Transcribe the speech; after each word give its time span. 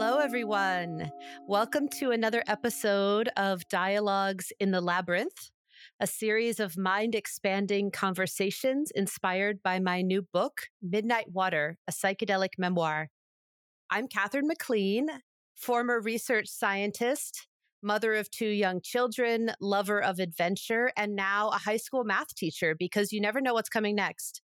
Hello, 0.00 0.18
everyone. 0.18 1.10
Welcome 1.48 1.88
to 1.98 2.12
another 2.12 2.44
episode 2.46 3.30
of 3.36 3.68
Dialogues 3.68 4.52
in 4.60 4.70
the 4.70 4.80
Labyrinth, 4.80 5.50
a 5.98 6.06
series 6.06 6.60
of 6.60 6.78
mind 6.78 7.16
expanding 7.16 7.90
conversations 7.90 8.92
inspired 8.92 9.60
by 9.60 9.80
my 9.80 10.02
new 10.02 10.22
book, 10.22 10.68
Midnight 10.80 11.32
Water, 11.32 11.78
a 11.88 11.90
psychedelic 11.90 12.50
memoir. 12.58 13.08
I'm 13.90 14.06
Katherine 14.06 14.46
MacLean, 14.46 15.08
former 15.56 16.00
research 16.00 16.46
scientist, 16.46 17.48
mother 17.82 18.14
of 18.14 18.30
two 18.30 18.50
young 18.50 18.80
children, 18.80 19.50
lover 19.60 20.00
of 20.00 20.20
adventure, 20.20 20.92
and 20.96 21.16
now 21.16 21.48
a 21.48 21.58
high 21.58 21.76
school 21.76 22.04
math 22.04 22.36
teacher 22.36 22.76
because 22.78 23.12
you 23.12 23.20
never 23.20 23.40
know 23.40 23.54
what's 23.54 23.68
coming 23.68 23.96
next. 23.96 24.42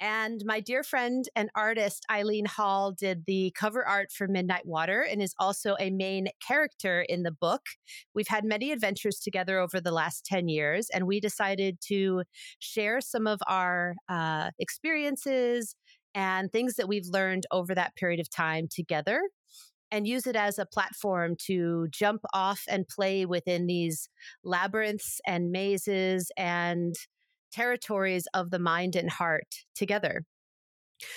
And 0.00 0.42
my 0.44 0.60
dear 0.60 0.82
friend 0.82 1.24
and 1.36 1.50
artist 1.54 2.04
Eileen 2.10 2.46
Hall 2.46 2.92
did 2.92 3.24
the 3.26 3.52
cover 3.56 3.86
art 3.86 4.10
for 4.12 4.26
Midnight 4.26 4.66
Water 4.66 5.02
and 5.02 5.22
is 5.22 5.34
also 5.38 5.76
a 5.78 5.90
main 5.90 6.28
character 6.46 7.02
in 7.08 7.22
the 7.22 7.30
book. 7.30 7.62
We've 8.14 8.28
had 8.28 8.44
many 8.44 8.72
adventures 8.72 9.20
together 9.20 9.58
over 9.58 9.80
the 9.80 9.92
last 9.92 10.26
10 10.26 10.48
years, 10.48 10.88
and 10.92 11.06
we 11.06 11.20
decided 11.20 11.78
to 11.88 12.22
share 12.58 13.00
some 13.00 13.26
of 13.26 13.40
our 13.46 13.94
uh, 14.08 14.50
experiences 14.58 15.76
and 16.14 16.52
things 16.52 16.74
that 16.74 16.88
we've 16.88 17.06
learned 17.06 17.46
over 17.50 17.74
that 17.74 17.96
period 17.96 18.20
of 18.20 18.30
time 18.30 18.68
together 18.68 19.20
and 19.90 20.08
use 20.08 20.26
it 20.26 20.34
as 20.34 20.58
a 20.58 20.66
platform 20.66 21.36
to 21.46 21.86
jump 21.90 22.22
off 22.32 22.62
and 22.68 22.88
play 22.88 23.26
within 23.26 23.66
these 23.66 24.08
labyrinths 24.42 25.20
and 25.26 25.52
mazes 25.52 26.32
and 26.36 26.96
territories 27.54 28.26
of 28.34 28.50
the 28.50 28.58
mind 28.58 28.96
and 28.96 29.10
heart 29.10 29.64
together. 29.74 30.24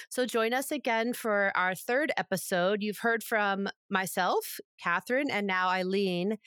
So 0.10 0.26
join 0.26 0.54
us 0.54 0.72
again 0.72 1.14
for 1.14 1.52
our 1.56 1.76
third 1.76 2.12
episode. 2.18 2.82
You've 2.82 3.00
heard 3.00 3.24
from 3.24 3.68
myself, 3.90 4.60
Katherine, 4.82 5.30
and 5.30 5.48
now 5.48 5.70
Eileen. 5.70 6.38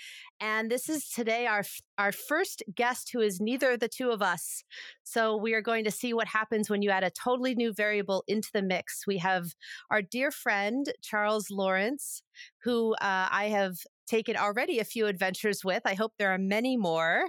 And 0.41 0.71
this 0.71 0.89
is 0.89 1.09
today 1.09 1.47
our, 1.47 1.63
our 1.99 2.13
first 2.13 2.63
guest 2.75 3.11
who 3.13 3.21
is 3.21 3.41
neither 3.41 3.73
of 3.73 3.81
the 3.81 3.89
two 3.89 4.11
of 4.11 4.23
us. 4.23 4.65
So 5.05 5.37
we 5.37 5.55
are 5.55 5.63
going 5.63 5.85
to 5.85 5.91
see 5.91 6.13
what 6.13 6.29
happens 6.29 6.69
when 6.69 6.83
you 6.83 6.91
add 6.91 7.05
a 7.05 7.11
totally 7.11 7.55
new 7.55 7.73
variable 7.73 8.25
into 8.27 8.49
the 8.53 8.63
mix. 8.63 9.07
We 9.07 9.19
have 9.19 9.55
our 9.91 10.03
dear 10.03 10.31
friend, 10.31 10.87
Charles 11.03 11.51
Lawrence, 11.51 12.23
who 12.65 12.95
uh, 12.95 13.29
I 13.31 13.49
have 13.49 13.77
taken 14.07 14.37
already 14.37 14.81
a 14.81 14.85
few 14.85 15.07
adventures 15.07 15.65
with. 15.65 15.83
I 15.85 15.95
hope 15.95 16.13
there 16.19 16.33
are 16.33 16.39
many 16.39 16.77
more. 16.77 17.25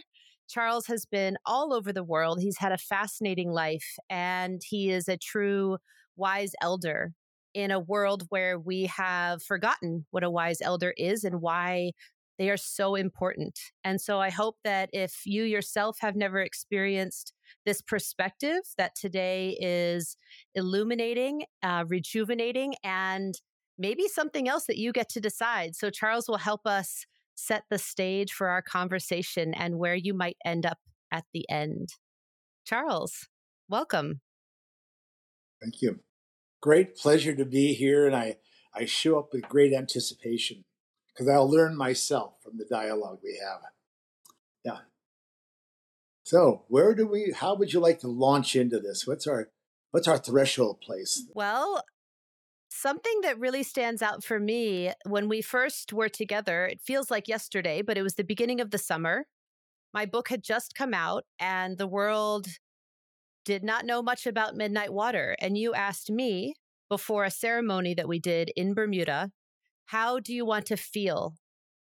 Charles 0.52 0.88
has 0.88 1.06
been 1.06 1.38
all 1.46 1.74
over 1.74 1.94
the 1.94 2.04
world. 2.04 2.40
He's 2.42 2.58
had 2.58 2.72
a 2.72 2.78
fascinating 2.78 3.52
life 3.52 3.96
and 4.10 4.62
he 4.64 4.92
is 4.92 5.08
a 5.08 5.18
true 5.18 5.78
wise 6.16 6.52
elder 6.62 7.14
in 7.54 7.72
a 7.72 7.80
world 7.80 8.26
where 8.30 8.60
we 8.60 8.86
have 8.86 9.42
forgotten 9.44 10.06
what 10.12 10.24
a 10.24 10.30
wise 10.30 10.62
elder 10.62 10.94
is 10.98 11.24
and 11.24 11.42
why 11.42 11.92
they 12.38 12.50
are 12.50 12.58
so 12.58 12.96
important. 12.96 13.60
And 13.84 14.02
so 14.02 14.20
I 14.20 14.30
hope 14.30 14.56
that 14.64 14.90
if 14.94 15.22
you 15.26 15.44
yourself 15.44 15.98
have 16.02 16.16
never 16.16 16.40
experienced 16.40 17.34
this 17.66 17.82
perspective, 17.82 18.62
that 18.78 18.96
today 18.96 19.58
is 19.62 20.18
illuminating, 20.56 21.44
uh, 21.62 21.86
rejuvenating, 21.88 22.76
and 22.84 23.36
maybe 23.78 24.08
something 24.08 24.48
else 24.48 24.66
that 24.66 24.78
you 24.78 24.92
get 24.92 25.10
to 25.10 25.20
decide. 25.20 25.76
So 25.76 25.90
Charles 25.90 26.28
will 26.28 26.38
help 26.38 26.66
us 26.66 27.06
set 27.36 27.64
the 27.70 27.78
stage 27.78 28.34
for 28.34 28.48
our 28.48 28.62
conversation 28.62 29.54
and 29.54 29.80
where 29.80 29.96
you 29.96 30.14
might 30.14 30.38
end 30.46 30.66
up 30.66 30.80
at 31.12 31.26
the 31.34 31.50
end. 31.50 31.96
Charles, 32.66 33.28
welcome. 33.70 34.22
Thank 35.62 35.82
you. 35.82 36.00
Great 36.62 36.96
pleasure 36.96 37.36
to 37.36 37.46
be 37.46 37.74
here, 37.74 38.06
and 38.06 38.16
I, 38.16 38.38
I 38.74 38.86
show 38.86 39.18
up 39.18 39.30
with 39.34 39.50
great 39.50 39.74
anticipation 39.74 40.64
because 41.08 41.28
I'll 41.28 41.50
learn 41.50 41.76
myself 41.76 42.34
from 42.44 42.58
the 42.58 42.66
dialogue 42.66 43.20
we 43.24 43.40
have. 43.44 43.62
Yeah. 44.64 44.80
So, 46.24 46.66
where 46.68 46.94
do 46.94 47.08
we? 47.08 47.34
How 47.36 47.56
would 47.56 47.74
you 47.74 47.80
like 47.80 48.00
to 48.02 48.08
launch 48.08 48.56
into 48.56 48.80
this? 48.80 49.08
What's 49.08 49.28
our 49.28 49.50
what's 49.92 50.08
our 50.08 50.18
threshold 50.18 50.82
place? 50.82 51.26
Well, 51.34 51.84
Something 52.82 53.22
that 53.22 53.38
really 53.38 53.62
stands 53.62 54.02
out 54.02 54.24
for 54.24 54.40
me 54.40 54.92
when 55.06 55.30
we 55.30 55.44
first 55.44 55.94
were 55.94 56.10
together, 56.10 56.66
it 56.66 56.82
feels 56.82 57.12
like 57.12 57.28
yesterday, 57.28 57.84
but 57.84 57.96
it 57.96 58.02
was 58.02 58.16
the 58.16 58.24
beginning 58.24 58.60
of 58.60 58.72
the 58.72 58.80
summer. 58.80 59.28
My 59.94 60.08
book 60.08 60.30
had 60.30 60.44
just 60.44 60.74
come 60.74 60.92
out, 60.92 61.26
and 61.38 61.78
the 61.78 61.86
world 61.86 62.48
did 63.46 63.64
not 63.64 63.86
know 63.86 64.02
much 64.02 64.26
about 64.26 64.56
Midnight 64.56 64.92
Water. 64.92 65.36
And 65.40 65.60
you 65.60 65.76
asked 65.76 66.10
me 66.10 66.56
before 66.90 67.24
a 67.24 67.30
ceremony 67.30 67.94
that 67.94 68.08
we 68.08 68.18
did 68.18 68.52
in 68.56 68.74
Bermuda, 68.74 69.30
how 69.86 70.20
do 70.20 70.34
you 70.34 70.44
want 70.44 70.66
to 70.66 70.76
feel 70.76 71.36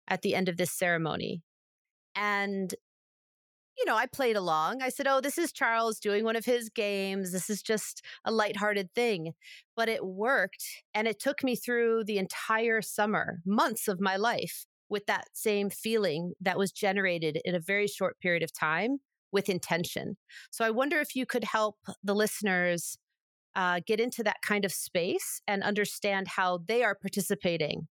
at 0.07 0.21
the 0.21 0.35
end 0.35 0.47
of 0.47 0.57
this 0.57 0.71
ceremony? 0.71 1.41
And 2.15 2.71
you 3.77 3.85
know, 3.85 3.95
I 3.95 4.05
played 4.05 4.35
along. 4.35 4.81
I 4.81 4.89
said, 4.89 5.07
Oh, 5.07 5.21
this 5.21 5.37
is 5.37 5.51
Charles 5.51 5.99
doing 5.99 6.23
one 6.23 6.35
of 6.35 6.45
his 6.45 6.69
games. 6.69 7.31
This 7.31 7.49
is 7.49 7.61
just 7.61 8.03
a 8.25 8.31
lighthearted 8.31 8.93
thing. 8.93 9.33
But 9.75 9.89
it 9.89 10.05
worked. 10.05 10.63
And 10.93 11.07
it 11.07 11.19
took 11.19 11.43
me 11.43 11.55
through 11.55 12.03
the 12.05 12.17
entire 12.17 12.81
summer, 12.81 13.39
months 13.45 13.87
of 13.87 13.99
my 13.99 14.15
life 14.15 14.65
with 14.89 15.05
that 15.07 15.25
same 15.33 15.69
feeling 15.69 16.33
that 16.39 16.57
was 16.57 16.71
generated 16.71 17.39
in 17.43 17.55
a 17.55 17.59
very 17.59 17.87
short 17.87 18.19
period 18.19 18.43
of 18.43 18.53
time 18.53 18.99
with 19.31 19.49
intention. 19.49 20.17
So 20.51 20.63
I 20.63 20.69
wonder 20.69 20.99
if 20.99 21.15
you 21.15 21.25
could 21.25 21.43
help 21.43 21.77
the 22.03 22.13
listeners 22.13 22.97
uh, 23.55 23.81
get 23.85 23.99
into 23.99 24.23
that 24.23 24.37
kind 24.41 24.65
of 24.65 24.71
space 24.71 25.41
and 25.47 25.63
understand 25.63 26.27
how 26.27 26.59
they 26.67 26.83
are 26.83 26.95
participating 26.95 27.87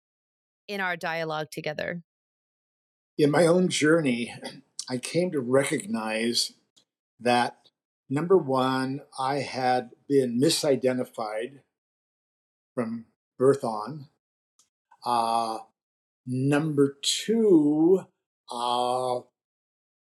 in 0.67 0.81
our 0.81 0.97
dialogue 0.97 1.47
together. 1.51 2.01
In 3.17 3.31
my 3.31 3.45
own 3.45 3.69
journey, 3.69 4.33
I 4.89 4.97
came 4.97 5.31
to 5.31 5.39
recognize 5.39 6.53
that 7.19 7.57
number 8.09 8.37
one, 8.37 9.01
I 9.19 9.37
had 9.37 9.91
been 10.07 10.39
misidentified 10.39 11.59
from 12.73 13.05
birth 13.37 13.63
on. 13.63 14.07
Uh, 15.05 15.59
number 16.25 16.97
two, 17.01 18.05
uh, 18.51 19.19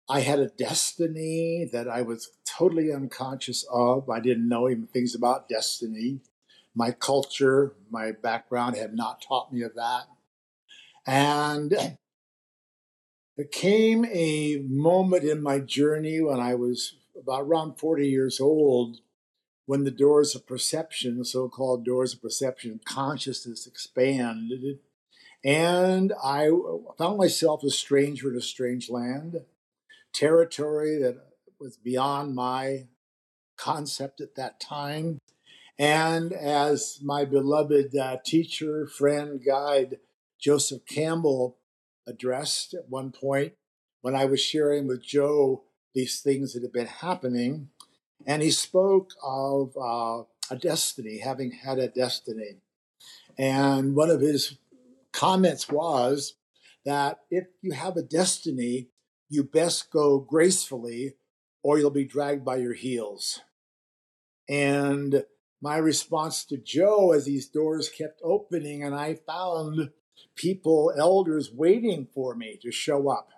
I 0.08 0.20
had 0.20 0.40
a 0.40 0.48
destiny 0.48 1.70
that 1.72 1.88
I 1.88 2.02
was 2.02 2.32
totally 2.46 2.92
unconscious 2.92 3.66
of. 3.72 4.10
I 4.10 4.20
didn't 4.20 4.48
know 4.48 4.70
even 4.70 4.88
things 4.88 5.16
about 5.16 5.50
destiny. 5.50 6.20
My 6.76 6.92
culture, 6.92 7.74
my 7.90 8.12
background 8.12 8.76
had 8.76 8.94
not 8.94 9.24
taught 9.26 9.54
me 9.54 9.62
of 9.62 9.74
that. 9.76 10.04
And 11.08 11.98
there 13.36 13.46
came 13.46 14.06
a 14.06 14.62
moment 14.68 15.24
in 15.24 15.42
my 15.42 15.60
journey 15.60 16.22
when 16.22 16.40
I 16.40 16.56
was 16.56 16.96
about 17.20 17.42
around 17.42 17.78
40 17.78 18.08
years 18.08 18.40
old 18.40 18.98
when 19.66 19.84
the 19.84 19.92
doors 19.92 20.36
of 20.36 20.48
perception, 20.48 21.18
the 21.18 21.26
so 21.26 21.50
called 21.50 21.84
doors 21.84 22.14
of 22.14 22.22
perception, 22.22 22.80
consciousness 22.86 23.66
expanded. 23.66 24.80
And 25.44 26.14
I 26.24 26.50
found 26.98 27.18
myself 27.18 27.64
a 27.64 27.70
stranger 27.70 28.32
in 28.32 28.38
a 28.38 28.42
strange 28.42 28.90
land, 28.90 29.42
territory 30.14 30.98
that 31.00 31.18
was 31.60 31.78
beyond 31.78 32.36
my 32.36 32.88
concept 33.58 34.22
at 34.22 34.36
that 34.36 34.60
time. 34.60 35.20
And 35.78 36.32
as 36.32 37.00
my 37.04 37.26
beloved 37.26 37.96
uh, 37.98 38.18
teacher, 38.24 38.88
friend, 38.88 39.42
guide, 39.46 39.98
Joseph 40.40 40.86
Campbell 40.86 41.58
addressed 42.08 42.74
at 42.74 42.90
one 42.90 43.12
point 43.12 43.54
when 44.02 44.16
I 44.16 44.26
was 44.26 44.40
sharing 44.40 44.88
with 44.88 45.04
Joe 45.04 45.64
these 45.94 46.22
things 46.22 46.54
that 46.54 46.62
had 46.62 46.74
been 46.74 46.88
happening. 46.88 47.70
And 48.26 48.42
he 48.42 48.52
spoke 48.52 49.12
of 49.24 49.76
uh, 49.78 50.24
a 50.50 50.58
destiny, 50.60 51.20
having 51.20 51.52
had 51.52 51.80
a 51.80 51.88
destiny. 51.88 52.58
And 53.38 53.96
one 53.96 54.10
of 54.10 54.22
his 54.22 54.58
comments 55.12 55.70
was 55.70 56.36
that 56.86 57.20
if 57.32 57.46
you 57.62 57.72
have 57.72 57.98
a 57.98 58.04
destiny, 58.04 58.90
you 59.30 59.44
best 59.44 59.92
go 59.92 60.20
gracefully 60.20 61.16
or 61.64 61.80
you'll 61.80 61.90
be 61.90 62.06
dragged 62.06 62.46
by 62.46 62.58
your 62.58 62.74
heels. 62.74 63.42
And 64.48 65.24
my 65.62 65.78
response 65.78 66.46
to 66.46 66.58
Joe 66.58 67.12
as 67.12 67.26
these 67.26 67.48
doors 67.48 67.90
kept 67.90 68.22
opening 68.24 68.84
and 68.84 68.94
I 68.94 69.16
found 69.16 69.90
people, 70.36 70.94
elders 70.98 71.52
waiting 71.54 72.08
for 72.14 72.36
me 72.36 72.58
to 72.62 72.72
show 72.72 73.10
up. 73.10 73.30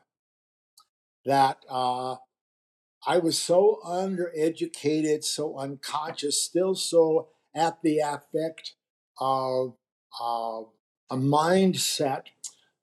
That 1.25 1.57
uh, 1.69 2.15
I 3.05 3.17
was 3.19 3.37
so 3.37 3.79
undereducated, 3.85 5.23
so 5.23 5.57
unconscious, 5.57 6.41
still 6.41 6.75
so 6.75 7.29
at 7.55 7.81
the 7.81 7.99
affect 7.99 8.75
of 9.19 9.75
uh, 10.21 10.61
a 11.09 11.17
mindset 11.17 12.23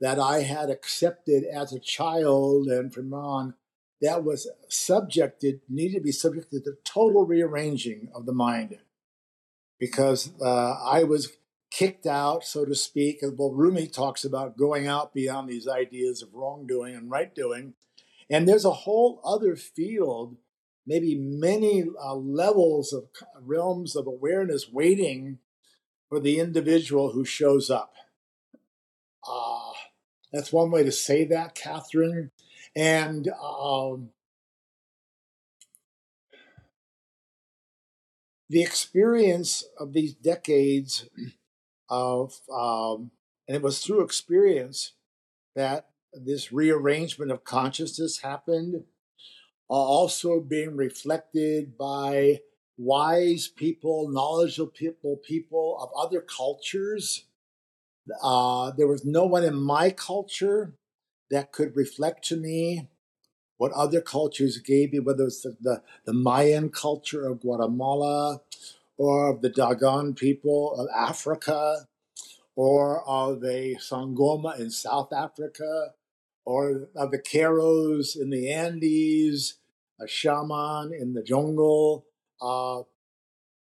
that 0.00 0.18
I 0.18 0.40
had 0.40 0.70
accepted 0.70 1.44
as 1.44 1.72
a 1.72 1.80
child 1.80 2.66
and 2.66 2.92
from 2.92 3.14
on 3.14 3.54
that 4.02 4.24
was 4.24 4.50
subjected, 4.68 5.60
needed 5.68 5.94
to 5.94 6.00
be 6.02 6.12
subjected 6.12 6.64
to 6.64 6.76
total 6.84 7.24
rearranging 7.24 8.08
of 8.14 8.26
the 8.26 8.32
mind 8.32 8.78
because 9.78 10.32
uh, 10.42 10.74
I 10.84 11.04
was 11.04 11.32
kicked 11.74 12.06
out, 12.06 12.44
so 12.44 12.64
to 12.64 12.74
speak. 12.74 13.18
Well, 13.20 13.50
Rumi 13.50 13.88
talks 13.88 14.24
about 14.24 14.56
going 14.56 14.86
out 14.86 15.12
beyond 15.12 15.48
these 15.48 15.66
ideas 15.66 16.22
of 16.22 16.32
wrongdoing 16.32 16.94
and 16.94 17.10
right 17.10 17.34
doing. 17.34 17.74
And 18.30 18.48
there's 18.48 18.64
a 18.64 18.70
whole 18.70 19.20
other 19.24 19.56
field, 19.56 20.36
maybe 20.86 21.16
many 21.16 21.84
uh, 22.00 22.14
levels 22.14 22.92
of 22.92 23.06
realms 23.40 23.96
of 23.96 24.06
awareness 24.06 24.68
waiting 24.70 25.38
for 26.08 26.20
the 26.20 26.38
individual 26.38 27.10
who 27.10 27.24
shows 27.24 27.70
up. 27.70 27.94
Uh, 29.28 29.72
that's 30.32 30.52
one 30.52 30.70
way 30.70 30.84
to 30.84 30.92
say 30.92 31.24
that, 31.24 31.56
Katherine. 31.56 32.30
And 32.76 33.28
um, 33.42 34.10
the 38.48 38.62
experience 38.62 39.64
of 39.76 39.92
these 39.92 40.14
decades 40.14 41.08
of, 41.88 42.40
um, 42.52 43.10
and 43.48 43.56
it 43.56 43.62
was 43.62 43.84
through 43.84 44.02
experience 44.02 44.92
that 45.54 45.88
this 46.12 46.52
rearrangement 46.52 47.30
of 47.30 47.44
consciousness 47.44 48.20
happened, 48.20 48.84
also 49.68 50.40
being 50.40 50.76
reflected 50.76 51.76
by 51.76 52.40
wise 52.76 53.48
people, 53.48 54.08
knowledgeable 54.08 54.70
people, 54.70 55.16
people 55.16 55.78
of 55.80 55.90
other 55.96 56.20
cultures. 56.20 57.24
Uh, 58.22 58.70
there 58.76 58.86
was 58.86 59.04
no 59.04 59.24
one 59.24 59.44
in 59.44 59.54
my 59.54 59.90
culture 59.90 60.74
that 61.30 61.52
could 61.52 61.76
reflect 61.76 62.24
to 62.24 62.36
me 62.36 62.88
what 63.56 63.72
other 63.72 64.00
cultures 64.00 64.58
gave 64.58 64.92
me, 64.92 65.00
whether 65.00 65.24
it's 65.24 65.42
the, 65.42 65.56
the, 65.60 65.82
the 66.04 66.12
Mayan 66.12 66.70
culture 66.70 67.26
of 67.26 67.40
Guatemala 67.40 68.40
or 68.96 69.30
of 69.30 69.42
the 69.42 69.50
Dogon 69.50 70.14
people 70.14 70.74
of 70.78 70.88
Africa 70.96 71.86
or 72.56 73.02
of 73.08 73.40
the 73.40 73.76
Sangoma 73.80 74.58
in 74.58 74.70
South 74.70 75.12
Africa 75.12 75.92
or 76.44 76.88
of 76.94 77.10
the 77.10 77.18
Keros 77.18 78.20
in 78.20 78.30
the 78.30 78.52
Andes, 78.52 79.54
a 80.00 80.06
shaman 80.06 80.92
in 80.92 81.14
the 81.14 81.22
jungle, 81.22 82.06
uh, 82.40 82.82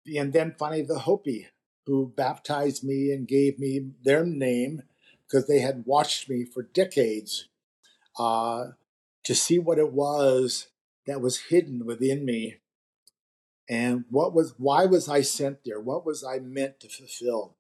and 0.06 0.32
then 0.32 0.56
finally 0.58 0.84
the 0.84 1.00
Hopi 1.00 1.48
who 1.86 2.14
baptized 2.16 2.84
me 2.84 3.12
and 3.12 3.28
gave 3.28 3.60
me 3.60 3.92
their 4.04 4.26
name 4.26 4.84
because 5.26 5.48
they 5.48 5.60
had 5.60 5.86
watched 5.86 6.30
me 6.30 6.46
for 6.46 6.64
decades 6.64 7.48
uh, 8.20 8.68
to 9.24 9.36
see 9.36 9.60
what 9.60 9.80
it 9.80 9.92
was 9.92 10.68
that 11.06 11.22
was 11.22 11.44
hidden 11.50 11.86
within 11.86 12.26
me 12.26 12.58
and 13.70 14.06
what 14.10 14.34
was 14.34 14.54
why 14.58 14.86
was 14.86 15.10
i 15.10 15.22
sent 15.22 15.60
there? 15.66 15.80
What 15.80 16.06
was 16.06 16.24
i 16.24 16.40
meant 16.40 16.80
to 16.82 16.90
fulfill? 16.90 17.56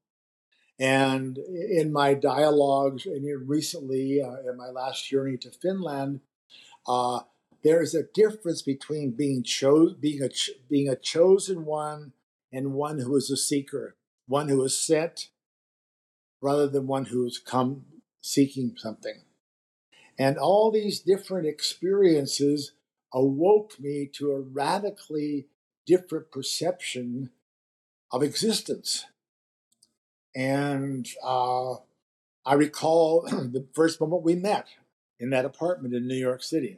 And 0.80 1.38
in 1.38 1.92
my 1.92 2.14
dialogues 2.14 3.06
and 3.06 3.50
recently 3.50 4.22
uh, 4.22 4.50
in 4.50 4.58
my 4.58 4.70
last 4.70 5.08
journey 5.10 5.38
to 5.38 5.52
finland 5.52 6.22
uh, 6.88 7.22
there 7.64 7.82
is 7.82 7.96
a 7.96 8.04
difference 8.14 8.62
between 8.62 9.12
being 9.12 9.44
chose 9.44 9.94
being 9.96 10.22
a 10.22 10.30
ch- 10.30 10.52
being 10.70 10.88
a 10.88 10.96
chosen 10.96 11.66
one 11.66 12.14
and 12.54 12.74
one 12.74 13.00
who 13.00 13.16
is 13.16 13.32
a 13.32 13.38
seeker 13.38 13.96
one 14.28 14.50
who 14.50 14.64
is 14.64 14.78
sent 14.78 15.30
rather 16.42 16.68
than 16.68 16.88
one 16.88 17.06
who 17.06 17.24
has 17.24 17.40
come 17.40 17.86
seeking 18.22 18.74
something. 18.78 19.22
And 20.20 20.38
all 20.38 20.72
these 20.72 21.00
different 21.00 21.48
experiences 21.48 22.74
awoke 23.14 23.80
me 23.80 24.10
to 24.14 24.32
a 24.32 24.42
radically 24.42 25.48
different 25.88 26.32
perception 26.32 27.32
of 28.12 28.22
existence. 28.22 29.06
And 30.36 31.08
uh, 31.24 31.76
I 32.46 32.54
recall 32.54 33.22
the 33.26 33.66
first 33.74 34.00
moment 34.00 34.22
we 34.22 34.36
met 34.36 34.68
in 35.20 35.32
that 35.32 35.46
apartment 35.46 35.96
in 35.96 36.08
New 36.08 36.16
York 36.16 36.44
City. 36.44 36.78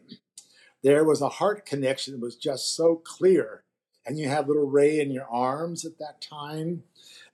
There 0.81 1.03
was 1.03 1.21
a 1.21 1.29
heart 1.29 1.65
connection 1.65 2.13
that 2.13 2.21
was 2.21 2.37
just 2.37 2.75
so 2.75 2.95
clear. 2.95 3.63
And 4.05 4.17
you 4.17 4.29
have 4.29 4.47
little 4.47 4.69
Ray 4.69 4.99
in 4.99 5.11
your 5.11 5.27
arms 5.29 5.83
at 5.83 5.99
that 5.99 6.21
time. 6.21 6.83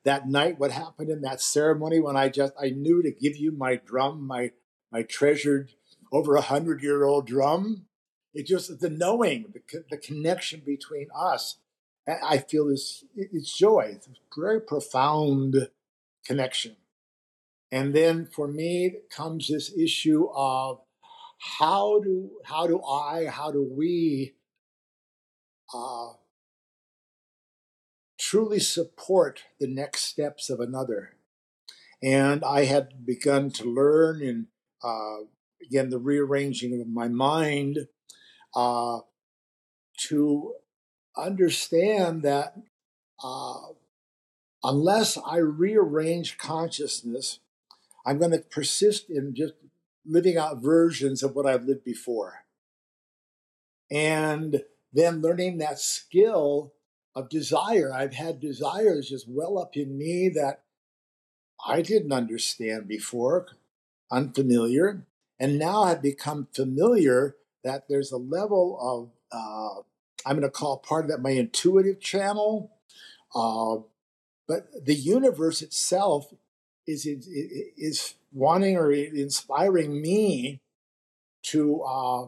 That 0.04 0.27
night, 0.27 0.60
what 0.60 0.72
happened 0.72 1.10
in 1.10 1.22
that 1.22 1.42
ceremony 1.42 2.00
when 2.00 2.18
I 2.18 2.30
just 2.30 2.54
I 2.60 2.69
knew 2.69 3.04
to 3.04 3.12
give 3.12 3.38
you 3.38 3.51
my 3.51 3.75
drum, 3.75 4.25
my 4.25 4.51
my 4.92 5.04
treasured 5.04 5.72
over 6.12 6.36
a 6.36 6.42
hundred 6.42 6.81
year 6.81 7.04
old 7.04 7.27
drum. 7.27 7.86
It 8.33 8.48
just 8.48 8.80
the 8.80 8.89
knowing, 8.89 9.54
the, 9.54 9.83
the 9.89 9.98
connection 9.98 10.62
between 10.66 11.07
us. 11.16 11.57
I 12.07 12.38
feel 12.38 12.68
this 12.68 13.04
it's 13.16 13.57
joy. 13.57 13.94
It's 13.96 14.07
a 14.07 14.12
very 14.40 14.62
profound 14.62 15.69
connection. 16.25 16.75
And 17.72 17.94
then 17.94 18.25
for 18.25 18.48
me 18.48 18.98
comes 19.10 19.48
this 19.48 19.75
issue 19.75 20.28
of 20.34 20.81
how 21.40 22.00
do 22.00 22.31
how 22.44 22.68
do 22.68 22.81
I 22.84 23.25
how 23.25 23.52
do 23.52 23.63
we 23.63 24.36
uh, 25.74 26.13
truly 28.19 28.60
support 28.60 29.44
the 29.60 29.68
next 29.68 30.04
steps 30.04 30.50
of 30.50 30.60
another? 30.60 31.16
And 32.04 32.44
I 32.44 32.66
had 32.66 33.06
begun 33.06 33.50
to 33.51 33.63
learn 33.63 34.22
in 34.22 34.48
uh, 34.84 35.25
again, 35.66 35.90
the 35.90 36.00
rearranging 36.00 36.80
of 36.80 36.88
my 36.88 37.08
mind 37.08 37.88
uh, 38.56 39.00
to 40.08 40.54
understand 41.17 42.23
that 42.23 42.56
uh, 43.23 43.59
unless 44.63 45.17
I 45.17 45.38
rearrange 45.38 46.38
consciousness, 46.38 47.39
I'm 48.06 48.19
going 48.19 48.31
to 48.31 48.39
persist 48.39 49.10
in 49.10 49.34
just 49.36 49.53
living 50.05 50.38
out 50.38 50.62
versions 50.62 51.24
of 51.24 51.36
what 51.36 51.45
I've 51.45 51.63
lived 51.65 51.84
before. 51.84 52.45
And 53.89 54.63
then 54.93 55.22
learning 55.22 55.57
that 55.57 55.79
skill 55.79 56.74
of 57.15 57.29
desire. 57.29 57.91
I've 57.93 58.13
had 58.13 58.39
desires 58.39 59.10
just 59.10 59.27
well 59.27 59.57
up 59.57 59.75
in 59.75 59.98
me 59.98 60.29
that 60.36 60.63
I 61.65 61.81
didn't 61.81 62.12
understand 62.12 62.88
before, 62.88 63.48
unfamiliar 64.12 65.05
and 65.39 65.60
now 65.60 65.84
I've 65.84 66.01
become 66.01 66.48
familiar 66.53 67.36
that 67.63 67.88
there's 67.89 68.12
a 68.12 68.17
level 68.17 68.77
of 68.79 69.10
uh, 69.31 69.81
I'm 70.25 70.38
going 70.38 70.44
to 70.44 70.50
call 70.50 70.77
part 70.77 71.05
of 71.05 71.12
that 71.12 71.22
my 71.22 71.32
intuitive 71.32 72.00
channel, 72.00 72.72
uh, 73.34 73.77
but 74.48 74.86
the 74.86 74.96
universe 74.96 75.62
itself 75.62 76.34
is 76.88 77.05
is 77.05 78.15
wanting 78.32 78.77
or 78.77 78.91
inspiring 78.91 80.01
me 80.01 80.62
to 81.44 81.82
uh, 81.82 82.27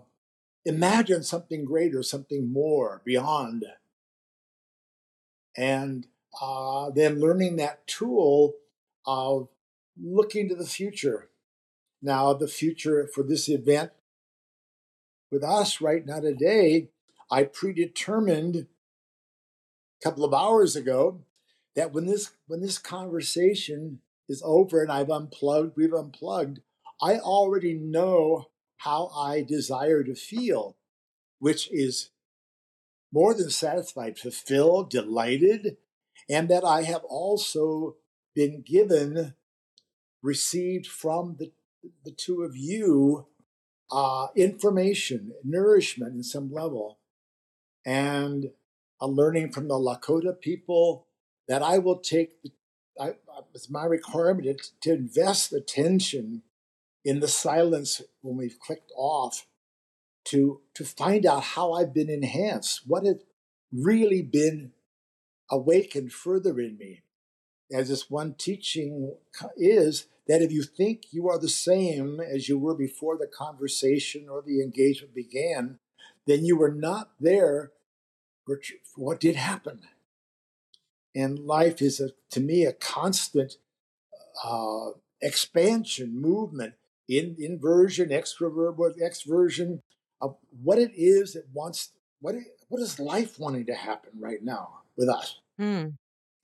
imagine 0.65 1.23
something 1.23 1.65
greater, 1.65 2.03
something 2.03 2.51
more 2.51 3.01
beyond, 3.05 3.65
and 5.55 6.07
uh, 6.41 6.91
then 6.91 7.19
learning 7.19 7.55
that 7.55 7.87
tool 7.87 8.53
of 9.05 9.47
looking 9.99 10.47
to 10.49 10.55
the 10.55 10.65
future 10.65 11.29
now 12.01 12.33
the 12.33 12.47
future 12.47 13.07
for 13.13 13.23
this 13.23 13.49
event 13.49 13.91
with 15.31 15.43
us 15.43 15.81
right 15.81 16.05
now 16.05 16.19
today. 16.19 16.89
I 17.29 17.43
predetermined 17.43 18.55
a 18.55 20.03
couple 20.03 20.23
of 20.23 20.33
hours 20.33 20.75
ago 20.75 21.21
that 21.75 21.93
when 21.93 22.05
this 22.05 22.31
when 22.47 22.61
this 22.61 22.77
conversation 22.77 23.99
is 24.29 24.41
over 24.45 24.81
and 24.81 24.91
I've 24.91 25.09
unplugged, 25.09 25.75
we've 25.75 25.93
unplugged, 25.93 26.61
I 27.01 27.17
already 27.17 27.73
know 27.73 28.47
how 28.77 29.07
I 29.07 29.41
desire 29.41 30.03
to 30.03 30.15
feel, 30.15 30.77
which 31.39 31.69
is 31.71 32.09
more 33.11 33.33
than 33.33 33.49
satisfied, 33.49 34.17
fulfilled, 34.17 34.89
delighted, 34.89 35.77
and 36.29 36.49
that 36.49 36.63
I 36.63 36.83
have 36.83 37.03
also 37.05 37.95
been 38.35 38.61
given, 38.61 39.35
received 40.21 40.87
from 40.87 41.37
the 41.39 41.51
the 42.03 42.11
two 42.11 42.41
of 42.41 42.55
you 42.55 43.27
uh, 43.91 44.27
information, 44.35 45.31
nourishment 45.43 46.15
in 46.15 46.23
some 46.23 46.51
level, 46.51 46.96
and 47.87 48.51
a 48.99 49.07
learning 49.07 49.51
from 49.53 49.69
the 49.69 49.75
Lakota 49.75 50.39
people 50.39 51.07
that 51.47 51.63
I 51.63 51.77
will 51.77 51.97
take. 51.97 52.33
I, 52.99 53.13
it's 53.55 53.69
my 53.69 53.85
requirement 53.85 54.45
to, 54.45 54.79
to 54.81 54.93
invest 54.93 55.53
attention 55.53 56.43
in 57.05 57.21
the 57.21 57.27
silence 57.27 58.01
when 58.21 58.35
we've 58.35 58.59
clicked 58.59 58.91
off 58.97 59.47
to 60.25 60.59
to 60.73 60.83
find 60.83 61.25
out 61.25 61.43
how 61.43 61.71
I've 61.71 61.93
been 61.93 62.09
enhanced, 62.09 62.81
what 62.85 63.05
has 63.05 63.23
really 63.71 64.21
been 64.21 64.73
awakened 65.49 66.11
further 66.11 66.59
in 66.59 66.77
me. 66.77 67.03
As 67.71 67.87
this 67.87 68.09
one 68.09 68.35
teaching 68.37 69.15
is 69.55 70.07
that 70.27 70.41
if 70.41 70.51
you 70.51 70.63
think 70.63 71.03
you 71.11 71.29
are 71.29 71.39
the 71.39 71.47
same 71.47 72.19
as 72.19 72.49
you 72.49 72.57
were 72.57 72.75
before 72.75 73.17
the 73.17 73.27
conversation 73.27 74.27
or 74.29 74.41
the 74.45 74.61
engagement 74.61 75.15
began, 75.15 75.79
then 76.25 76.43
you 76.43 76.57
were 76.57 76.73
not 76.73 77.11
there 77.19 77.71
for, 78.47 78.59
what 78.95 79.19
did 79.19 79.35
happen. 79.35 79.81
And 81.13 81.39
life 81.39 81.81
is, 81.81 81.99
a, 81.99 82.09
to 82.31 82.39
me, 82.39 82.65
a 82.65 82.73
constant 82.73 83.57
uh, 84.43 84.91
expansion, 85.21 86.19
movement, 86.19 86.73
in, 87.09 87.35
inversion, 87.39 88.09
extrovert, 88.09 88.95
exversion 88.99 89.81
of 90.21 90.37
what 90.63 90.79
it 90.79 90.91
is 90.95 91.33
that 91.33 91.45
wants, 91.53 91.91
what, 92.21 92.35
it, 92.35 92.43
what 92.69 92.81
is 92.81 92.99
life 92.99 93.39
wanting 93.39 93.65
to 93.65 93.75
happen 93.75 94.11
right 94.19 94.43
now 94.43 94.79
with 94.97 95.09
us 95.09 95.39
mm. 95.59 95.93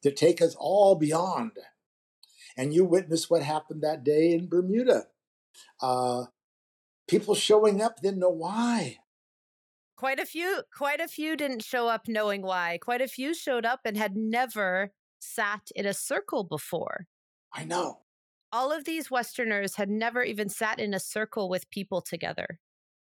to 0.01 0.11
take 0.11 0.41
us 0.41 0.55
all 0.59 0.95
beyond. 0.95 1.51
And 2.57 2.73
you 2.73 2.85
witnessed 2.85 3.31
what 3.31 3.41
happened 3.41 3.81
that 3.81 4.03
day 4.03 4.33
in 4.33 4.47
Bermuda. 4.47 5.07
Uh, 5.81 6.25
people 7.07 7.35
showing 7.35 7.81
up 7.81 8.01
didn't 8.01 8.19
know 8.19 8.29
why. 8.29 8.99
Quite 10.03 10.19
a 10.19 10.25
few, 10.25 10.63
quite 10.75 10.99
a 10.99 11.07
few 11.07 11.37
didn't 11.37 11.63
show 11.63 11.87
up 11.87 12.09
knowing 12.09 12.41
why. 12.41 12.77
Quite 12.81 12.99
a 12.99 13.07
few 13.07 13.33
showed 13.33 13.65
up 13.65 13.79
and 13.85 13.95
had 13.95 14.17
never 14.17 14.91
sat 15.21 15.71
in 15.77 15.85
a 15.85 15.93
circle 15.93 16.43
before. 16.43 17.07
I 17.53 17.63
know. 17.63 17.99
All 18.51 18.73
of 18.73 18.83
these 18.83 19.09
Westerners 19.09 19.77
had 19.77 19.89
never 19.89 20.21
even 20.21 20.49
sat 20.49 20.77
in 20.77 20.93
a 20.93 20.99
circle 20.99 21.47
with 21.47 21.69
people 21.69 22.01
together. 22.01 22.59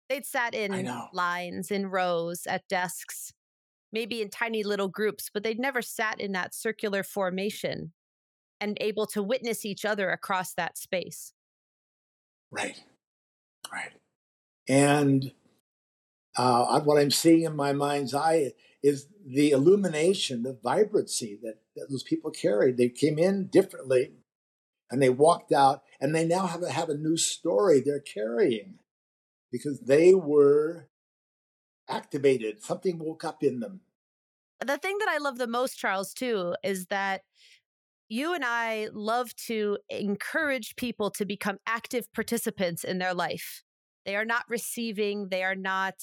They'd 0.10 0.26
sat 0.26 0.54
in 0.54 0.94
lines, 1.14 1.72
in 1.72 1.88
rows, 1.88 2.46
at 2.46 2.68
desks, 2.68 3.32
maybe 3.94 4.22
in 4.22 4.30
tiny 4.30 4.64
little 4.64 4.90
groups, 4.90 5.30
but 5.34 5.42
they'd 5.42 5.58
never 5.58 5.82
sat 5.82 6.20
in 6.20 6.34
that 6.34 6.54
circular 6.54 7.04
formation 7.04 7.94
and 8.60 8.78
able 8.82 9.06
to 9.06 9.24
witness 9.24 9.64
each 9.64 9.86
other 9.86 10.10
across 10.10 10.54
that 10.56 10.78
space. 10.78 11.32
Right. 12.52 12.84
Right. 13.72 13.94
And 14.68 15.32
uh, 16.38 16.80
what 16.82 17.00
I'm 17.00 17.12
seeing 17.12 17.44
in 17.44 17.56
my 17.56 17.74
mind's 17.74 18.14
eye 18.14 18.54
is 18.82 19.08
the 19.26 19.52
illumination, 19.52 20.44
the 20.44 20.58
vibrancy 20.64 21.38
that, 21.44 21.56
that 21.76 21.88
those 21.90 22.04
people 22.04 22.32
carried. 22.32 22.78
They 22.78 22.90
came 22.90 23.20
in 23.20 23.48
differently 23.48 24.14
and 24.90 25.02
they 25.02 25.10
walked 25.10 25.52
out 25.52 25.84
and 26.00 26.16
they 26.16 26.26
now 26.26 26.48
have 26.48 26.64
a, 26.64 26.72
have 26.72 26.90
a 26.90 26.98
new 26.98 27.18
story 27.18 27.82
they're 27.82 28.00
carrying 28.00 28.80
because 29.52 29.82
they 29.82 30.14
were 30.14 30.88
activated. 31.90 32.62
Something 32.64 33.00
woke 33.00 33.24
up 33.24 33.44
in 33.44 33.60
them. 33.60 33.82
The 34.66 34.78
thing 34.78 34.98
that 35.00 35.10
I 35.10 35.18
love 35.18 35.38
the 35.38 35.48
most, 35.48 35.78
Charles, 35.78 36.14
too, 36.14 36.56
is 36.64 36.88
that 36.88 37.22
you 38.10 38.34
and 38.34 38.44
I 38.44 38.90
love 38.92 39.36
to 39.48 39.78
encourage 39.90 40.76
people 40.76 41.12
to 41.12 41.26
become 41.26 41.60
active 41.66 42.12
participants 42.14 42.84
in 42.84 42.98
their 42.98 43.14
life. 43.14 43.64
They 44.10 44.16
are 44.16 44.26
not 44.26 44.46
receiving, 44.50 45.30
they 45.30 45.44
are 45.44 45.54
not 45.54 45.94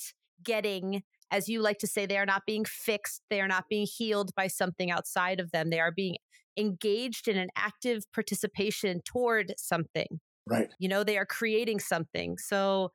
getting, 0.41 1.03
as 1.33 1.49
you 1.49 1.61
like 1.61 1.79
to 1.79 1.89
say, 1.89 2.07
they 2.07 2.19
are 2.19 2.25
not 2.25 2.43
being 2.47 2.65
fixed, 2.65 3.23
they 3.31 3.41
are 3.41 3.49
not 3.49 3.65
being 3.69 3.85
healed 3.85 4.31
by 4.37 4.47
something 4.47 4.93
outside 4.93 5.41
of 5.41 5.51
them. 5.51 5.71
They 5.71 5.81
are 5.81 5.91
being 5.91 6.15
engaged 6.57 7.27
in 7.27 7.37
an 7.37 7.49
active 7.57 8.05
participation 8.15 9.01
toward 9.05 9.55
something. 9.59 10.21
Right. 10.47 10.69
You 10.79 10.89
know, 10.89 11.03
they 11.03 11.19
are 11.19 11.27
creating 11.27 11.81
something. 11.81 12.39
So, 12.39 12.93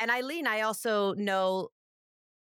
and 0.00 0.10
Eileen, 0.10 0.48
I 0.48 0.62
also 0.62 1.14
know 1.14 1.68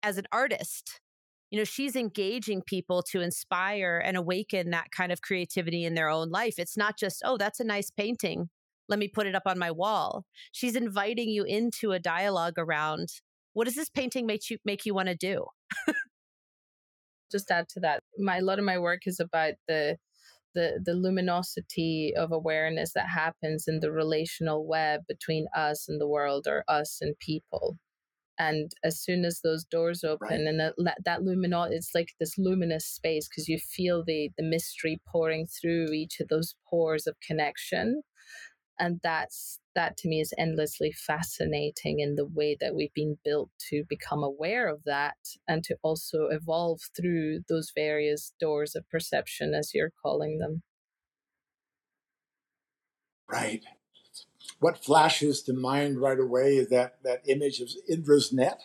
as 0.02 0.16
an 0.16 0.24
artist, 0.32 1.02
you 1.50 1.58
know, 1.58 1.64
she's 1.64 1.96
engaging 1.96 2.62
people 2.62 3.02
to 3.10 3.20
inspire 3.20 4.02
and 4.02 4.16
awaken 4.16 4.70
that 4.70 4.90
kind 4.90 5.12
of 5.12 5.20
creativity 5.20 5.84
in 5.84 5.92
their 5.92 6.08
own 6.08 6.30
life. 6.30 6.54
It's 6.56 6.78
not 6.78 6.96
just, 6.98 7.20
oh, 7.26 7.36
that's 7.36 7.60
a 7.60 7.64
nice 7.64 7.90
painting. 7.90 8.48
Let 8.88 8.98
me 8.98 9.08
put 9.08 9.26
it 9.26 9.34
up 9.34 9.42
on 9.46 9.58
my 9.58 9.70
wall. 9.70 10.24
She's 10.52 10.76
inviting 10.76 11.28
you 11.28 11.44
into 11.44 11.92
a 11.92 11.98
dialogue 11.98 12.54
around 12.58 13.08
what 13.52 13.64
does 13.64 13.74
this 13.74 13.88
painting 13.88 14.26
make 14.26 14.50
you 14.50 14.58
make 14.64 14.84
you 14.84 14.94
want 14.94 15.08
to 15.08 15.14
do? 15.14 15.46
Just 17.32 17.50
add 17.50 17.68
to 17.70 17.80
that, 17.80 18.02
my 18.18 18.38
a 18.38 18.42
lot 18.42 18.58
of 18.58 18.64
my 18.64 18.78
work 18.78 19.02
is 19.06 19.18
about 19.18 19.54
the 19.66 19.96
the 20.54 20.80
the 20.84 20.94
luminosity 20.94 22.12
of 22.16 22.32
awareness 22.32 22.92
that 22.94 23.08
happens 23.08 23.66
in 23.68 23.80
the 23.80 23.92
relational 23.92 24.66
web 24.66 25.02
between 25.08 25.46
us 25.56 25.88
and 25.88 26.00
the 26.00 26.08
world 26.08 26.46
or 26.46 26.64
us 26.68 26.98
and 27.00 27.16
people 27.18 27.78
and 28.38 28.72
as 28.84 29.00
soon 29.00 29.24
as 29.24 29.40
those 29.40 29.64
doors 29.64 30.04
open 30.04 30.28
right. 30.28 30.40
and 30.40 30.60
that, 30.60 30.74
that 31.04 31.22
luminous 31.22 31.68
it's 31.70 31.90
like 31.94 32.08
this 32.18 32.36
luminous 32.36 32.86
space 32.86 33.28
because 33.28 33.48
you 33.48 33.58
feel 33.58 34.02
the 34.04 34.30
the 34.36 34.44
mystery 34.44 35.00
pouring 35.06 35.46
through 35.46 35.86
each 35.92 36.20
of 36.20 36.28
those 36.28 36.54
pores 36.68 37.06
of 37.06 37.14
connection 37.26 38.02
and 38.78 39.00
that's 39.02 39.58
that 39.74 39.96
to 39.98 40.08
me 40.08 40.20
is 40.20 40.32
endlessly 40.38 40.92
fascinating 40.92 42.00
in 42.00 42.14
the 42.14 42.26
way 42.26 42.56
that 42.60 42.74
we've 42.74 42.94
been 42.94 43.18
built 43.24 43.50
to 43.70 43.84
become 43.88 44.22
aware 44.22 44.68
of 44.68 44.82
that 44.84 45.16
and 45.46 45.62
to 45.64 45.76
also 45.82 46.28
evolve 46.30 46.80
through 46.96 47.40
those 47.48 47.72
various 47.74 48.32
doors 48.40 48.74
of 48.74 48.88
perception 48.90 49.54
as 49.54 49.72
you're 49.74 49.92
calling 50.02 50.38
them. 50.38 50.62
Right. 53.30 53.64
What 54.60 54.82
flashes 54.82 55.42
to 55.42 55.52
mind 55.52 56.00
right 56.00 56.18
away 56.18 56.56
is 56.56 56.68
that 56.70 57.02
that 57.02 57.28
image 57.28 57.60
of 57.60 57.68
indra's 57.88 58.32
net 58.32 58.62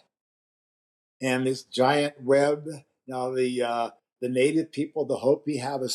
and 1.22 1.46
this 1.46 1.63
giant 1.63 2.22
web. 2.22 2.68
Now 3.08 3.32
the 3.32 3.62
uh, 3.62 3.89
the 4.22 4.30
native 4.30 4.72
people 4.72 5.06
the 5.06 5.18
hopi 5.18 5.58
have 5.58 5.82
a 5.82 5.89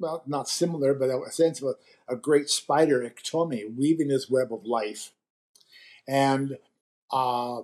well, 0.00 0.22
not 0.26 0.48
similar, 0.48 0.94
but 0.94 1.10
a 1.10 1.30
sense 1.30 1.62
of 1.62 1.68
a, 2.08 2.14
a 2.14 2.16
great 2.16 2.48
spider, 2.48 3.00
Iktomi, 3.00 3.76
weaving 3.76 4.08
his 4.08 4.30
web 4.30 4.52
of 4.52 4.64
life. 4.64 5.12
And 6.08 6.56
uh, 7.12 7.62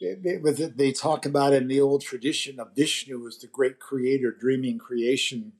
they 0.00 0.92
talk 0.92 1.24
about 1.24 1.52
in 1.52 1.68
the 1.68 1.80
old 1.80 2.02
tradition 2.02 2.60
of 2.60 2.76
Vishnu 2.76 3.26
as 3.26 3.38
the 3.38 3.46
great 3.46 3.80
creator 3.80 4.30
dreaming 4.30 4.78
creation. 4.78 5.52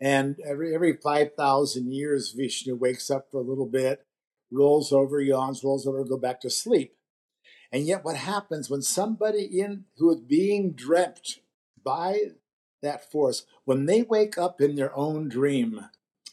And 0.00 0.38
every, 0.46 0.74
every 0.74 0.96
5,000 0.96 1.92
years, 1.92 2.32
Vishnu 2.32 2.76
wakes 2.76 3.10
up 3.10 3.28
for 3.30 3.38
a 3.38 3.44
little 3.44 3.66
bit, 3.66 4.06
rolls 4.50 4.92
over, 4.92 5.20
yawns, 5.20 5.64
rolls 5.64 5.86
over, 5.86 6.04
go 6.04 6.16
back 6.16 6.40
to 6.42 6.50
sleep. 6.50 6.94
And 7.72 7.86
yet, 7.86 8.04
what 8.04 8.16
happens 8.16 8.68
when 8.68 8.82
somebody 8.82 9.44
in 9.44 9.84
who 9.96 10.12
is 10.12 10.20
being 10.20 10.72
dreamt 10.72 11.38
by 11.82 12.18
that 12.82 13.10
force, 13.10 13.44
when 13.64 13.86
they 13.86 14.02
wake 14.02 14.36
up 14.36 14.60
in 14.60 14.76
their 14.76 14.94
own 14.96 15.28
dream 15.28 15.88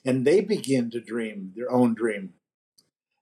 and 0.06 0.26
they 0.26 0.42
begin 0.42 0.90
to 0.92 1.00
dream 1.00 1.54
their 1.56 1.72
own 1.72 1.94
dream, 1.94 2.34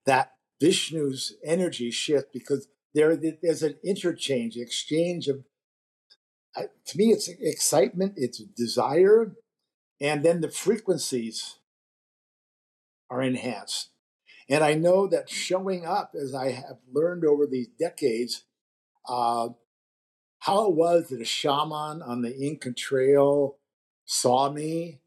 that 0.05 0.33
Vishnu's 0.61 1.35
energy 1.43 1.91
shift 1.91 2.33
because 2.33 2.67
there, 2.93 3.15
there's 3.15 3.63
an 3.63 3.75
interchange, 3.83 4.57
exchange 4.57 5.27
of, 5.27 5.43
to 6.55 6.97
me, 6.97 7.11
it's 7.11 7.27
excitement, 7.27 8.13
it's 8.15 8.39
desire, 8.39 9.35
and 10.01 10.23
then 10.23 10.41
the 10.41 10.49
frequencies 10.49 11.59
are 13.09 13.21
enhanced. 13.21 13.89
And 14.49 14.63
I 14.63 14.73
know 14.73 15.07
that 15.07 15.29
showing 15.29 15.85
up, 15.85 16.13
as 16.19 16.33
I 16.33 16.51
have 16.51 16.77
learned 16.91 17.25
over 17.25 17.45
these 17.45 17.67
decades, 17.79 18.45
uh, 19.07 19.49
how 20.39 20.67
it 20.67 20.75
was 20.75 21.09
that 21.09 21.21
a 21.21 21.25
shaman 21.25 22.01
on 22.01 22.21
the 22.21 22.35
Inca 22.37 22.71
Trail 22.73 23.57
saw 24.05 24.51
me. 24.51 24.99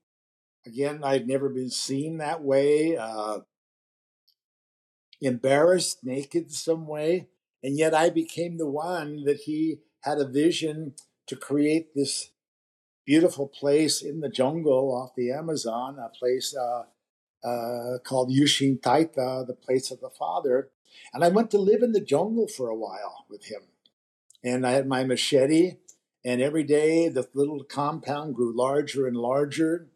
Again, 0.67 1.01
I'd 1.03 1.27
never 1.27 1.49
been 1.49 1.71
seen 1.71 2.19
that 2.19 2.43
way, 2.43 2.97
uh, 2.97 3.41
embarrassed, 5.21 6.05
naked 6.05 6.53
some 6.53 6.87
way. 6.87 7.29
And 7.63 7.79
yet 7.79 7.95
I 7.95 8.11
became 8.11 8.59
the 8.59 8.69
one 8.69 9.25
that 9.25 9.39
he 9.39 9.81
had 10.03 10.19
a 10.19 10.29
vision 10.29 10.95
to 11.27 11.37
create 11.37 11.95
this 11.95 12.31
beautiful 13.07 13.49
place 13.49 14.03
in 14.03 14.21
the 14.21 14.29
jungle 14.29 14.95
off 14.95 15.15
the 15.17 15.31
Amazon, 15.31 15.99
a 15.99 16.09
place 16.09 16.55
uh, 16.55 16.85
uh, 17.47 17.99
called 18.05 18.31
Yushin 18.31 18.81
Taita, 18.81 19.47
the 19.47 19.55
place 19.55 19.91
of 19.91 20.01
the 20.01 20.11
Father. 20.11 20.71
And 21.15 21.25
I 21.25 21.29
went 21.29 21.51
to 21.53 21.59
live 21.59 21.83
in 21.83 21.93
the 21.93 22.01
jungle 22.01 22.49
for 22.49 22.69
a 22.69 22.77
while 22.77 23.25
with 23.31 23.47
him 23.47 23.63
and 24.43 24.67
I 24.67 24.73
had 24.73 24.87
my 24.87 25.05
machete. 25.05 25.77
And 26.25 26.43
every 26.43 26.65
day 26.65 27.09
the 27.09 27.29
little 27.35 27.65
compound 27.65 28.35
grew 28.35 28.57
larger 28.57 29.07
and 29.07 29.17
larger. 29.17 29.87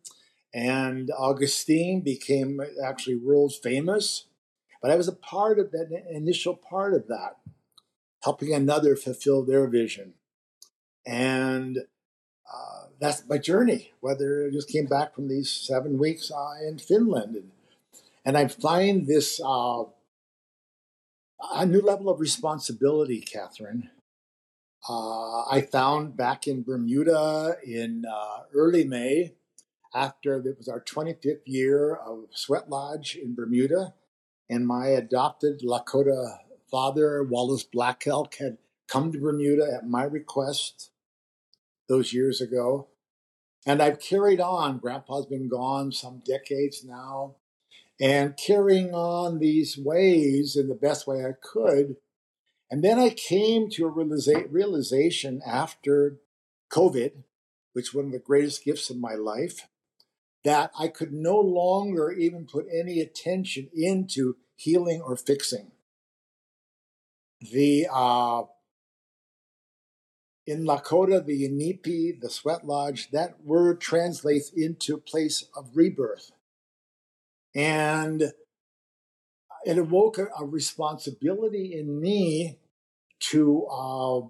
And 0.55 1.11
Augustine 1.19 2.01
became 2.01 2.61
actually 2.85 3.17
world 3.17 3.53
famous. 3.63 4.27
But 4.81 4.91
I 4.91 4.97
was 4.97 5.09
a 5.09 5.13
part 5.13 5.59
of 5.59 5.71
that 5.73 5.89
initial 6.11 6.55
part 6.55 6.95
of 6.95 7.09
that, 7.09 7.39
helping 8.23 8.53
another 8.53 8.97
fulfill 8.97 9.43
their 9.43 9.67
vision. 9.67 10.15
And 11.07 11.79
uh, 11.79 12.87
that's 13.01 13.27
my 13.29 13.39
journey, 13.39 13.93
whether 14.01 14.47
I 14.47 14.51
just 14.53 14.69
came 14.69 14.87
back 14.87 15.15
from 15.15 15.29
these 15.29 15.51
seven 15.51 15.99
weeks 15.99 16.31
uh, 16.31 16.67
in 16.67 16.79
Finland. 16.79 17.35
And, 17.35 17.51
and 18.25 18.37
I 18.37 18.49
find 18.49 19.07
this 19.07 19.41
uh, 19.45 19.85
a 21.53 21.67
new 21.67 21.81
level 21.81 22.09
of 22.09 22.21
responsibility, 22.21 23.21
Katherine, 23.21 23.91
uh, 24.89 25.45
I 25.51 25.63
found 25.71 26.17
back 26.17 26.47
in 26.47 26.63
Bermuda 26.63 27.57
in 27.65 28.05
uh, 28.11 28.41
early 28.55 28.85
May, 28.85 29.35
after 29.95 30.37
it 30.39 30.59
was 30.59 30.69
our 30.69 30.81
25th 30.81 31.43
year 31.47 31.95
of 31.95 32.25
Sweat 32.33 32.69
Lodge 32.69 33.17
in 33.17 33.35
Bermuda, 33.35 33.95
and 34.51 34.67
my 34.67 34.89
adopted 34.89 35.61
Lakota 35.61 36.39
father, 36.71 37.23
Wallace 37.23 37.63
Black 37.63 38.07
Elk, 38.07 38.35
had 38.35 38.59
come 38.89 39.13
to 39.13 39.19
Bermuda 39.19 39.73
at 39.75 39.89
my 39.89 40.03
request 40.03 40.91
those 41.89 42.13
years 42.13 42.41
ago. 42.41 42.89
And 43.67 43.81
I've 43.81 44.01
carried 44.01 44.41
on. 44.41 44.79
Grandpa's 44.79 45.27
been 45.27 45.49
gone 45.49 45.93
some 45.93 46.23
decades 46.27 46.85
now, 46.85 47.37
and 47.99 48.37
carrying 48.37 48.93
on 48.93 49.39
these 49.39 49.79
ways 49.79 50.57
in 50.57 50.69
the 50.69 50.75
best 50.75 51.07
way 51.07 51.25
I 51.25 51.33
could. 51.41 51.97
And 52.75 52.83
then 52.83 52.99
I 52.99 53.11
came 53.11 53.71
to 53.71 53.87
a 53.87 53.93
realiza- 53.93 54.49
realization 54.51 55.41
after 55.47 56.19
COVID, 56.73 57.23
which 57.73 57.95
was 57.95 57.95
one 57.95 58.07
of 58.07 58.11
the 58.11 58.19
greatest 58.19 58.65
gifts 58.65 58.91
of 58.91 58.97
my 58.97 59.15
life, 59.15 59.69
that 60.43 60.73
I 60.77 60.89
could 60.89 61.13
no 61.13 61.39
longer 61.39 62.11
even 62.11 62.47
put 62.47 62.67
any 62.77 62.99
attention 62.99 63.71
into 63.73 64.39
healing 64.57 65.01
or 65.01 65.15
fixing. 65.17 65.71
The 67.41 67.87
uh, 67.93 68.43
in 70.45 70.65
Lakota, 70.65 71.25
the 71.25 71.49
Inipi, 71.49 72.21
the 72.21 72.29
sweat 72.29 72.67
lodge, 72.67 73.13
that 73.13 73.45
word 73.45 73.81
translates 73.81 74.51
into 74.51 74.97
place 74.99 75.45
of 75.57 75.77
rebirth. 75.77 76.33
And 77.55 78.33
it 79.65 79.79
awoke 79.79 80.19
a, 80.19 80.27
a 80.37 80.45
responsibility 80.45 81.73
in 81.73 82.01
me 82.01 82.59
to 83.31 83.67
uh, 83.67 84.21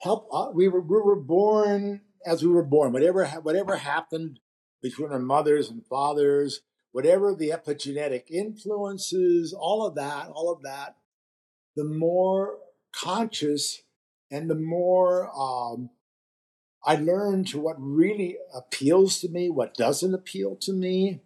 help. 0.00 0.28
Uh, 0.32 0.50
we, 0.54 0.68
were, 0.68 0.80
we 0.80 1.00
were 1.00 1.20
born 1.20 2.02
as 2.24 2.42
we 2.42 2.50
were 2.50 2.64
born. 2.64 2.92
Whatever, 2.92 3.26
whatever 3.26 3.76
happened 3.76 4.40
between 4.82 5.12
our 5.12 5.18
mothers 5.18 5.70
and 5.70 5.86
fathers, 5.86 6.60
whatever 6.92 7.34
the 7.34 7.50
epigenetic 7.50 8.30
influences, 8.30 9.52
all 9.52 9.86
of 9.86 9.94
that, 9.94 10.28
all 10.28 10.52
of 10.52 10.62
that, 10.62 10.96
the 11.76 11.84
more 11.84 12.58
conscious 12.94 13.82
and 14.30 14.48
the 14.48 14.54
more 14.54 15.30
um, 15.36 15.90
I 16.84 16.96
learn 16.96 17.44
to 17.46 17.60
what 17.60 17.76
really 17.78 18.38
appeals 18.54 19.20
to 19.20 19.28
me, 19.28 19.50
what 19.50 19.74
doesn't 19.74 20.14
appeal 20.14 20.56
to 20.62 20.72
me, 20.72 21.22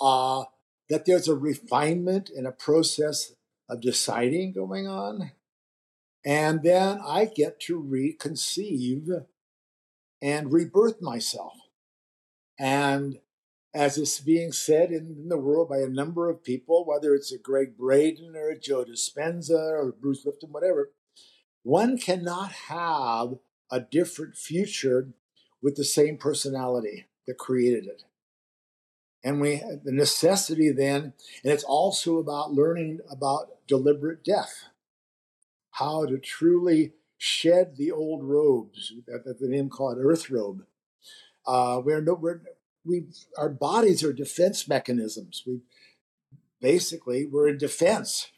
uh, 0.00 0.44
that 0.88 1.04
there's 1.04 1.28
a 1.28 1.34
refinement 1.34 2.30
and 2.34 2.46
a 2.46 2.52
process 2.52 3.32
of 3.68 3.80
deciding 3.80 4.52
going 4.52 4.86
on. 4.86 5.32
And 6.24 6.62
then 6.62 7.00
I 7.06 7.26
get 7.26 7.60
to 7.60 7.82
reconceive 7.82 9.26
and 10.22 10.52
rebirth 10.52 11.02
myself. 11.02 11.54
And 12.58 13.18
as 13.74 13.98
is 13.98 14.20
being 14.20 14.52
said 14.52 14.90
in 14.90 15.28
the 15.28 15.36
world 15.36 15.68
by 15.68 15.78
a 15.78 15.88
number 15.88 16.30
of 16.30 16.44
people, 16.44 16.84
whether 16.86 17.14
it's 17.14 17.32
a 17.32 17.38
Gregg 17.38 17.76
Braden 17.76 18.34
or 18.36 18.48
a 18.48 18.58
Joe 18.58 18.84
Dispenza 18.84 19.58
or 19.58 19.92
Bruce 19.92 20.24
Lipton, 20.24 20.52
whatever, 20.52 20.92
one 21.62 21.98
cannot 21.98 22.52
have 22.52 23.34
a 23.70 23.80
different 23.80 24.36
future 24.36 25.08
with 25.60 25.74
the 25.74 25.84
same 25.84 26.16
personality 26.16 27.06
that 27.26 27.38
created 27.38 27.86
it. 27.86 28.04
And 29.24 29.40
we 29.40 29.56
the 29.56 29.92
necessity 29.92 30.70
then, 30.70 31.14
and 31.42 31.52
it's 31.52 31.64
also 31.64 32.18
about 32.18 32.52
learning 32.52 33.00
about 33.10 33.66
deliberate 33.66 34.22
death, 34.22 34.66
how 35.74 36.06
to 36.06 36.18
truly 36.18 36.92
shed 37.18 37.76
the 37.76 37.90
old 37.90 38.24
robes 38.24 38.92
that, 39.06 39.24
the 39.40 39.48
name 39.48 39.68
called 39.68 39.98
earth 40.00 40.30
robe. 40.30 40.64
Uh, 41.46 41.80
we're 41.84 42.00
no, 42.00 42.14
we're 42.14 42.40
we 42.84 43.06
our 43.38 43.48
bodies 43.48 44.02
are 44.02 44.12
defense 44.12 44.68
mechanisms. 44.68 45.42
We 45.46 45.60
basically 46.60 47.26
we're 47.26 47.48
in 47.48 47.58
defense 47.58 48.28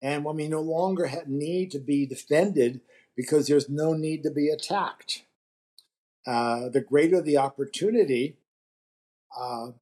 and 0.00 0.24
when 0.24 0.36
we 0.36 0.48
no 0.48 0.60
longer 0.60 1.10
need 1.26 1.70
to 1.72 1.78
be 1.78 2.06
defended 2.06 2.80
because 3.16 3.48
there's 3.48 3.68
no 3.68 3.94
need 3.94 4.22
to 4.22 4.30
be 4.30 4.48
attacked, 4.48 5.24
uh, 6.26 6.68
the 6.68 6.80
greater 6.80 7.20
the 7.20 7.36
opportunity. 7.36 8.36
Uh, 9.36 9.72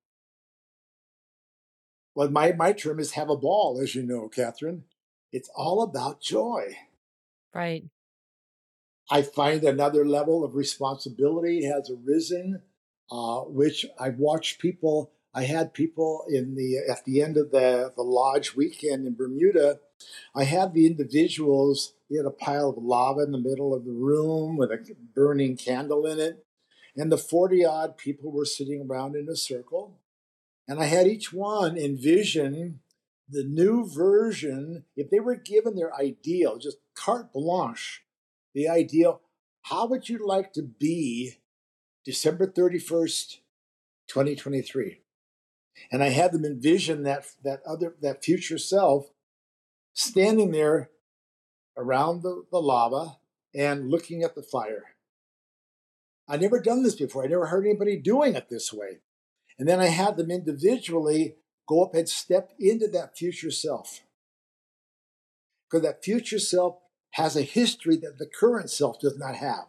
well, 2.14 2.30
my, 2.30 2.52
my 2.52 2.72
term 2.72 2.98
is 2.98 3.12
have 3.12 3.28
a 3.28 3.36
ball, 3.36 3.78
as 3.82 3.94
you 3.94 4.02
know, 4.02 4.28
Katherine. 4.28 4.84
It's 5.32 5.50
all 5.54 5.82
about 5.82 6.20
joy. 6.20 6.76
Right. 7.54 7.84
I 9.10 9.22
find 9.22 9.62
another 9.62 10.04
level 10.04 10.44
of 10.44 10.54
responsibility 10.54 11.64
has 11.64 11.90
arisen, 11.90 12.62
uh, 13.10 13.40
which 13.42 13.86
I've 13.98 14.18
watched 14.18 14.60
people. 14.60 15.12
I 15.32 15.44
had 15.44 15.74
people 15.74 16.24
in 16.28 16.54
the 16.54 16.78
at 16.90 17.04
the 17.04 17.22
end 17.22 17.36
of 17.36 17.50
the, 17.50 17.92
the 17.94 18.02
lodge 18.02 18.56
weekend 18.56 19.06
in 19.06 19.14
Bermuda 19.14 19.78
I 20.34 20.44
had 20.44 20.74
the 20.74 20.86
individuals, 20.86 21.94
had 22.14 22.26
a 22.26 22.30
pile 22.30 22.70
of 22.70 22.78
lava 22.78 23.20
in 23.22 23.32
the 23.32 23.38
middle 23.38 23.74
of 23.74 23.84
the 23.84 23.92
room 23.92 24.56
with 24.56 24.70
a 24.70 24.94
burning 25.14 25.56
candle 25.56 26.06
in 26.06 26.18
it. 26.18 26.44
And 26.96 27.10
the 27.10 27.18
40 27.18 27.64
odd 27.64 27.96
people 27.96 28.30
were 28.30 28.44
sitting 28.44 28.86
around 28.88 29.16
in 29.16 29.28
a 29.28 29.36
circle. 29.36 29.98
And 30.68 30.80
I 30.80 30.86
had 30.86 31.06
each 31.06 31.32
one 31.32 31.76
envision 31.76 32.80
the 33.28 33.44
new 33.44 33.88
version, 33.88 34.84
if 34.96 35.10
they 35.10 35.20
were 35.20 35.36
given 35.36 35.74
their 35.74 35.94
ideal, 35.94 36.58
just 36.58 36.78
carte 36.94 37.32
blanche, 37.32 38.04
the 38.54 38.68
ideal, 38.68 39.20
how 39.62 39.86
would 39.86 40.08
you 40.08 40.24
like 40.24 40.52
to 40.52 40.62
be 40.62 41.34
December 42.04 42.46
31st, 42.46 43.38
2023? 44.08 45.00
And 45.90 46.02
I 46.02 46.08
had 46.10 46.32
them 46.32 46.44
envision 46.44 47.02
that, 47.02 47.26
that 47.42 47.62
other, 47.66 47.96
that 48.00 48.24
future 48.24 48.58
self 48.58 49.06
standing 49.92 50.52
there 50.52 50.90
around 51.76 52.22
the, 52.22 52.44
the 52.50 52.60
lava 52.60 53.18
and 53.54 53.90
looking 53.90 54.22
at 54.22 54.34
the 54.34 54.42
fire. 54.42 54.84
I 56.28 56.36
never 56.36 56.60
done 56.60 56.82
this 56.82 56.94
before. 56.94 57.24
I 57.24 57.28
never 57.28 57.46
heard 57.46 57.66
anybody 57.66 57.96
doing 57.96 58.34
it 58.34 58.48
this 58.48 58.72
way. 58.72 59.00
And 59.58 59.68
then 59.68 59.80
I 59.80 59.86
had 59.86 60.16
them 60.16 60.30
individually 60.30 61.36
go 61.66 61.82
up 61.84 61.94
and 61.94 62.08
step 62.08 62.52
into 62.58 62.88
that 62.88 63.16
future 63.16 63.50
self. 63.50 64.02
Because 65.68 65.84
that 65.84 66.04
future 66.04 66.38
self 66.38 66.78
has 67.12 67.36
a 67.36 67.42
history 67.42 67.96
that 67.96 68.18
the 68.18 68.26
current 68.26 68.70
self 68.70 69.00
does 69.00 69.18
not 69.18 69.34
have. 69.34 69.66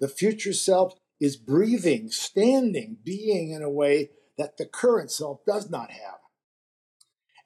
The 0.00 0.08
future 0.08 0.52
self 0.52 0.94
is 1.20 1.36
breathing, 1.36 2.10
standing, 2.10 2.96
being 3.04 3.50
in 3.50 3.62
a 3.62 3.70
way 3.70 4.10
that 4.38 4.56
the 4.56 4.66
current 4.66 5.10
self 5.10 5.44
does 5.46 5.70
not 5.70 5.90
have. 5.90 6.18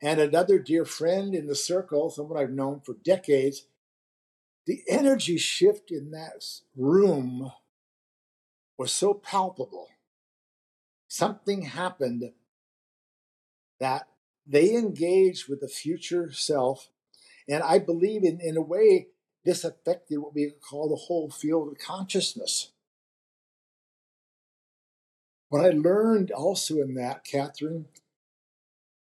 And 0.00 0.20
another 0.20 0.58
dear 0.58 0.84
friend 0.84 1.34
in 1.34 1.46
the 1.46 1.54
circle, 1.54 2.10
someone 2.10 2.38
I've 2.38 2.50
known 2.50 2.80
for 2.80 2.94
decades, 2.94 3.66
the 4.66 4.82
energy 4.88 5.38
shift 5.38 5.90
in 5.90 6.10
that 6.10 6.44
room 6.76 7.52
was 8.78 8.92
so 8.92 9.14
palpable. 9.14 9.88
Something 11.08 11.62
happened 11.62 12.32
that 13.80 14.08
they 14.46 14.74
engage 14.74 15.48
with 15.48 15.60
the 15.60 15.68
future 15.68 16.30
self. 16.32 16.88
And 17.48 17.62
I 17.62 17.78
believe 17.78 18.24
in, 18.24 18.40
in 18.40 18.56
a 18.56 18.62
way, 18.62 19.08
this 19.44 19.64
affected 19.64 20.18
what 20.18 20.34
we 20.34 20.50
call 20.68 20.88
the 20.88 20.96
whole 21.06 21.30
field 21.30 21.68
of 21.68 21.78
consciousness. 21.78 22.72
What 25.48 25.64
I 25.64 25.70
learned 25.70 26.32
also 26.32 26.80
in 26.80 26.94
that, 26.94 27.24
Katherine, 27.24 27.86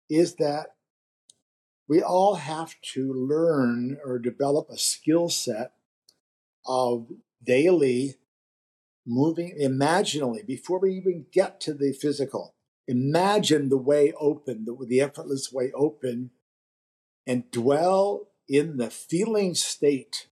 is 0.09 0.37
that 0.37 0.75
we 1.89 2.03
all 2.03 2.37
have 2.37 2.75
to 2.95 3.13
learn 3.13 3.99
or 4.05 4.19
develop 4.19 4.71
a 4.71 4.79
skill 4.79 5.29
set 5.29 5.73
of 6.67 7.09
daily 7.45 8.17
moving 9.07 9.55
imaginally 9.59 10.43
before 10.43 10.79
we 10.79 10.95
even 10.95 11.27
get 11.33 11.61
to 11.61 11.75
the 11.75 11.93
physical. 11.93 12.55
Imagine 12.89 13.69
the 13.69 13.77
way 13.77 14.13
open, 14.19 14.65
the, 14.65 14.77
the 14.87 15.01
effortless 15.01 15.53
way 15.53 15.71
open, 15.75 16.31
and 17.27 17.51
dwell 17.51 18.29
in 18.49 18.77
the 18.77 18.91
feeling 18.91 19.55
state 19.55 20.29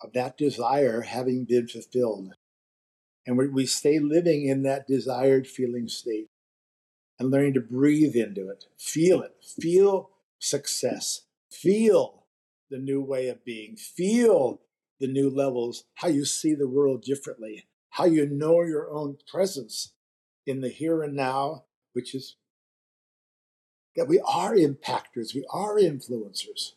of 0.00 0.12
that 0.12 0.36
desire 0.36 1.02
having 1.02 1.44
been 1.44 1.68
fulfilled. 1.68 2.34
And 3.26 3.36
we, 3.36 3.48
we 3.48 3.66
stay 3.66 3.98
living 3.98 4.46
in 4.46 4.62
that 4.62 4.86
desired 4.86 5.46
feeling 5.46 5.88
state 5.88 6.28
and 7.18 7.30
learning 7.30 7.54
to 7.54 7.60
breathe 7.60 8.16
into 8.16 8.48
it. 8.48 8.64
Feel 8.78 9.22
it. 9.22 9.36
Feel 9.60 10.10
success. 10.38 11.22
Feel 11.50 12.24
the 12.70 12.78
new 12.78 13.00
way 13.00 13.28
of 13.28 13.44
being. 13.44 13.76
Feel 13.76 14.60
the 14.98 15.06
new 15.06 15.28
levels, 15.28 15.84
how 15.96 16.08
you 16.08 16.24
see 16.24 16.54
the 16.54 16.68
world 16.68 17.02
differently, 17.02 17.66
how 17.90 18.04
you 18.04 18.26
know 18.26 18.62
your 18.62 18.90
own 18.90 19.18
presence 19.30 19.92
in 20.46 20.60
the 20.60 20.68
here 20.68 21.02
and 21.02 21.14
now, 21.14 21.64
which 21.92 22.14
is 22.14 22.36
that 23.96 24.08
we 24.08 24.20
are 24.20 24.54
impactors, 24.54 25.34
we 25.34 25.44
are 25.50 25.76
influencers. 25.76 26.72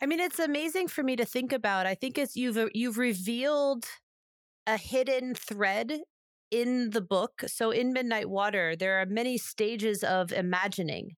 I 0.00 0.06
mean, 0.06 0.20
it's 0.20 0.38
amazing 0.38 0.88
for 0.88 1.02
me 1.02 1.16
to 1.16 1.24
think 1.24 1.52
about. 1.52 1.86
I 1.86 1.94
think 1.94 2.18
it's 2.18 2.36
you've 2.36 2.58
you've 2.72 2.98
revealed 2.98 3.84
a 4.66 4.76
hidden 4.76 5.34
thread 5.34 6.00
in 6.50 6.90
the 6.90 7.00
book, 7.00 7.42
so 7.46 7.70
in 7.70 7.92
Midnight 7.92 8.30
Water, 8.30 8.76
there 8.76 9.00
are 9.00 9.06
many 9.06 9.36
stages 9.36 10.02
of 10.02 10.32
imagining. 10.32 11.16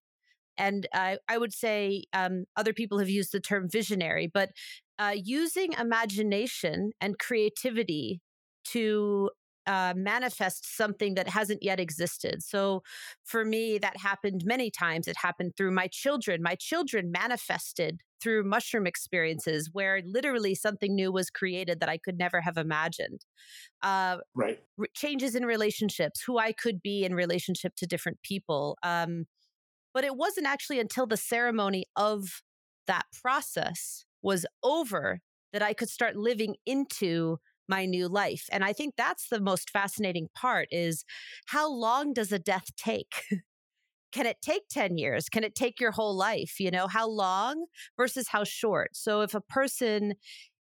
And 0.57 0.87
I, 0.93 1.17
I 1.29 1.37
would 1.37 1.53
say 1.53 2.03
um, 2.11 2.43
other 2.57 2.73
people 2.73 2.99
have 2.99 3.09
used 3.09 3.31
the 3.31 3.39
term 3.39 3.69
visionary, 3.69 4.29
but 4.31 4.49
uh, 4.97 5.13
using 5.15 5.71
imagination 5.73 6.91
and 6.99 7.17
creativity 7.17 8.19
to 8.65 9.29
uh, 9.67 9.93
manifest 9.95 10.75
something 10.75 11.15
that 11.15 11.27
hasn't 11.27 11.61
yet 11.61 11.79
existed. 11.79 12.41
So 12.43 12.83
for 13.23 13.45
me, 13.45 13.77
that 13.77 13.97
happened 13.97 14.43
many 14.45 14.71
times. 14.71 15.07
It 15.07 15.17
happened 15.17 15.53
through 15.55 15.71
my 15.71 15.87
children. 15.87 16.41
My 16.41 16.55
children 16.55 17.11
manifested 17.11 18.01
through 18.21 18.43
mushroom 18.43 18.85
experiences 18.85 19.69
where 19.71 20.01
literally 20.05 20.55
something 20.55 20.95
new 20.95 21.11
was 21.11 21.29
created 21.29 21.79
that 21.79 21.89
I 21.89 21.97
could 21.97 22.17
never 22.17 22.41
have 22.41 22.57
imagined. 22.57 23.25
Uh, 23.81 24.17
right. 24.35 24.59
R- 24.79 24.87
changes 24.93 25.35
in 25.35 25.45
relationships, 25.45 26.21
who 26.25 26.37
I 26.37 26.51
could 26.51 26.81
be 26.81 27.05
in 27.05 27.13
relationship 27.13 27.75
to 27.77 27.87
different 27.87 28.21
people. 28.23 28.77
Um, 28.83 29.25
but 29.93 30.03
it 30.03 30.15
wasn't 30.15 30.47
actually 30.47 30.79
until 30.79 31.07
the 31.07 31.17
ceremony 31.17 31.85
of 31.95 32.41
that 32.87 33.05
process 33.21 34.05
was 34.21 34.45
over 34.63 35.19
that 35.53 35.61
I 35.61 35.73
could 35.73 35.89
start 35.89 36.15
living 36.15 36.55
into 36.65 37.37
my 37.69 37.85
new 37.85 38.07
life. 38.07 38.47
And 38.51 38.63
I 38.63 38.73
think 38.73 38.95
that's 38.97 39.29
the 39.29 39.39
most 39.39 39.69
fascinating 39.69 40.29
part 40.35 40.67
is 40.71 41.05
how 41.47 41.71
long 41.71 42.13
does 42.13 42.31
a 42.31 42.39
death 42.39 42.75
take? 42.75 43.23
Can 44.11 44.25
it 44.25 44.37
take 44.41 44.63
10 44.69 44.97
years? 44.97 45.29
Can 45.29 45.43
it 45.43 45.55
take 45.55 45.79
your 45.79 45.91
whole 45.91 46.15
life? 46.15 46.59
You 46.59 46.71
know, 46.71 46.87
how 46.87 47.07
long 47.07 47.65
versus 47.97 48.27
how 48.29 48.43
short? 48.43 48.95
So 48.95 49.21
if 49.21 49.35
a 49.35 49.41
person 49.41 50.15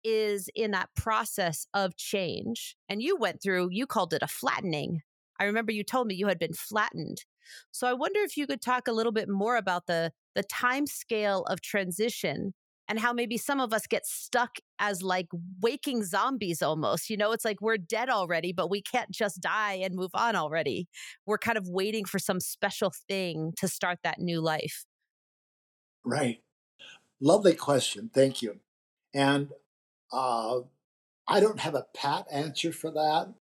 is 0.03 0.49
in 0.55 0.71
that 0.73 0.90
process 0.97 1.67
of 1.75 1.97
change 1.97 2.77
and 2.88 3.03
you 3.03 3.17
went 3.17 3.43
through, 3.43 3.69
you 3.71 3.87
called 3.87 4.12
it 4.14 4.23
a 4.23 4.29
flattening. 4.29 5.01
I 5.40 5.45
remember 5.45 5.73
you 5.73 5.83
told 5.85 6.07
me 6.07 6.14
you 6.14 6.29
had 6.29 6.38
been 6.38 6.53
flattened. 6.55 7.25
So 7.71 7.87
I 7.87 7.93
wonder 7.93 8.21
if 8.21 8.37
you 8.37 8.47
could 8.47 8.62
talk 8.62 8.88
a 8.88 8.93
little 8.93 9.12
bit 9.12 9.29
more 9.29 9.57
about 9.57 9.87
the 9.87 10.12
the 10.35 10.43
time 10.45 10.87
scale 10.87 11.43
of 11.45 11.61
transition 11.61 12.55
and 12.88 12.99
how 12.99 13.12
maybe 13.12 13.38
some 13.38 13.61
of 13.61 13.73
us 13.73 13.87
get 13.87 14.07
stuck 14.07 14.59
as 14.79 15.03
like 15.03 15.29
waking 15.61 16.05
zombies 16.05 16.62
almost. 16.62 17.09
You 17.09 17.16
know, 17.16 17.33
it's 17.33 17.44
like 17.44 17.61
we're 17.61 17.79
dead 17.79 18.11
already, 18.11 18.53
but 18.53 18.70
we 18.70 18.83
can't 18.83 19.11
just 19.11 19.40
die 19.40 19.75
and 19.75 19.94
move 19.94 20.11
on 20.14 20.37
already. 20.37 20.88
We're 21.27 21.38
kind 21.38 21.59
of 21.59 21.68
waiting 21.68 22.05
for 22.05 22.18
some 22.18 22.40
special 22.40 22.92
thing 23.09 23.53
to 23.57 23.68
start 23.68 23.99
that 24.05 24.20
new 24.20 24.40
life. 24.40 24.85
Right. 26.05 26.42
Lovely 27.20 27.55
question. 27.55 28.11
Thank 28.12 28.42
you. 28.42 28.59
And 29.14 29.51
uh, 30.12 30.61
I 31.27 31.40
don't 31.40 31.61
have 31.61 31.75
a 31.75 31.87
pat 31.94 32.27
answer 32.31 32.73
for 32.73 32.90
that. 32.90 33.33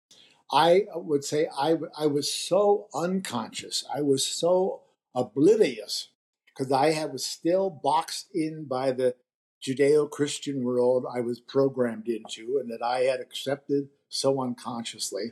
I 0.52 0.86
would 0.94 1.24
say 1.24 1.48
I, 1.58 1.76
I 1.98 2.08
was 2.08 2.32
so 2.32 2.88
unconscious. 2.94 3.84
I 3.94 4.02
was 4.02 4.26
so 4.26 4.82
oblivious 5.16 6.10
because 6.48 6.72
I 6.72 7.06
was 7.06 7.26
still 7.26 7.70
boxed 7.70 8.28
in 8.34 8.66
by 8.66 8.92
the 8.92 9.16
Judeo 9.64 10.10
Christian 10.10 10.64
world 10.64 11.06
I 11.12 11.22
was 11.22 11.40
programmed 11.40 12.08
into 12.08 12.60
and 12.60 12.70
that 12.70 12.84
I 12.84 13.02
had 13.02 13.20
accepted 13.20 13.90
so 14.10 14.42
unconsciously. 14.42 15.32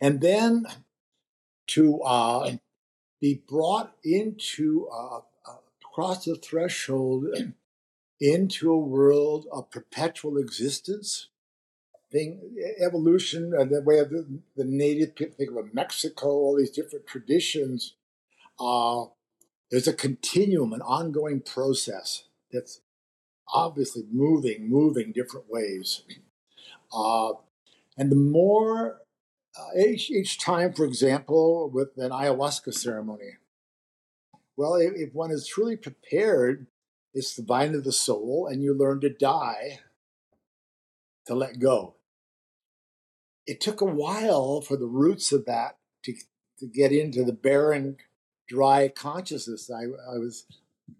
And 0.00 0.20
then 0.20 0.66
to 1.68 2.00
uh, 2.02 2.56
be 3.20 3.42
brought 3.48 3.92
into, 4.04 4.88
uh, 4.92 5.18
uh, 5.18 5.56
across 5.84 6.24
the 6.24 6.36
threshold 6.36 7.26
into 8.20 8.70
a 8.70 8.78
world 8.78 9.46
of 9.52 9.70
perpetual 9.70 10.36
existence. 10.36 11.28
Thing, 12.12 12.56
evolution, 12.80 13.52
uh, 13.56 13.64
the 13.64 13.82
way 13.82 14.00
of 14.00 14.10
the, 14.10 14.40
the 14.56 14.64
native 14.64 15.14
people 15.14 15.36
think 15.36 15.50
of 15.56 15.72
Mexico, 15.72 16.26
all 16.26 16.56
these 16.56 16.72
different 16.72 17.06
traditions. 17.06 17.94
Uh, 18.58 19.04
there's 19.70 19.86
a 19.86 19.92
continuum, 19.92 20.72
an 20.72 20.82
ongoing 20.82 21.40
process 21.40 22.24
that's 22.52 22.80
obviously 23.52 24.04
moving, 24.10 24.68
moving 24.68 25.12
different 25.12 25.46
ways. 25.48 26.02
Uh, 26.92 27.32
and 27.96 28.10
the 28.10 28.16
more, 28.16 29.00
uh, 29.58 29.78
each, 29.78 30.10
each 30.10 30.38
time, 30.38 30.72
for 30.72 30.84
example, 30.84 31.70
with 31.72 31.90
an 31.96 32.10
ayahuasca 32.10 32.72
ceremony, 32.72 33.36
well, 34.56 34.74
if, 34.74 34.92
if 34.94 35.14
one 35.14 35.30
is 35.30 35.46
truly 35.46 35.76
prepared, 35.76 36.66
it's 37.14 37.34
the 37.34 37.42
vine 37.42 37.74
of 37.74 37.84
the 37.84 37.92
soul, 37.92 38.48
and 38.50 38.62
you 38.62 38.74
learn 38.74 39.00
to 39.00 39.08
die, 39.08 39.80
to 41.26 41.34
let 41.34 41.58
go. 41.58 41.94
It 43.46 43.60
took 43.60 43.80
a 43.80 43.86
while 43.86 44.60
for 44.60 44.76
the 44.76 44.86
roots 44.86 45.32
of 45.32 45.44
that 45.46 45.78
to, 46.04 46.14
to 46.58 46.66
get 46.66 46.92
into 46.92 47.24
the 47.24 47.32
barren, 47.32 47.96
dry 48.48 48.88
consciousness 48.88 49.70
I, 49.70 49.84
I 49.84 50.18
was 50.18 50.46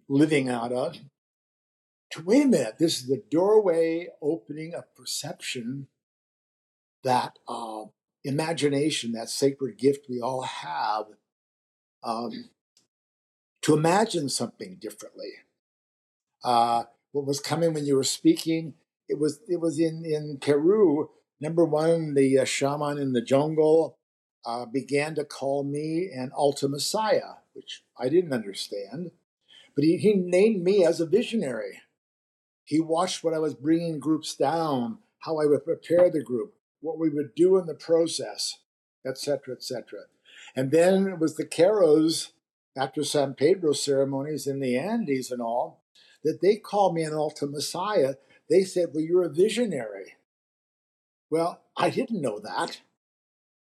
living 0.07 0.49
out 0.49 0.71
of 0.71 0.97
wait 2.19 2.45
a 2.45 2.47
minute, 2.47 2.75
this 2.79 2.99
is 2.99 3.07
the 3.07 3.23
doorway 3.29 4.07
opening 4.21 4.73
of 4.73 4.93
perception, 4.95 5.87
that 7.03 7.39
uh, 7.47 7.83
imagination, 8.23 9.13
that 9.13 9.29
sacred 9.29 9.77
gift 9.77 10.07
we 10.09 10.21
all 10.21 10.43
have, 10.43 11.05
um, 12.03 12.49
to 13.61 13.75
imagine 13.75 14.29
something 14.29 14.77
differently. 14.79 15.31
Uh, 16.43 16.83
what 17.11 17.25
was 17.25 17.39
coming 17.39 17.73
when 17.73 17.85
you 17.85 17.95
were 17.95 18.03
speaking? 18.03 18.73
It 19.07 19.19
was 19.19 19.39
it 19.47 19.59
was 19.59 19.79
in 19.79 20.03
in 20.05 20.37
Peru. 20.41 21.09
Number 21.39 21.65
one, 21.65 22.13
the 22.13 22.39
uh, 22.39 22.45
shaman 22.45 22.97
in 22.97 23.13
the 23.13 23.21
jungle 23.21 23.97
uh, 24.45 24.65
began 24.65 25.15
to 25.15 25.25
call 25.25 25.63
me 25.63 26.09
an 26.13 26.31
Alta 26.35 26.67
Messiah, 26.67 27.41
which 27.53 27.83
I 27.99 28.09
didn't 28.09 28.33
understand, 28.33 29.11
but 29.75 29.83
he, 29.83 29.97
he 29.97 30.13
named 30.13 30.63
me 30.63 30.85
as 30.85 30.99
a 30.99 31.05
visionary. 31.05 31.81
He 32.71 32.79
watched 32.79 33.21
what 33.21 33.33
I 33.33 33.39
was 33.39 33.53
bringing 33.53 33.99
groups 33.99 34.33
down, 34.33 34.99
how 35.19 35.41
I 35.41 35.45
would 35.45 35.65
prepare 35.65 36.09
the 36.09 36.23
group, 36.23 36.53
what 36.79 36.97
we 36.97 37.09
would 37.09 37.35
do 37.35 37.57
in 37.57 37.65
the 37.65 37.73
process, 37.73 38.59
etc., 39.05 39.55
etc. 39.55 40.03
And 40.55 40.71
then 40.71 41.05
it 41.05 41.19
was 41.19 41.35
the 41.35 41.45
Keros 41.45 42.29
after 42.77 43.03
San 43.03 43.33
Pedro 43.33 43.73
ceremonies 43.73 44.47
in 44.47 44.61
the 44.61 44.77
Andes 44.77 45.31
and 45.31 45.41
all 45.41 45.83
that 46.23 46.39
they 46.41 46.55
called 46.55 46.95
me 46.95 47.03
an 47.03 47.13
Alta 47.13 47.45
Messiah. 47.45 48.13
They 48.49 48.63
said, 48.63 48.91
Well, 48.93 49.03
you're 49.03 49.25
a 49.25 49.29
visionary. 49.29 50.13
Well, 51.29 51.59
I 51.75 51.89
didn't 51.89 52.21
know 52.21 52.39
that. 52.39 52.79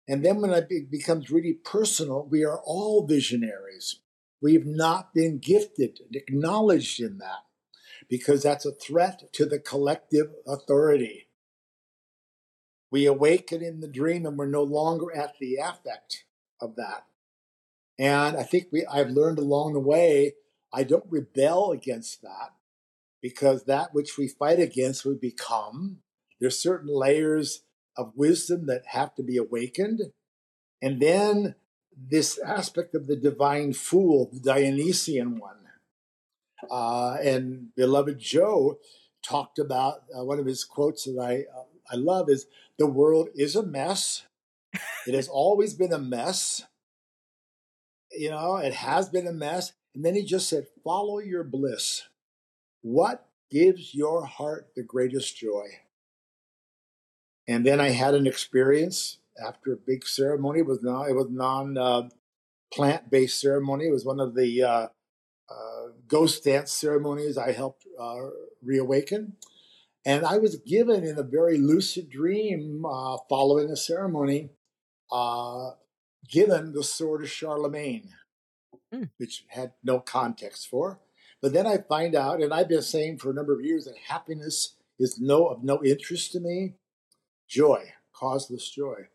And 0.08 0.24
then 0.24 0.40
when 0.40 0.52
it 0.52 0.90
becomes 0.90 1.30
really 1.30 1.52
personal, 1.52 2.26
we 2.26 2.46
are 2.46 2.62
all 2.64 3.06
visionaries. 3.06 4.00
We've 4.40 4.64
not 4.64 5.12
been 5.12 5.36
gifted 5.36 6.00
and 6.00 6.16
acknowledged 6.16 6.98
in 6.98 7.18
that 7.18 7.45
because 8.08 8.42
that's 8.42 8.64
a 8.64 8.72
threat 8.72 9.32
to 9.32 9.46
the 9.46 9.58
collective 9.58 10.32
authority. 10.46 11.28
We 12.90 13.06
awaken 13.06 13.62
in 13.62 13.80
the 13.80 13.88
dream 13.88 14.26
and 14.26 14.38
we're 14.38 14.46
no 14.46 14.62
longer 14.62 15.14
at 15.14 15.38
the 15.38 15.56
affect 15.56 16.24
of 16.60 16.76
that. 16.76 17.06
And 17.98 18.36
I 18.36 18.42
think 18.42 18.68
we 18.70 18.86
I've 18.86 19.10
learned 19.10 19.38
along 19.38 19.72
the 19.72 19.80
way, 19.80 20.34
I 20.72 20.84
don't 20.84 21.04
rebel 21.08 21.72
against 21.72 22.22
that 22.22 22.52
because 23.22 23.64
that 23.64 23.92
which 23.92 24.16
we 24.16 24.28
fight 24.28 24.60
against 24.60 25.04
we 25.04 25.14
become. 25.14 25.98
There's 26.40 26.58
certain 26.58 26.94
layers 26.94 27.62
of 27.96 28.12
wisdom 28.14 28.66
that 28.66 28.82
have 28.88 29.14
to 29.16 29.22
be 29.22 29.36
awakened. 29.36 30.02
And 30.82 31.00
then 31.00 31.54
this 31.96 32.38
aspect 32.38 32.94
of 32.94 33.06
the 33.06 33.16
divine 33.16 33.72
fool, 33.72 34.30
the 34.32 34.40
Dionysian 34.40 35.38
one, 35.38 35.65
uh, 36.70 37.16
and 37.22 37.74
beloved 37.74 38.18
Joe 38.18 38.78
talked 39.22 39.58
about 39.58 40.04
uh, 40.16 40.24
one 40.24 40.38
of 40.38 40.46
his 40.46 40.64
quotes 40.64 41.04
that 41.04 41.18
I 41.20 41.58
uh, 41.58 41.64
I 41.90 41.96
love 41.96 42.28
is 42.28 42.46
the 42.78 42.86
world 42.86 43.28
is 43.34 43.56
a 43.56 43.62
mess. 43.62 44.24
It 45.06 45.14
has 45.14 45.28
always 45.28 45.74
been 45.74 45.92
a 45.92 45.98
mess. 45.98 46.64
You 48.12 48.30
know, 48.30 48.56
it 48.56 48.74
has 48.74 49.08
been 49.08 49.26
a 49.26 49.32
mess. 49.32 49.72
And 49.94 50.04
then 50.04 50.14
he 50.14 50.22
just 50.22 50.48
said, 50.48 50.66
follow 50.84 51.18
your 51.18 51.44
bliss. 51.44 52.02
What 52.82 53.28
gives 53.50 53.94
your 53.94 54.24
heart 54.26 54.68
the 54.76 54.82
greatest 54.82 55.36
joy? 55.36 55.66
And 57.48 57.64
then 57.64 57.80
I 57.80 57.90
had 57.90 58.14
an 58.14 58.26
experience 58.26 59.18
after 59.44 59.72
a 59.72 59.76
big 59.76 60.06
ceremony. 60.06 60.60
It 60.60 60.66
was 60.66 60.82
non, 60.82 61.08
it 61.08 61.14
was 61.14 61.28
non 61.30 61.78
uh, 61.78 62.08
plant 62.72 63.10
based 63.10 63.40
ceremony. 63.40 63.86
It 63.86 63.92
was 63.92 64.04
one 64.04 64.20
of 64.20 64.34
the 64.34 64.62
uh, 65.48 65.92
ghost 66.08 66.44
dance 66.44 66.72
ceremonies 66.72 67.38
I 67.38 67.52
helped 67.52 67.86
uh, 67.98 68.16
reawaken. 68.62 69.34
And 70.04 70.24
I 70.24 70.38
was 70.38 70.56
given 70.56 71.04
in 71.04 71.18
a 71.18 71.24
very 71.24 71.58
lucid 71.58 72.08
dream 72.08 72.84
uh, 72.86 73.18
following 73.28 73.70
a 73.70 73.76
ceremony, 73.76 74.50
uh, 75.10 75.70
given 76.30 76.72
the 76.72 76.84
sword 76.84 77.22
of 77.24 77.30
Charlemagne, 77.30 78.10
mm. 78.94 79.10
which 79.16 79.44
had 79.48 79.72
no 79.82 79.98
context 79.98 80.68
for. 80.68 81.00
But 81.42 81.52
then 81.52 81.66
I 81.66 81.78
find 81.78 82.14
out, 82.14 82.40
and 82.40 82.54
I've 82.54 82.68
been 82.68 82.82
saying 82.82 83.18
for 83.18 83.30
a 83.30 83.34
number 83.34 83.52
of 83.52 83.64
years 83.64 83.84
that 83.84 83.96
happiness 84.08 84.76
is 84.98 85.18
no 85.20 85.46
of 85.48 85.62
no 85.62 85.82
interest 85.84 86.32
to 86.32 86.40
me. 86.40 86.74
Joy, 87.48 87.92
causeless 88.12 88.70
joy. 88.70 89.08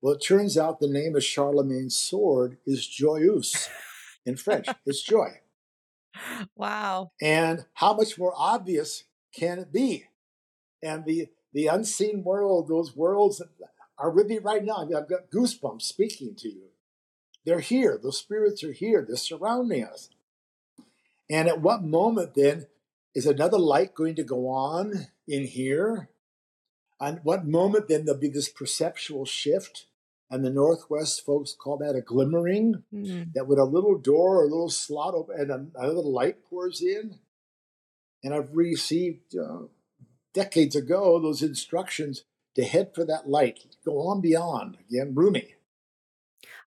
Well, 0.00 0.14
it 0.14 0.24
turns 0.24 0.56
out 0.56 0.78
the 0.78 0.88
name 0.88 1.16
of 1.16 1.24
Charlemagne's 1.24 1.96
sword 1.96 2.58
is 2.66 2.88
joyeuse 2.88 3.68
in 4.24 4.36
French. 4.36 4.68
it's 4.86 5.02
joy. 5.02 5.40
Wow. 6.54 7.12
And 7.20 7.66
how 7.74 7.94
much 7.94 8.18
more 8.18 8.32
obvious 8.36 9.04
can 9.34 9.58
it 9.58 9.72
be? 9.72 10.04
And 10.82 11.04
the 11.04 11.28
the 11.52 11.68
unseen 11.68 12.22
world, 12.22 12.68
those 12.68 12.94
worlds 12.94 13.40
are 13.98 14.10
with 14.10 14.26
me 14.26 14.38
right 14.38 14.62
now. 14.62 14.82
I've 14.82 15.08
got 15.08 15.30
goosebumps 15.30 15.82
speaking 15.82 16.34
to 16.36 16.48
you. 16.48 16.68
They're 17.46 17.60
here. 17.60 17.98
Those 18.02 18.18
spirits 18.18 18.62
are 18.64 18.72
here. 18.72 19.04
They're 19.06 19.16
surrounding 19.16 19.84
us. 19.84 20.10
And 21.30 21.48
at 21.48 21.62
what 21.62 21.82
moment 21.82 22.34
then 22.34 22.66
is 23.14 23.24
another 23.24 23.58
light 23.58 23.94
going 23.94 24.16
to 24.16 24.24
go 24.24 24.48
on 24.48 25.06
in 25.26 25.46
here? 25.46 26.10
And 27.00 27.20
what 27.22 27.46
moment 27.46 27.88
then 27.88 28.04
there'll 28.04 28.20
be 28.20 28.28
this 28.28 28.48
perceptual 28.48 29.24
shift? 29.24 29.86
And 30.30 30.44
the 30.44 30.50
Northwest 30.50 31.24
folks 31.24 31.54
call 31.54 31.78
that 31.78 31.94
a 31.94 32.00
glimmering, 32.00 32.82
mm-hmm. 32.92 33.30
that 33.34 33.46
with 33.46 33.58
a 33.58 33.64
little 33.64 33.96
door 33.96 34.38
or 34.38 34.44
a 34.44 34.48
little 34.48 34.70
slot 34.70 35.14
open 35.14 35.50
and 35.50 35.70
another 35.76 36.00
light 36.00 36.44
pours 36.50 36.82
in. 36.82 37.18
And 38.24 38.34
I've 38.34 38.50
received 38.52 39.36
uh, 39.36 39.66
decades 40.34 40.74
ago 40.74 41.20
those 41.20 41.42
instructions 41.42 42.24
to 42.56 42.64
head 42.64 42.92
for 42.94 43.04
that 43.04 43.28
light, 43.28 43.60
go 43.84 43.98
on 44.08 44.20
beyond. 44.20 44.78
Again, 44.88 45.12
Rumi. 45.14 45.54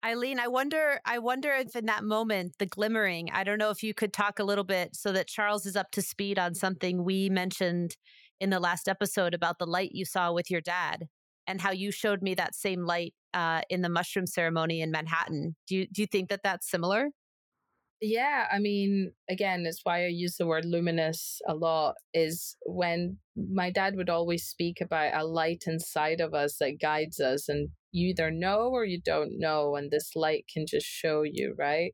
Eileen, 0.03 0.39
I 0.39 0.47
wonder 0.47 0.99
I 1.05 1.17
wonder 1.19 1.51
if 1.53 1.75
in 1.75 1.85
that 1.85 2.03
moment, 2.03 2.55
the 2.59 2.65
glimmering, 2.65 3.29
I 3.31 3.43
don't 3.43 3.57
know 3.57 3.71
if 3.71 3.81
you 3.81 3.93
could 3.93 4.13
talk 4.13 4.37
a 4.37 4.43
little 4.43 4.63
bit 4.63 4.95
so 4.95 5.11
that 5.13 5.27
Charles 5.27 5.65
is 5.65 5.75
up 5.75 5.91
to 5.91 6.01
speed 6.01 6.37
on 6.37 6.53
something 6.53 7.03
we 7.03 7.29
mentioned 7.29 7.95
in 8.39 8.49
the 8.49 8.59
last 8.59 8.87
episode 8.87 9.33
about 9.33 9.57
the 9.57 9.65
light 9.65 9.93
you 9.93 10.05
saw 10.05 10.31
with 10.31 10.51
your 10.51 10.61
dad 10.61 11.07
and 11.47 11.61
how 11.61 11.71
you 11.71 11.91
showed 11.91 12.21
me 12.21 12.33
that 12.35 12.55
same 12.55 12.85
light 12.85 13.13
uh, 13.33 13.61
in 13.69 13.81
the 13.81 13.89
mushroom 13.89 14.27
ceremony 14.27 14.81
in 14.81 14.91
Manhattan. 14.91 15.55
Do 15.67 15.75
you 15.75 15.87
do 15.87 16.01
you 16.01 16.07
think 16.07 16.29
that 16.29 16.41
that's 16.43 16.69
similar? 16.69 17.09
Yeah, 18.01 18.47
I 18.51 18.59
mean, 18.59 19.13
again, 19.29 19.65
it's 19.65 19.79
why 19.83 20.03
I 20.03 20.07
use 20.07 20.35
the 20.35 20.45
word 20.45 20.65
luminous 20.65 21.39
a 21.47 21.55
lot. 21.55 21.95
Is 22.13 22.57
when 22.65 23.17
my 23.35 23.71
dad 23.71 23.95
would 23.95 24.09
always 24.09 24.45
speak 24.45 24.81
about 24.81 25.15
a 25.15 25.25
light 25.25 25.63
inside 25.65 26.19
of 26.21 26.33
us 26.33 26.57
that 26.59 26.79
guides 26.81 27.19
us, 27.19 27.47
and 27.49 27.69
you 27.95 28.09
either 28.09 28.29
know 28.31 28.69
or 28.71 28.85
you 28.85 28.99
don't 29.01 29.39
know 29.39 29.75
and 29.75 29.91
this 29.91 30.11
light 30.15 30.45
can 30.51 30.65
just 30.67 30.85
show 30.85 31.23
you 31.23 31.55
right? 31.57 31.93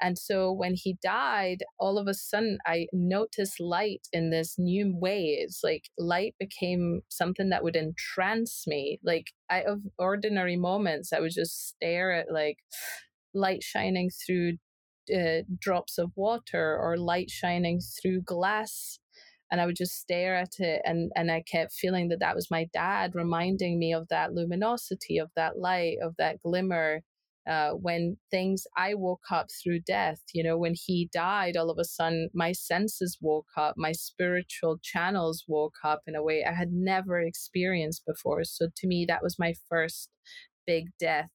And 0.00 0.18
so 0.18 0.52
when 0.52 0.74
he 0.74 0.96
died 1.02 1.58
all 1.78 1.98
of 1.98 2.06
a 2.06 2.14
sudden 2.14 2.58
i 2.66 2.86
noticed 2.92 3.60
light 3.60 4.06
in 4.12 4.30
this 4.30 4.54
new 4.58 4.94
way 4.96 5.36
it's 5.40 5.60
like 5.62 5.84
light 5.98 6.34
became 6.38 7.02
something 7.08 7.50
that 7.50 7.62
would 7.62 7.76
entrance 7.76 8.64
me 8.66 8.98
like 9.04 9.32
out 9.50 9.66
of 9.66 9.80
ordinary 9.98 10.56
moments 10.56 11.12
i 11.12 11.20
would 11.20 11.32
just 11.32 11.68
stare 11.68 12.12
at 12.12 12.32
like 12.32 12.58
light 13.34 13.62
shining 13.62 14.10
through 14.10 14.54
uh, 15.14 15.42
drops 15.58 15.98
of 15.98 16.12
water 16.14 16.78
or 16.80 16.96
light 16.96 17.30
shining 17.30 17.80
through 17.80 18.22
glass 18.22 18.98
and 19.52 19.60
I 19.60 19.66
would 19.66 19.76
just 19.76 20.00
stare 20.00 20.34
at 20.34 20.58
it 20.58 20.80
and 20.84 21.12
and 21.14 21.30
I 21.30 21.42
kept 21.42 21.74
feeling 21.74 22.08
that 22.08 22.20
that 22.20 22.34
was 22.34 22.50
my 22.50 22.68
dad 22.72 23.12
reminding 23.14 23.78
me 23.78 23.92
of 23.92 24.08
that 24.08 24.32
luminosity 24.32 25.18
of 25.18 25.30
that 25.36 25.58
light 25.58 25.98
of 26.02 26.14
that 26.18 26.40
glimmer 26.42 27.02
uh, 27.48 27.70
when 27.72 28.16
things 28.30 28.64
I 28.76 28.94
woke 28.94 29.24
up 29.30 29.48
through 29.62 29.80
death 29.80 30.20
you 30.32 30.42
know 30.42 30.56
when 30.58 30.74
he 30.74 31.10
died 31.12 31.56
all 31.56 31.70
of 31.70 31.78
a 31.78 31.84
sudden 31.84 32.30
my 32.34 32.52
senses 32.52 33.18
woke 33.20 33.50
up 33.56 33.74
my 33.76 33.92
spiritual 33.92 34.78
channels 34.82 35.44
woke 35.46 35.76
up 35.84 36.02
in 36.06 36.16
a 36.16 36.22
way 36.22 36.44
I 36.44 36.52
had 36.54 36.72
never 36.72 37.20
experienced 37.20 38.04
before. 38.06 38.44
So 38.44 38.68
to 38.74 38.86
me 38.86 39.04
that 39.08 39.22
was 39.22 39.38
my 39.38 39.54
first 39.68 40.08
big 40.66 40.86
death 40.98 41.28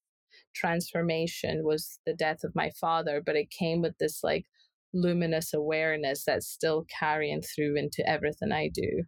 transformation 0.56 1.64
was 1.64 2.00
the 2.06 2.14
death 2.14 2.44
of 2.44 2.56
my 2.56 2.72
father 2.82 3.22
but 3.24 3.36
it 3.36 3.50
came 3.52 3.82
with 3.82 3.98
this 4.00 4.24
like 4.24 4.46
luminous 4.94 5.54
awareness 5.54 6.24
that's 6.26 6.48
still 6.48 6.86
carrying 7.00 7.42
through 7.42 7.76
into 7.78 8.08
everything 8.08 8.52
I 8.52 8.70
do. 8.74 9.04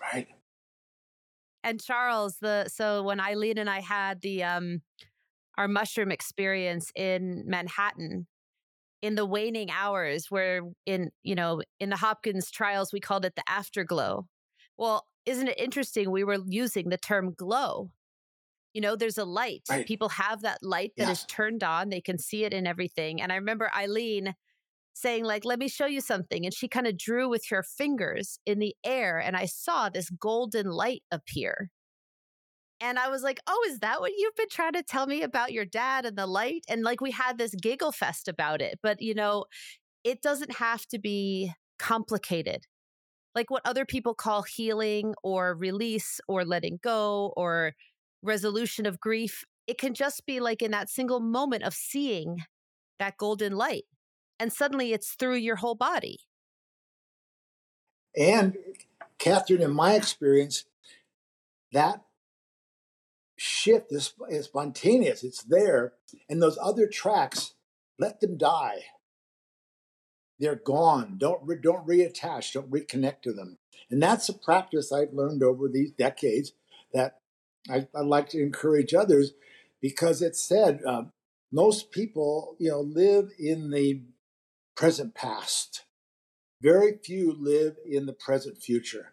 Right. 0.00 0.26
And 1.64 1.80
Charles, 1.80 2.38
the 2.40 2.68
so 2.68 3.02
when 3.02 3.20
Eileen 3.20 3.58
and 3.58 3.70
I 3.70 3.80
had 3.80 4.20
the 4.20 4.42
um 4.44 4.82
our 5.58 5.68
mushroom 5.68 6.10
experience 6.10 6.90
in 6.94 7.44
Manhattan 7.46 8.26
in 9.02 9.16
the 9.16 9.26
waning 9.26 9.70
hours 9.70 10.26
where 10.30 10.62
in 10.86 11.10
you 11.22 11.34
know 11.34 11.62
in 11.78 11.90
the 11.90 11.96
Hopkins 11.96 12.50
trials 12.50 12.92
we 12.92 13.00
called 13.00 13.24
it 13.24 13.34
the 13.36 13.44
afterglow. 13.48 14.26
Well, 14.78 15.06
isn't 15.26 15.48
it 15.48 15.60
interesting 15.60 16.10
we 16.10 16.24
were 16.24 16.38
using 16.46 16.88
the 16.88 16.98
term 16.98 17.34
glow 17.36 17.90
you 18.74 18.80
know 18.80 18.96
there's 18.96 19.18
a 19.18 19.24
light 19.24 19.62
right. 19.70 19.86
people 19.86 20.08
have 20.08 20.42
that 20.42 20.58
light 20.62 20.92
that 20.96 21.04
yeah. 21.04 21.10
is 21.10 21.24
turned 21.24 21.62
on 21.62 21.88
they 21.88 22.00
can 22.00 22.18
see 22.18 22.44
it 22.44 22.52
in 22.52 22.66
everything 22.66 23.20
and 23.20 23.32
i 23.32 23.36
remember 23.36 23.70
eileen 23.76 24.34
saying 24.94 25.24
like 25.24 25.44
let 25.44 25.58
me 25.58 25.68
show 25.68 25.86
you 25.86 26.00
something 26.00 26.44
and 26.44 26.54
she 26.54 26.68
kind 26.68 26.86
of 26.86 26.98
drew 26.98 27.28
with 27.28 27.46
her 27.48 27.62
fingers 27.62 28.38
in 28.46 28.58
the 28.58 28.74
air 28.84 29.18
and 29.18 29.36
i 29.36 29.46
saw 29.46 29.88
this 29.88 30.10
golden 30.10 30.70
light 30.70 31.02
appear 31.10 31.70
and 32.80 32.98
i 32.98 33.08
was 33.08 33.22
like 33.22 33.40
oh 33.46 33.64
is 33.68 33.78
that 33.78 34.00
what 34.00 34.12
you've 34.16 34.36
been 34.36 34.48
trying 34.50 34.72
to 34.72 34.82
tell 34.82 35.06
me 35.06 35.22
about 35.22 35.52
your 35.52 35.64
dad 35.64 36.04
and 36.04 36.16
the 36.16 36.26
light 36.26 36.64
and 36.68 36.82
like 36.82 37.00
we 37.00 37.10
had 37.10 37.38
this 37.38 37.54
giggle 37.54 37.92
fest 37.92 38.28
about 38.28 38.60
it 38.60 38.78
but 38.82 39.00
you 39.00 39.14
know 39.14 39.44
it 40.04 40.20
doesn't 40.20 40.56
have 40.56 40.84
to 40.86 40.98
be 40.98 41.52
complicated 41.78 42.66
like 43.34 43.50
what 43.50 43.62
other 43.64 43.86
people 43.86 44.14
call 44.14 44.42
healing 44.42 45.14
or 45.22 45.54
release 45.54 46.20
or 46.28 46.44
letting 46.44 46.78
go 46.82 47.32
or 47.36 47.72
resolution 48.22 48.86
of 48.86 49.00
grief, 49.00 49.44
it 49.66 49.78
can 49.78 49.94
just 49.94 50.26
be 50.26 50.40
like 50.40 50.62
in 50.62 50.70
that 50.72 50.90
single 50.90 51.20
moment 51.20 51.62
of 51.62 51.74
seeing 51.74 52.42
that 52.98 53.16
golden 53.16 53.54
light. 53.56 53.84
And 54.38 54.52
suddenly 54.52 54.92
it's 54.92 55.12
through 55.12 55.36
your 55.36 55.56
whole 55.56 55.74
body. 55.74 56.20
And 58.16 58.56
Katherine, 59.18 59.62
in 59.62 59.72
my 59.72 59.94
experience, 59.94 60.64
that 61.72 62.02
shift 63.36 63.92
is, 63.92 64.12
is 64.28 64.46
spontaneous. 64.46 65.24
It's 65.24 65.42
there. 65.42 65.94
And 66.28 66.42
those 66.42 66.58
other 66.60 66.86
tracks, 66.86 67.54
let 67.98 68.20
them 68.20 68.36
die. 68.36 68.84
They're 70.38 70.56
gone. 70.56 71.16
Don't 71.18 71.40
re, 71.44 71.56
don't 71.60 71.86
reattach. 71.86 72.52
Don't 72.52 72.70
reconnect 72.70 73.22
to 73.22 73.32
them. 73.32 73.58
And 73.90 74.02
that's 74.02 74.28
a 74.28 74.34
practice 74.34 74.92
I've 74.92 75.12
learned 75.12 75.42
over 75.42 75.68
these 75.68 75.92
decades 75.92 76.52
that 76.92 77.21
I, 77.70 77.86
I 77.94 78.00
like 78.00 78.28
to 78.30 78.42
encourage 78.42 78.94
others 78.94 79.32
because 79.80 80.22
it 80.22 80.36
said 80.36 80.80
uh, 80.86 81.04
most 81.50 81.90
people, 81.90 82.56
you 82.58 82.70
know, 82.70 82.80
live 82.80 83.30
in 83.38 83.70
the 83.70 84.02
present 84.74 85.14
past. 85.14 85.84
Very 86.60 86.98
few 87.04 87.36
live 87.38 87.76
in 87.84 88.06
the 88.06 88.12
present 88.12 88.58
future. 88.58 89.12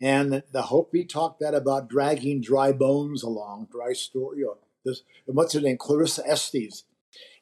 And 0.00 0.42
the, 0.50 0.62
Hopi 0.62 1.04
talked 1.04 1.40
that 1.40 1.54
about 1.54 1.88
dragging 1.88 2.40
dry 2.40 2.72
bones 2.72 3.22
along, 3.22 3.68
dry 3.70 3.92
story. 3.92 4.38
You 4.38 4.44
know, 4.44 4.58
this, 4.84 5.02
what's 5.26 5.54
her 5.54 5.60
name? 5.60 5.76
Clarissa 5.76 6.26
Estes 6.26 6.84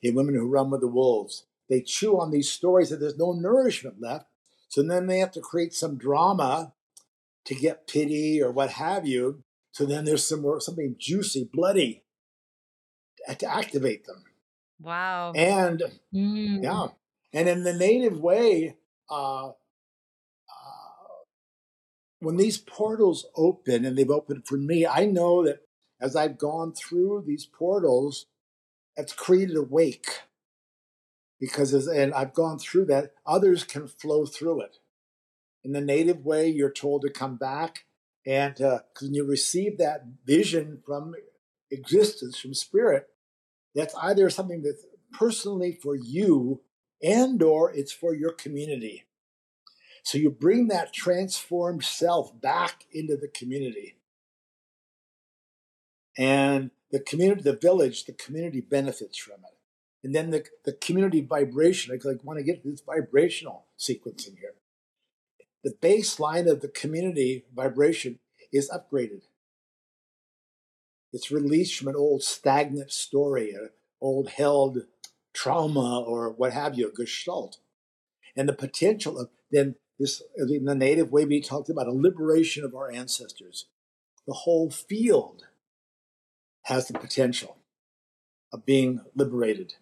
in 0.03 0.15
Women 0.15 0.35
Who 0.35 0.47
Run 0.47 0.71
with 0.71 0.83
the 0.83 0.89
Wolves. 0.89 1.45
They 1.71 1.81
chew 1.81 2.21
on 2.21 2.31
these 2.31 2.51
stories 2.51 2.91
that 2.91 3.01
there's 3.01 3.17
no 3.17 3.33
nourishment 3.33 4.01
left. 4.01 4.27
So 4.69 4.83
then 4.83 5.07
they 5.07 5.19
have 5.19 5.33
to 5.33 5.41
create 5.41 5.73
some 5.73 5.97
drama 5.97 6.75
to 7.47 7.55
get 7.55 7.87
pity 7.87 8.43
or 8.43 8.51
what 8.51 8.71
have 8.71 9.07
you. 9.07 9.43
So 9.73 9.87
then 9.87 10.05
there's 10.05 10.27
some 10.27 10.43
more 10.43 10.61
something 10.61 10.97
juicy, 10.99 11.49
bloody 11.53 12.03
to 13.39 13.47
activate 13.47 14.07
them. 14.07 14.25
Wow. 14.81 15.33
And 15.35 15.83
mm. 16.15 16.63
yeah. 16.63 16.89
And 17.33 17.49
in 17.49 17.63
the 17.63 17.73
native 17.73 18.19
way, 18.19 18.77
uh, 19.09 19.49
uh, 19.49 19.53
when 22.19 22.37
these 22.37 22.59
portals 22.59 23.27
open, 23.37 23.85
and 23.85 23.97
they've 23.97 24.11
opened 24.11 24.47
for 24.47 24.57
me, 24.57 24.87
I 24.87 25.07
know 25.07 25.45
that 25.45 25.61
as 26.01 26.17
I've 26.17 26.39
gone 26.39 26.73
through 26.73 27.25
these 27.27 27.47
portals, 27.47 28.27
it's 28.97 29.13
created 29.13 29.57
a 29.57 29.63
wake. 29.63 30.23
Because 31.39 31.73
as, 31.73 31.87
and 31.87 32.13
I've 32.13 32.35
gone 32.35 32.59
through 32.59 32.87
that, 32.87 33.13
others 33.25 33.65
can 33.65 33.87
flow 33.87 34.27
through 34.27 34.63
it. 34.63 34.79
In 35.63 35.73
the 35.73 35.81
native 35.81 36.25
way, 36.25 36.49
you're 36.49 36.73
told 36.73 37.03
to 37.03 37.11
come 37.11 37.37
back 37.37 37.85
and 38.27 38.61
uh, 38.61 38.81
when 39.01 39.15
you 39.15 39.25
receive 39.25 39.79
that 39.79 40.05
vision 40.27 40.83
from 40.85 41.15
existence, 41.71 42.39
from 42.39 42.55
spirit, 42.55 43.09
that's 43.75 43.95
either 44.03 44.29
something 44.29 44.63
that's 44.63 44.85
personally 45.13 45.73
for 45.73 45.97
you 45.97 46.61
and 47.03 47.43
or 47.43 47.73
it's 47.73 47.93
for 47.93 48.15
your 48.15 48.33
community. 48.33 49.05
So 50.03 50.19
you 50.19 50.31
bring 50.31 50.69
that 50.69 50.93
transformed 50.93 51.85
self 51.85 52.39
back 52.41 52.85
into 52.93 53.17
the 53.17 53.29
community. 53.29 53.97
And 56.19 56.71
the 56.91 57.01
community, 57.01 57.43
the 57.43 57.57
village, 57.57 58.05
the 58.05 58.13
community 58.13 58.61
benefits 58.61 59.17
from 59.17 59.37
it. 59.37 59.57
And 60.03 60.15
then 60.15 60.31
the, 60.31 60.45
the 60.65 60.73
community 60.73 61.21
vibration, 61.21 61.93
I 61.95 62.09
like 62.09 62.25
want 62.25 62.39
to 62.39 62.45
get 62.45 62.65
this 62.65 62.81
vibrational 62.81 63.67
sequencing 63.79 64.39
here 64.39 64.55
the 65.63 65.75
baseline 65.81 66.51
of 66.51 66.61
the 66.61 66.69
community 66.69 67.45
vibration 67.55 68.19
is 68.53 68.71
upgraded. 68.71 69.23
It's 71.13 71.31
released 71.31 71.77
from 71.77 71.89
an 71.89 71.97
old 71.97 72.23
stagnant 72.23 72.93
story, 72.93 73.51
an 73.53 73.71
old 74.01 74.29
held 74.31 74.79
trauma, 75.35 76.01
or 76.01 76.31
what 76.31 76.53
have 76.53 76.79
you, 76.79 76.89
a 76.89 76.93
gestalt. 76.93 77.59
And 78.37 78.49
the 78.49 78.53
potential 78.53 79.19
of 79.19 79.29
then 79.51 79.75
this 79.99 80.23
in 80.37 80.65
the 80.65 80.75
native 80.75 81.13
way 81.13 81.25
we 81.25 81.41
talked 81.41 81.69
about 81.69 81.87
a 81.87 81.93
liberation 81.93 82.65
of 82.65 82.75
our 82.75 82.91
ancestors. 82.91 83.67
The 84.27 84.33
whole 84.33 84.71
field 84.71 85.45
has 86.63 86.89
the 86.89 86.99
potential 86.99 87.59
of 88.53 88.65
being 88.65 89.03
liberated. 89.15 89.75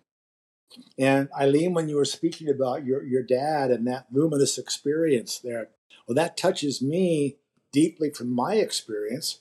And 0.98 1.28
Eileen, 1.38 1.74
when 1.74 1.88
you 1.88 1.96
were 1.96 2.04
speaking 2.04 2.48
about 2.48 2.85
your, 2.85 3.02
your 3.02 3.22
dad 3.22 3.70
and 3.70 3.87
that 3.87 4.07
luminous 4.12 4.59
experience 4.59 5.38
there, 5.38 5.70
well, 6.07 6.14
that 6.14 6.37
touches 6.37 6.83
me 6.83 7.37
deeply 7.72 8.11
from 8.11 8.31
my 8.31 8.54
experience. 8.54 9.40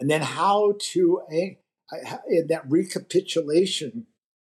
And 0.00 0.10
then 0.10 0.22
how 0.22 0.74
to, 0.92 1.22
eh, 1.30 1.54
in 2.28 2.46
that 2.48 2.68
recapitulation 2.68 4.06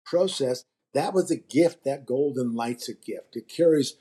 process, 0.05 0.63
that 0.93 1.13
was 1.13 1.29
a 1.31 1.37
gift, 1.37 1.83
that 1.85 2.05
golden 2.05 2.53
light's 2.53 2.89
a 2.89 2.93
gift. 2.93 3.35
It 3.35 3.47
carries 3.47 3.95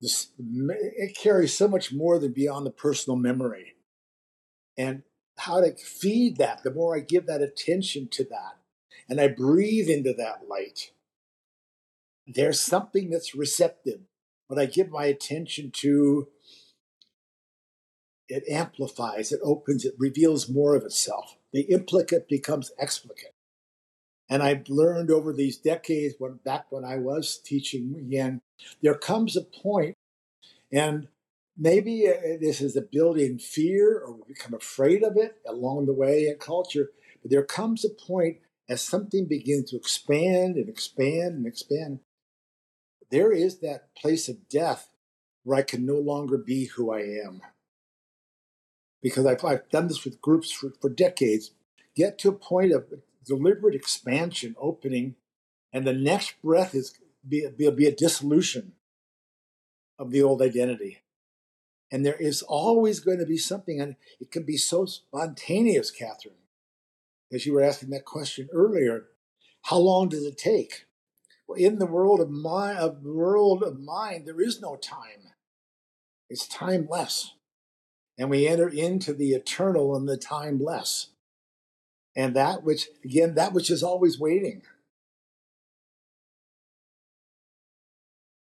this, 0.00 0.28
it 0.38 1.16
carries 1.16 1.52
so 1.56 1.68
much 1.68 1.92
more 1.92 2.18
than 2.18 2.32
beyond 2.32 2.64
the 2.64 2.70
personal 2.70 3.16
memory. 3.16 3.74
And 4.78 5.02
how 5.36 5.60
to 5.60 5.74
feed 5.76 6.36
that, 6.36 6.62
the 6.62 6.72
more 6.72 6.96
I 6.96 7.00
give 7.00 7.26
that 7.26 7.42
attention 7.42 8.08
to 8.12 8.24
that, 8.24 8.58
and 9.08 9.20
I 9.20 9.28
breathe 9.28 9.88
into 9.88 10.14
that 10.14 10.48
light, 10.48 10.92
there's 12.34 12.60
something 12.60 13.10
that's 13.10 13.34
receptive. 13.34 14.00
When 14.48 14.58
I 14.58 14.66
give 14.66 14.90
my 14.90 15.04
attention 15.04 15.70
to, 15.76 16.28
it 18.28 18.44
amplifies, 18.48 19.32
it 19.32 19.40
opens, 19.42 19.84
it 19.84 19.94
reveals 19.98 20.48
more 20.48 20.74
of 20.74 20.84
itself. 20.84 21.36
The 21.52 21.62
implicate 21.62 22.28
becomes 22.28 22.70
explicate. 22.78 23.32
And 24.28 24.42
I've 24.42 24.68
learned 24.68 25.10
over 25.10 25.32
these 25.32 25.56
decades, 25.56 26.14
when, 26.18 26.34
back 26.44 26.66
when 26.70 26.84
I 26.84 26.96
was 26.96 27.38
teaching 27.44 27.96
again, 27.98 28.40
there 28.80 28.94
comes 28.94 29.36
a 29.36 29.42
point, 29.42 29.96
and 30.72 31.08
maybe 31.58 32.06
uh, 32.08 32.38
this 32.40 32.60
is 32.60 32.76
a 32.76 32.82
building 32.82 33.38
fear 33.38 33.98
or 33.98 34.12
we 34.12 34.22
become 34.28 34.54
afraid 34.54 35.02
of 35.02 35.16
it 35.16 35.38
along 35.46 35.86
the 35.86 35.92
way 35.92 36.28
in 36.28 36.36
culture, 36.36 36.90
but 37.22 37.30
there 37.30 37.42
comes 37.42 37.84
a 37.84 37.90
point 37.90 38.38
as 38.68 38.80
something 38.80 39.26
begins 39.26 39.70
to 39.70 39.76
expand 39.76 40.54
and 40.54 40.68
expand 40.68 41.34
and 41.34 41.46
expand, 41.46 41.98
there 43.10 43.32
is 43.32 43.58
that 43.58 43.94
place 43.94 44.28
of 44.28 44.48
death 44.48 44.88
where 45.42 45.58
I 45.58 45.62
can 45.62 45.84
no 45.84 45.96
longer 45.96 46.38
be 46.38 46.66
who 46.66 46.92
I 46.92 47.00
am. 47.00 47.42
Because 49.02 49.26
I've, 49.26 49.44
I've 49.44 49.68
done 49.70 49.88
this 49.88 50.04
with 50.04 50.20
groups 50.20 50.50
for, 50.50 50.72
for 50.80 50.90
decades, 50.90 51.52
get 51.96 52.18
to 52.18 52.28
a 52.28 52.32
point 52.32 52.72
of 52.72 52.86
deliberate 53.26 53.74
expansion, 53.74 54.54
opening, 54.58 55.14
and 55.72 55.86
the 55.86 55.92
next 55.92 56.40
breath 56.42 56.74
is 56.74 56.98
be, 57.26 57.46
be, 57.56 57.70
be 57.70 57.86
a 57.86 57.94
dissolution 57.94 58.72
of 59.98 60.10
the 60.10 60.22
old 60.22 60.42
identity. 60.42 60.98
And 61.92 62.06
there 62.06 62.16
is 62.16 62.42
always 62.42 63.00
going 63.00 63.18
to 63.18 63.26
be 63.26 63.36
something, 63.36 63.80
and 63.80 63.96
it 64.20 64.30
can 64.30 64.44
be 64.44 64.56
so 64.56 64.86
spontaneous, 64.86 65.90
Katherine, 65.90 66.34
as 67.32 67.46
you 67.46 67.54
were 67.54 67.62
asking 67.62 67.90
that 67.90 68.04
question 68.04 68.48
earlier. 68.52 69.06
How 69.62 69.78
long 69.78 70.08
does 70.08 70.24
it 70.24 70.38
take? 70.38 70.86
In 71.56 71.78
the 71.78 71.86
world 71.86 72.20
of 72.20 72.30
mind, 72.30 72.78
of 72.78 73.02
world 73.02 73.62
of 73.62 73.80
mind, 73.80 74.26
there 74.26 74.40
is 74.40 74.60
no 74.60 74.76
time. 74.76 75.32
It's 76.28 76.46
timeless, 76.46 77.34
and 78.18 78.30
we 78.30 78.46
enter 78.46 78.68
into 78.68 79.12
the 79.12 79.30
eternal 79.30 79.96
and 79.96 80.08
the 80.08 80.16
timeless, 80.16 81.08
and 82.14 82.36
that 82.36 82.62
which 82.62 82.88
again 83.04 83.34
that 83.34 83.52
which 83.52 83.70
is 83.70 83.82
always 83.82 84.18
waiting. 84.18 84.62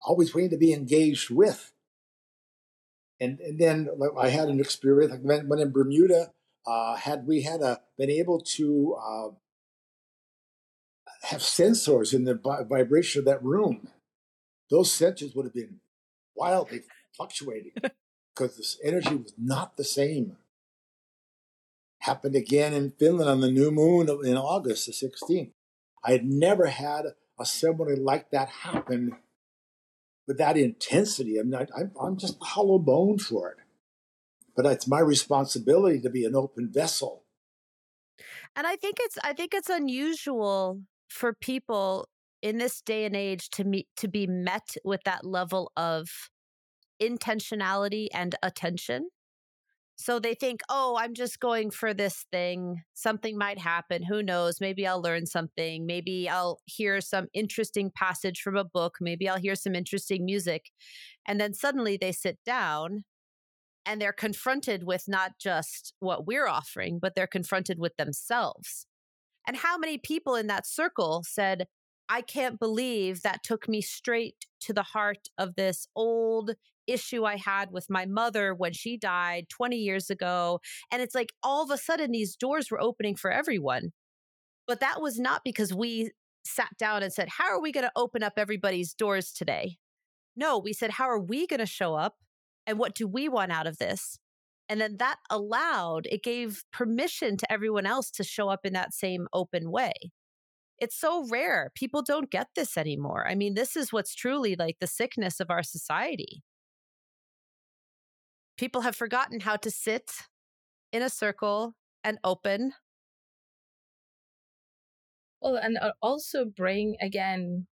always 0.03 0.35
waiting 0.35 0.51
to 0.51 0.57
be 0.57 0.73
engaged 0.73 1.31
with. 1.31 1.73
And, 3.21 3.39
and 3.41 3.59
then 3.59 3.89
I 4.19 4.31
had 4.31 4.49
an 4.49 4.61
experience, 4.61 5.13
like 5.13 5.23
when, 5.23 5.49
when 5.49 5.61
in 5.61 5.71
Bermuda, 5.71 6.33
uh, 6.67 6.97
had 6.97 7.27
we 7.27 7.43
had 7.43 7.61
a, 7.61 7.81
been 7.97 8.11
able 8.11 8.41
to 8.41 8.97
uh, 9.01 9.29
have 11.33 11.41
sensors 11.41 12.15
in 12.15 12.25
the 12.25 12.35
vibration 12.69 13.21
of 13.21 13.25
that 13.25 13.43
room, 13.43 13.89
those 14.71 14.91
sensors 14.91 15.35
would 15.35 15.47
have 15.47 15.55
been 15.55 15.81
wildly 16.37 16.83
fluctuating 17.17 17.73
because 18.35 18.57
this 18.57 18.79
energy 18.85 19.17
was 19.17 19.33
not 19.39 19.77
the 19.77 19.85
same. 19.85 20.37
Happened 22.01 22.37
again 22.37 22.73
in 22.73 22.93
Finland 22.99 23.31
on 23.31 23.41
the 23.41 23.51
new 23.51 23.71
moon 23.71 24.09
in 24.25 24.37
August 24.37 24.87
the 24.87 24.93
16th. 24.93 25.53
I 26.05 26.13
had 26.13 26.25
never 26.25 26.67
had 26.67 27.07
a 27.39 27.47
ceremony 27.47 27.97
like 27.97 28.31
that 28.31 28.49
happen 28.49 29.17
with 30.27 30.39
that 30.39 30.57
intensity. 30.57 31.39
I'm 31.39 31.49
not, 31.49 31.69
I'm, 31.77 31.93
I'm 32.01 32.17
just 32.17 32.37
hollow 32.43 32.79
bone 32.79 33.19
for 33.19 33.51
it. 33.51 33.57
But 34.57 34.67
it's 34.67 34.89
my 34.89 35.01
responsibility 35.01 36.01
to 36.01 36.11
be 36.11 36.25
an 36.25 36.35
open 36.35 36.71
vessel. 36.71 37.25
And 38.55 38.67
I 38.67 38.77
think 38.77 38.97
it's 39.01 39.17
I 39.25 39.33
think 39.33 39.55
it's 39.55 39.71
unusual 39.71 40.83
for 41.13 41.35
people 41.35 42.09
in 42.41 42.59
this 42.59 42.81
day 42.81 43.05
and 43.05 43.15
age 43.15 43.51
to 43.51 43.65
meet 43.65 43.87
to 43.97 44.09
be 44.09 44.27
met 44.27 44.77
with 44.85 45.01
that 45.05 45.25
level 45.25 45.71
of 45.77 46.09
intentionality 47.01 48.09
and 48.13 48.35
attention. 48.43 49.09
So 49.97 50.19
they 50.19 50.35
think, 50.35 50.63
oh, 50.69 50.97
I'm 50.99 51.15
just 51.15 51.39
going 51.39 51.71
for 51.71 51.95
this 51.95 52.25
thing. 52.33 52.83
Something 52.95 53.39
might 53.39 53.59
happen. 53.59 54.03
Who 54.03 54.23
knows? 54.23 54.61
Maybe 54.61 54.87
I'll 54.87 55.03
learn 55.03 55.27
something. 55.27 55.87
Maybe 55.87 56.29
I'll 56.29 56.59
hear 56.65 57.01
some 57.01 57.27
interesting 57.33 57.93
passage 57.95 58.41
from 58.41 58.57
a 58.57 58.65
book. 58.65 58.97
Maybe 59.01 59.29
I'll 59.29 59.39
hear 59.39 59.55
some 59.55 59.77
interesting 59.77 60.25
music. 60.25 60.71
And 61.29 61.41
then 61.41 61.55
suddenly 61.55 61.97
they 61.97 62.11
sit 62.11 62.39
down 62.45 63.05
and 63.87 64.01
they're 64.01 64.13
confronted 64.13 64.85
with 64.85 65.05
not 65.07 65.33
just 65.41 65.93
what 66.01 66.27
we're 66.27 66.49
offering, 66.49 66.99
but 67.01 67.15
they're 67.15 67.27
confronted 67.27 67.79
with 67.79 67.97
themselves. 67.97 68.87
And 69.47 69.57
how 69.57 69.77
many 69.79 69.99
people 69.99 70.35
in 70.35 70.47
that 70.49 70.67
circle 70.67 71.23
said, 71.27 71.67
I 72.09 72.21
can't 72.21 72.59
believe 72.59 73.23
that 73.23 73.43
took 73.43 73.69
me 73.69 73.81
straight 73.81 74.47
to 74.61 74.73
the 74.73 74.83
heart 74.83 75.29
of 75.39 75.55
this 75.55 75.87
old 75.97 76.53
issue 76.87 77.25
I 77.25 77.37
had 77.37 77.71
with 77.71 77.87
my 77.89 78.07
mother 78.07 78.55
when 78.55 78.73
she 78.73 78.97
died 78.97 79.49
20 79.49 79.77
years 79.77 80.11
ago. 80.11 80.61
And 80.91 81.01
it's 81.01 81.15
like 81.15 81.33
all 81.43 81.63
of 81.63 81.71
a 81.71 81.79
sudden 81.79 82.11
these 82.11 82.37
doors 82.37 82.71
were 82.71 82.81
opening 82.81 83.17
for 83.17 83.31
everyone. 83.31 83.93
But 84.67 84.81
that 84.81 85.01
was 85.01 85.19
not 85.19 85.43
because 85.45 85.73
we 85.73 86.11
sat 86.45 86.71
down 86.79 87.03
and 87.03 87.13
said, 87.13 87.29
How 87.39 87.49
are 87.51 87.61
we 87.61 87.73
going 87.73 87.85
to 87.85 87.93
open 87.97 88.23
up 88.23 88.35
everybody's 88.37 88.95
doors 88.95 89.33
today? 89.33 89.79
No, 90.37 90.59
we 90.59 90.73
said, 90.73 90.93
How 90.93 91.09
are 91.09 91.21
we 91.21 91.47
going 91.47 91.61
to 91.61 91.67
show 91.67 91.95
up? 91.95 92.17
And 92.67 92.79
what 92.79 92.95
do 92.95 93.07
we 93.09 93.29
want 93.29 93.53
out 93.53 93.67
of 93.67 93.79
this? 93.79 94.19
And 94.73 94.81
then 94.81 94.97
that 95.01 95.19
allowed, 95.29 96.07
it 96.07 96.23
gave 96.23 96.65
permission 96.73 97.37
to 97.37 97.53
everyone 97.53 97.85
else 97.85 98.11
to 98.13 98.25
show 98.25 98.49
up 98.49 98.61
in 98.65 98.73
that 98.73 98.95
same 98.95 99.29
open 99.35 99.71
way. 99.71 99.93
It's 100.79 100.99
so 100.99 101.29
rare. 101.29 101.71
People 101.75 102.01
don't 102.01 102.31
get 102.31 102.47
this 102.57 102.79
anymore. 102.79 103.29
I 103.29 103.35
mean, 103.35 103.53
this 103.53 103.77
is 103.77 103.93
what's 103.93 104.15
truly 104.15 104.57
like 104.57 104.79
the 104.81 104.87
sickness 104.87 105.41
of 105.41 105.51
our 105.51 105.63
society. 105.63 106.43
People 108.57 108.81
have 108.81 108.97
forgotten 108.97 109.41
how 109.41 109.57
to 109.57 109.71
sit 109.71 110.11
in 110.91 111.03
a 111.03 111.11
circle 111.11 111.75
and 112.03 112.17
open. 112.25 112.73
Well, 115.43 115.57
and 115.57 115.77
uh, 115.77 115.93
also 116.01 116.47
bring 116.47 116.97
again, 116.99 117.67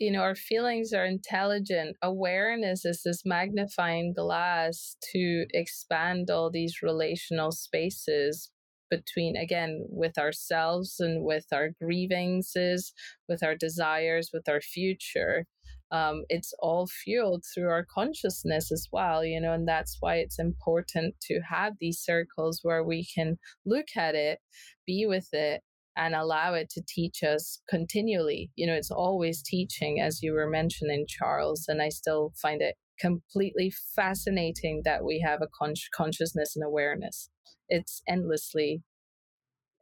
you 0.00 0.10
know, 0.10 0.22
our 0.22 0.34
feelings 0.34 0.92
are 0.92 1.04
intelligent. 1.04 1.96
Awareness 2.02 2.84
is 2.84 3.02
this 3.04 3.22
magnifying 3.24 4.14
glass 4.14 4.96
to 5.12 5.46
expand 5.52 6.30
all 6.30 6.50
these 6.50 6.82
relational 6.82 7.52
spaces 7.52 8.50
between 8.90 9.36
again 9.36 9.84
with 9.88 10.18
ourselves 10.18 10.96
and 10.98 11.24
with 11.24 11.46
our 11.52 11.70
grievances 11.80 12.92
with 13.28 13.40
our 13.40 13.54
desires 13.54 14.30
with 14.32 14.48
our 14.48 14.60
future 14.60 15.46
um, 15.92 16.24
it's 16.28 16.52
all 16.60 16.86
fueled 16.86 17.44
through 17.52 17.68
our 17.68 17.84
consciousness 17.92 18.70
as 18.70 18.86
well, 18.92 19.24
you 19.24 19.40
know, 19.40 19.52
and 19.52 19.66
that's 19.66 19.96
why 20.00 20.16
it's 20.16 20.38
important 20.38 21.16
to 21.22 21.40
have 21.48 21.72
these 21.80 21.98
circles 21.98 22.60
where 22.62 22.84
we 22.84 23.04
can 23.12 23.38
look 23.66 23.86
at 23.96 24.14
it, 24.14 24.38
be 24.86 25.04
with 25.06 25.28
it, 25.32 25.62
and 26.00 26.14
allow 26.14 26.54
it 26.54 26.70
to 26.70 26.82
teach 26.88 27.22
us 27.22 27.60
continually. 27.68 28.50
You 28.56 28.66
know, 28.66 28.72
it's 28.72 28.90
always 28.90 29.42
teaching, 29.42 30.00
as 30.00 30.22
you 30.22 30.32
were 30.32 30.48
mentioning, 30.48 31.04
Charles, 31.06 31.66
and 31.68 31.82
I 31.82 31.90
still 31.90 32.32
find 32.40 32.62
it 32.62 32.76
completely 32.98 33.70
fascinating 33.94 34.80
that 34.86 35.04
we 35.04 35.22
have 35.24 35.42
a 35.42 35.48
con- 35.58 35.74
consciousness 35.94 36.56
and 36.56 36.64
awareness. 36.64 37.28
It's 37.68 38.02
endlessly 38.08 38.82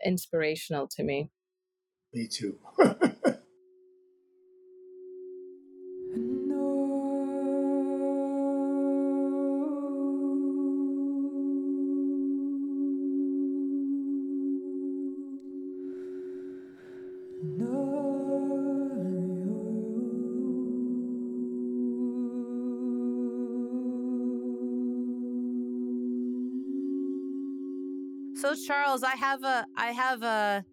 inspirational 0.05 0.89
to 0.97 1.05
me. 1.05 1.31
Me 2.13 2.27
too. 2.27 2.59
Charles, 28.89 29.03
I 29.03 29.17
have 29.17 29.45
a 29.45 29.67
I 29.77 29.87
have 29.93 30.23
a 30.23 30.65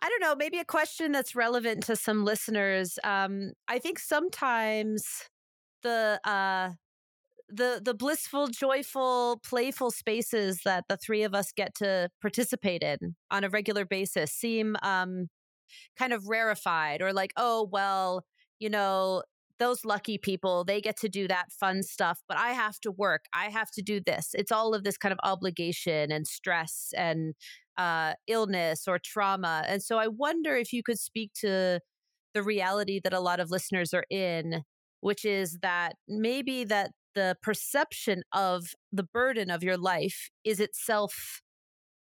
I 0.00 0.08
don't 0.08 0.20
know, 0.20 0.36
maybe 0.36 0.58
a 0.58 0.64
question 0.64 1.10
that's 1.10 1.34
relevant 1.34 1.84
to 1.84 1.96
some 1.96 2.22
listeners. 2.22 2.98
Um, 3.02 3.52
I 3.66 3.78
think 3.78 3.98
sometimes 3.98 5.06
the 5.82 6.20
uh 6.24 6.72
the 7.48 7.80
the 7.82 7.94
blissful, 7.94 8.48
joyful, 8.48 9.40
playful 9.42 9.90
spaces 9.90 10.60
that 10.66 10.84
the 10.90 10.98
three 10.98 11.22
of 11.22 11.34
us 11.34 11.50
get 11.50 11.74
to 11.76 12.10
participate 12.20 12.82
in 12.82 13.16
on 13.30 13.42
a 13.42 13.48
regular 13.48 13.86
basis 13.86 14.30
seem 14.30 14.76
um 14.82 15.28
kind 15.98 16.12
of 16.12 16.28
rarefied 16.28 17.00
or 17.00 17.14
like, 17.14 17.32
oh 17.38 17.66
well, 17.72 18.22
you 18.58 18.68
know, 18.68 19.22
those 19.58 19.84
lucky 19.84 20.18
people, 20.18 20.64
they 20.64 20.80
get 20.80 20.96
to 20.98 21.08
do 21.08 21.28
that 21.28 21.52
fun 21.52 21.82
stuff, 21.82 22.20
but 22.28 22.38
I 22.38 22.50
have 22.50 22.78
to 22.80 22.90
work. 22.90 23.26
I 23.34 23.46
have 23.46 23.70
to 23.72 23.82
do 23.82 24.00
this. 24.04 24.30
It's 24.34 24.52
all 24.52 24.74
of 24.74 24.84
this 24.84 24.96
kind 24.96 25.12
of 25.12 25.18
obligation 25.22 26.12
and 26.12 26.26
stress 26.26 26.92
and 26.96 27.34
uh, 27.76 28.14
illness 28.26 28.86
or 28.86 28.98
trauma. 28.98 29.64
And 29.66 29.82
so 29.82 29.98
I 29.98 30.08
wonder 30.08 30.56
if 30.56 30.72
you 30.72 30.82
could 30.82 30.98
speak 30.98 31.32
to 31.40 31.80
the 32.34 32.42
reality 32.42 33.00
that 33.02 33.12
a 33.12 33.20
lot 33.20 33.40
of 33.40 33.50
listeners 33.50 33.94
are 33.94 34.04
in, 34.10 34.62
which 35.00 35.24
is 35.24 35.58
that 35.62 35.94
maybe 36.08 36.64
that 36.64 36.90
the 37.14 37.36
perception 37.42 38.22
of 38.32 38.64
the 38.92 39.02
burden 39.02 39.50
of 39.50 39.62
your 39.62 39.76
life 39.76 40.30
is 40.44 40.60
itself 40.60 41.40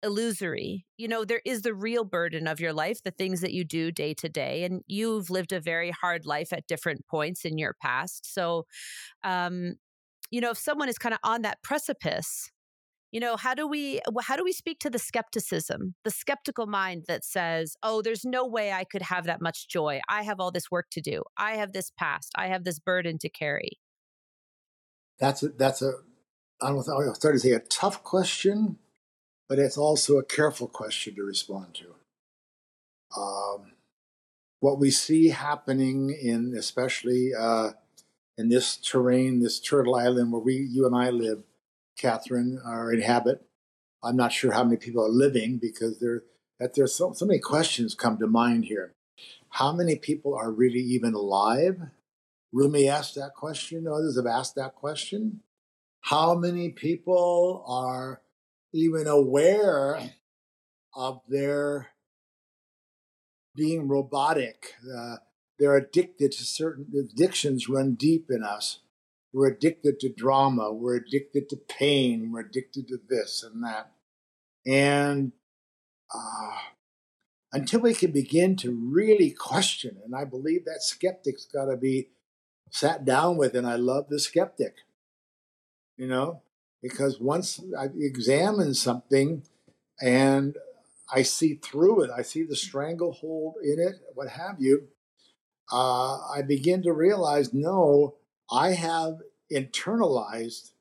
illusory. 0.04 0.86
You 0.98 1.08
know, 1.08 1.26
there 1.26 1.42
is 1.46 1.62
the 1.62 1.74
real 1.74 2.04
burden 2.04 2.48
of 2.48 2.60
your 2.60 2.74
life, 2.74 3.04
the 3.04 3.12
things 3.12 3.42
that 3.42 3.54
you 3.54 3.64
do 3.64 3.92
day 3.92 4.14
to 4.16 4.30
day. 4.30 4.64
And 4.64 4.82
you've 4.88 5.30
lived 5.30 5.52
a 5.52 5.60
very 5.60 5.92
hard 5.92 6.26
life 6.26 6.54
at 6.54 6.68
different 6.68 7.06
points 7.08 7.46
in 7.46 7.58
your 7.58 7.76
past. 7.82 8.32
So, 8.34 8.66
um, 9.24 9.76
you 10.32 10.42
know, 10.42 10.52
if 10.52 10.58
someone 10.58 10.90
is 10.90 10.98
kind 10.98 11.14
of 11.14 11.20
on 11.24 11.42
that 11.42 11.62
precipice, 11.64 12.52
you 13.12 13.20
know 13.20 13.36
how 13.36 13.54
do 13.54 13.68
we 13.68 14.00
how 14.22 14.36
do 14.36 14.44
we 14.44 14.54
speak 14.54 14.80
to 14.80 14.90
the 14.90 15.00
skepticism 15.00 15.96
the 16.04 16.12
skeptical 16.12 16.68
mind 16.68 17.06
that 17.08 17.26
says 17.26 17.76
oh 17.82 18.02
there's 18.02 18.24
no 18.24 18.46
way 18.46 18.72
i 18.72 18.84
could 18.84 19.02
have 19.02 19.26
that 19.26 19.42
much 19.42 19.68
joy 19.68 20.00
i 20.08 20.22
have 20.22 20.40
all 20.40 20.52
this 20.52 20.70
work 20.70 20.88
to 20.92 21.02
do 21.02 21.24
i 21.38 21.54
have 21.54 21.74
this 21.74 21.92
past 21.98 22.32
i 22.36 22.48
have 22.48 22.64
this 22.64 22.80
burden 22.80 23.18
to 23.18 23.30
carry 23.30 23.80
that's 25.20 25.44
a 25.44 25.50
that's 25.50 25.82
a 25.82 25.92
i 26.62 26.68
don't 26.70 26.88
know 26.88 27.02
i'll 27.02 27.16
start 27.16 27.34
to 27.34 27.40
say 27.40 27.52
a 27.52 27.60
tough 27.60 28.04
question 28.04 28.78
but 29.50 29.60
it's 29.60 29.78
also 29.78 30.18
a 30.18 30.24
careful 30.24 30.68
question 30.68 31.16
to 31.16 31.24
respond 31.24 31.74
to 31.74 33.20
um, 33.20 33.72
what 34.60 34.80
we 34.80 34.92
see 34.92 35.30
happening 35.30 36.12
in 36.12 36.56
especially 36.58 37.32
uh, 37.38 37.72
in 38.38 38.48
this 38.48 38.78
terrain 38.78 39.42
this 39.42 39.60
turtle 39.60 39.96
island 39.96 40.32
where 40.32 40.42
we 40.42 40.56
you 40.56 40.86
and 40.86 40.96
i 40.96 41.10
live 41.10 41.44
Katherine, 42.00 42.62
or 42.66 42.94
inhabit. 42.94 43.46
I'm 44.02 44.16
not 44.16 44.32
sure 44.32 44.54
how 44.54 44.64
many 44.64 44.78
people 44.78 45.04
are 45.04 45.10
living 45.10 45.58
because 45.58 46.00
there 46.00 46.24
that 46.60 46.74
there's 46.74 46.96
so, 46.96 47.14
so 47.14 47.26
many 47.26 47.40
questions 47.40 47.94
come 47.94 48.18
to 48.18 48.28
mind 48.28 48.66
here. 48.66 48.94
How 49.50 49.72
many 49.74 49.98
people 49.98 50.34
are 50.36 50.52
really 50.52 50.80
even 50.80 51.14
alive? 51.14 51.82
Rumi 52.52 52.88
asked 52.88 53.16
that 53.16 53.34
question. 53.36 53.88
Others 53.88 54.18
have 54.18 54.26
asked 54.26 54.56
that 54.56 54.76
question. 54.76 55.42
How 56.02 56.34
many 56.34 56.70
people 56.70 57.64
are 57.68 58.22
even 58.74 59.08
aware 59.08 60.00
of 60.96 61.22
their 61.28 61.90
being 63.56 63.88
robotic? 63.88 64.76
Uh, 64.84 65.18
they're 65.58 65.76
addicted 65.76 66.32
to 66.32 66.44
certain 66.44 66.88
addictions 66.98 67.68
run 67.68 67.96
deep 67.96 68.28
in 68.30 68.44
us. 68.44 68.80
We're 69.34 69.50
addicted 69.50 70.00
to 70.00 70.10
drama. 70.10 70.72
We're 70.72 70.96
addicted 70.96 71.50
to 71.50 71.58
pain. 71.58 72.32
We're 72.32 72.42
addicted 72.42 72.88
to 72.88 73.00
this 73.10 73.44
and 73.44 73.64
that. 73.64 73.92
And 74.66 75.34
uh, 76.14 76.52
until 77.52 77.82
we 77.82 77.94
can 77.94 78.12
begin 78.12 78.56
to 78.58 78.72
really 78.72 79.32
question, 79.32 79.98
and 80.04 80.16
I 80.16 80.26
believe 80.26 80.66
that 80.66 80.82
skeptic's 80.82 81.46
got 81.46 81.66
to 81.66 81.78
be 81.78 82.10
sat 82.72 83.06
down 83.06 83.38
with, 83.38 83.56
and 83.56 83.68
I 83.68 83.76
love 83.76 84.06
the 84.10 84.20
skeptic, 84.20 84.76
you 85.98 86.08
know, 86.08 86.42
because 86.82 87.20
once 87.20 87.60
I 87.78 87.90
examine 87.98 88.74
something 88.74 89.44
and 90.02 90.56
I 91.14 91.24
see 91.24 91.56
through 91.56 92.04
it, 92.04 92.12
I 92.16 92.22
see 92.22 92.44
the 92.44 92.56
stranglehold 92.56 93.56
in 93.64 93.80
it, 93.80 93.96
what 94.14 94.30
have 94.30 94.58
you, 94.60 94.88
uh, 95.72 96.18
I 96.34 96.42
begin 96.42 96.82
to 96.84 96.94
realize 96.94 97.54
no, 97.54 98.16
I 98.52 98.72
have 98.72 99.20
internalized 99.52 100.72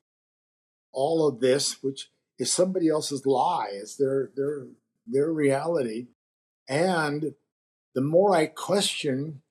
all 0.91 1.27
of 1.27 1.39
this, 1.39 1.83
which 1.83 2.09
is 2.37 2.51
somebody 2.51 2.89
else's 2.89 3.25
lie. 3.25 3.69
It's 3.71 3.95
their 3.95 4.31
their 4.35 4.67
their 5.05 5.31
reality. 5.31 6.07
And 6.67 7.33
the 7.93 8.01
more 8.01 8.35
I 8.35 8.47
question, 8.47 9.41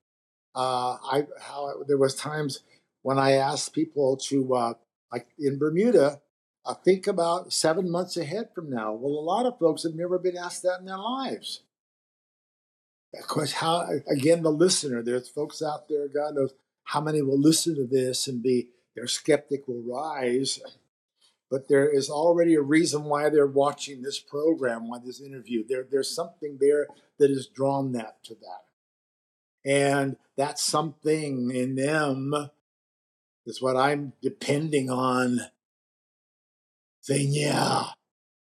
uh, 0.54 0.96
I 1.02 1.26
how 1.40 1.84
there 1.86 1.98
was 1.98 2.14
times 2.14 2.60
when 3.02 3.18
I 3.18 3.32
asked 3.32 3.74
people 3.74 4.16
to 4.28 4.54
uh, 4.54 4.74
like 5.12 5.26
in 5.38 5.58
Bermuda, 5.58 6.20
uh, 6.68 6.74
think 6.74 7.06
about 7.06 7.52
seven 7.52 7.90
months 7.90 8.18
ahead 8.18 8.50
from 8.54 8.68
now. 8.68 8.92
Well, 8.92 9.18
a 9.18 9.24
lot 9.24 9.46
of 9.46 9.58
folks 9.58 9.84
have 9.84 9.94
never 9.94 10.18
been 10.18 10.36
asked 10.36 10.62
that 10.64 10.80
in 10.80 10.84
their 10.86 10.98
lives. 10.98 11.62
Of 13.18 13.26
course, 13.26 13.52
how 13.52 13.88
again 14.10 14.42
the 14.42 14.50
listener? 14.50 15.02
There's 15.02 15.30
folks 15.30 15.62
out 15.62 15.88
there, 15.88 16.08
God 16.08 16.34
knows, 16.34 16.52
how 16.84 17.00
many 17.00 17.22
will 17.22 17.40
listen 17.40 17.74
to 17.76 17.86
this 17.86 18.28
and 18.28 18.42
be 18.42 18.68
their 18.94 19.06
skeptic 19.06 19.66
will 19.66 19.82
rise? 19.82 20.60
But 21.50 21.68
there 21.68 21.88
is 21.88 22.10
already 22.10 22.54
a 22.54 22.60
reason 22.60 23.04
why 23.04 23.30
they're 23.30 23.46
watching 23.46 24.02
this 24.02 24.18
program, 24.18 24.88
why 24.88 24.98
this 25.02 25.22
interview. 25.22 25.64
There, 25.66 25.86
there's 25.90 26.14
something 26.14 26.58
there 26.60 26.86
that 27.18 27.30
has 27.30 27.46
drawn 27.46 27.92
that 27.92 28.22
to 28.24 28.34
that. 28.34 29.70
And 29.70 30.16
that 30.36 30.58
something 30.58 31.50
in 31.50 31.76
them 31.76 32.50
is 33.46 33.62
what 33.62 33.76
I'm 33.76 34.12
depending 34.20 34.90
on 34.90 35.40
saying, 37.08 37.32
yeah, 37.32 37.84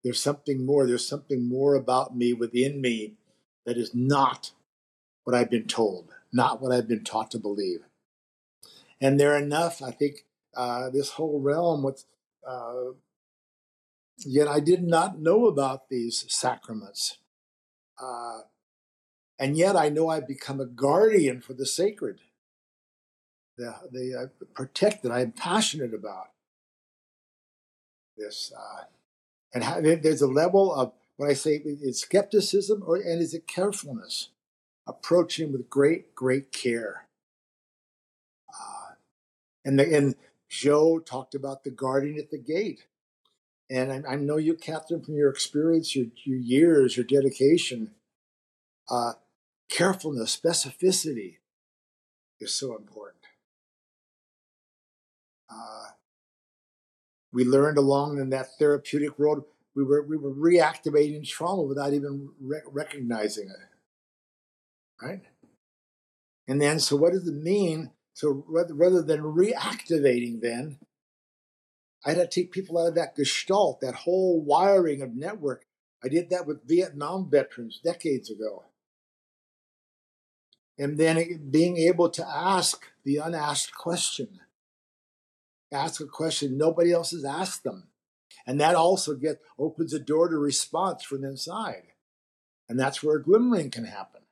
there's 0.02 0.22
something 0.22 0.64
more. 0.64 0.86
There's 0.86 1.08
something 1.08 1.48
more 1.48 1.74
about 1.74 2.16
me 2.16 2.32
within 2.32 2.80
me 2.80 3.14
that 3.66 3.76
is 3.76 3.94
not 3.94 4.52
what 5.24 5.36
I've 5.36 5.50
been 5.50 5.66
told, 5.66 6.14
not 6.32 6.60
what 6.60 6.72
I've 6.72 6.88
been 6.88 7.04
taught 7.04 7.30
to 7.32 7.38
believe 7.38 7.80
and 9.00 9.18
there 9.18 9.34
are 9.34 9.38
enough. 9.38 9.82
I 9.82 9.90
think 9.90 10.24
uh, 10.56 10.90
this 10.90 11.10
whole 11.10 11.40
realm 11.40 11.82
with. 11.82 12.04
Uh, 12.46 12.92
yet 14.24 14.48
I 14.48 14.60
did 14.60 14.82
not 14.82 15.20
know 15.20 15.46
about 15.46 15.88
these 15.88 16.24
sacraments. 16.28 17.18
Uh, 18.02 18.40
and 19.38 19.56
yet 19.56 19.76
I 19.76 19.88
know 19.88 20.08
I've 20.08 20.26
become 20.26 20.60
a 20.60 20.66
guardian 20.66 21.40
for 21.40 21.52
the 21.52 21.66
sacred, 21.66 22.20
the, 23.56 23.74
the 23.92 24.14
uh, 24.14 24.44
protected. 24.54 25.10
I'm 25.10 25.32
passionate 25.32 25.94
about 25.94 26.28
this. 28.18 28.52
Uh, 28.56 28.84
and 29.54 29.64
how, 29.64 29.80
there's 29.80 30.22
a 30.22 30.28
level 30.28 30.74
of 30.74 30.92
what 31.16 31.30
I 31.30 31.34
say 31.34 31.56
is 31.64 32.00
skepticism 32.00 32.82
or 32.86 32.96
and 32.96 33.22
is 33.22 33.34
it 33.34 33.46
carefulness, 33.46 34.30
approaching 34.86 35.52
with 35.52 35.70
great, 35.70 36.14
great 36.14 36.52
care. 36.52 37.06
And, 39.64 39.78
the, 39.78 39.94
and 39.94 40.14
Joe 40.48 40.98
talked 40.98 41.34
about 41.34 41.64
the 41.64 41.70
guardian 41.70 42.18
at 42.18 42.30
the 42.30 42.38
gate. 42.38 42.86
And 43.70 43.92
I, 43.92 44.12
I 44.12 44.16
know 44.16 44.38
you, 44.38 44.54
Katherine, 44.54 45.02
from 45.02 45.16
your 45.16 45.30
experience, 45.30 45.94
your, 45.94 46.06
your 46.24 46.38
years, 46.38 46.96
your 46.96 47.04
dedication, 47.04 47.90
uh, 48.88 49.12
carefulness, 49.68 50.34
specificity 50.34 51.36
is 52.40 52.54
so 52.54 52.76
important. 52.76 53.24
Uh, 55.50 55.88
we 57.32 57.44
learned 57.44 57.78
along 57.78 58.18
in 58.18 58.30
that 58.30 58.48
therapeutic 58.58 59.18
road, 59.18 59.44
we 59.74 59.84
were, 59.84 60.02
we 60.02 60.16
were 60.16 60.34
reactivating 60.34 61.26
trauma 61.26 61.62
without 61.62 61.92
even 61.92 62.30
re- 62.40 62.60
recognizing 62.66 63.48
it. 63.48 65.04
Right? 65.04 65.22
And 66.48 66.60
then, 66.60 66.80
so 66.80 66.96
what 66.96 67.12
does 67.12 67.28
it 67.28 67.34
mean 67.34 67.90
so 68.18 68.44
rather, 68.48 68.74
rather 68.74 69.00
than 69.00 69.20
reactivating 69.20 70.40
then, 70.40 70.78
I 72.04 72.14
had 72.14 72.16
to 72.16 72.26
take 72.26 72.50
people 72.50 72.76
out 72.76 72.88
of 72.88 72.96
that 72.96 73.14
gestalt, 73.14 73.80
that 73.80 73.94
whole 73.94 74.40
wiring 74.40 75.02
of 75.02 75.14
network. 75.14 75.66
I 76.02 76.08
did 76.08 76.28
that 76.30 76.44
with 76.44 76.66
Vietnam 76.66 77.30
veterans 77.30 77.78
decades 77.78 78.28
ago. 78.28 78.64
And 80.76 80.98
then 80.98 81.48
being 81.48 81.76
able 81.76 82.10
to 82.10 82.26
ask 82.26 82.86
the 83.04 83.18
unasked 83.18 83.76
question. 83.76 84.40
Ask 85.70 86.00
a 86.00 86.06
question 86.06 86.56
nobody 86.56 86.92
else 86.92 87.10
has 87.10 87.24
asked 87.24 87.64
them. 87.64 87.88
And 88.46 88.60
that 88.60 88.74
also 88.74 89.14
get 89.14 89.40
opens 89.58 89.92
a 89.92 89.98
door 89.98 90.28
to 90.28 90.36
response 90.36 91.04
from 91.04 91.24
inside. 91.24 91.88
And 92.68 92.78
that's 92.78 93.02
where 93.02 93.16
a 93.16 93.22
glimmering 93.22 93.70
can 93.70 93.84
happen. 93.84 94.22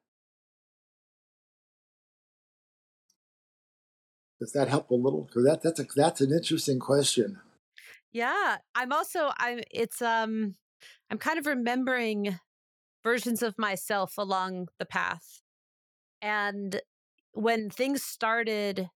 Does 4.41 4.53
that 4.53 4.69
help 4.69 4.91
a 4.91 4.95
little? 4.95 5.23
Because 5.23 5.45
that 5.45 5.63
that's 5.63 5.81
a, 5.81 5.87
that's 5.95 6.21
an 6.21 6.33
interesting 6.33 6.79
question. 6.79 7.41
Yeah, 8.13 8.59
I'm 8.75 8.93
also 8.93 9.31
I'm. 9.39 9.61
It's 9.71 10.03
um. 10.03 10.57
I'm 11.11 11.19
kind 11.19 11.39
of 11.39 11.47
remembering 11.47 12.39
versions 13.03 13.43
of 13.43 13.59
myself 13.59 14.15
along 14.19 14.69
the 14.79 14.85
path. 14.85 15.41
And 16.21 16.81
when 17.33 17.71
things 17.71 18.03
started 18.03 18.91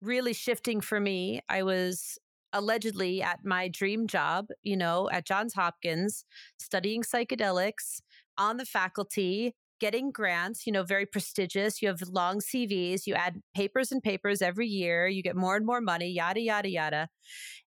really 0.00 0.32
shifting 0.32 0.80
for 0.80 1.00
me, 1.00 1.40
I 1.48 1.62
was 1.62 2.18
allegedly 2.52 3.22
at 3.22 3.40
my 3.44 3.68
dream 3.68 4.06
job, 4.06 4.46
you 4.62 4.76
know, 4.76 5.08
at 5.10 5.26
Johns 5.26 5.54
Hopkins, 5.54 6.24
studying 6.58 7.02
psychedelics 7.02 8.00
on 8.38 8.56
the 8.56 8.64
faculty, 8.64 9.54
getting 9.80 10.10
grants, 10.10 10.66
you 10.66 10.72
know, 10.72 10.82
very 10.82 11.06
prestigious. 11.06 11.82
You 11.82 11.88
have 11.88 12.00
long 12.08 12.40
CVs, 12.40 13.06
you 13.06 13.14
add 13.14 13.40
papers 13.54 13.92
and 13.92 14.02
papers 14.02 14.42
every 14.42 14.66
year, 14.66 15.06
you 15.06 15.22
get 15.22 15.36
more 15.36 15.56
and 15.56 15.66
more 15.66 15.80
money, 15.80 16.10
yada, 16.10 16.40
yada, 16.40 16.68
yada. 16.68 17.08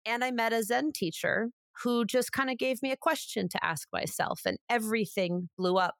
And 0.04 0.22
I 0.22 0.30
met 0.30 0.52
a 0.52 0.62
Zen 0.62 0.92
teacher 0.92 1.50
who 1.82 2.04
just 2.04 2.32
kind 2.32 2.50
of 2.50 2.58
gave 2.58 2.82
me 2.82 2.90
a 2.90 2.96
question 2.96 3.48
to 3.48 3.64
ask 3.64 3.88
myself, 3.92 4.42
and 4.46 4.58
everything 4.68 5.48
blew 5.58 5.76
up. 5.76 5.94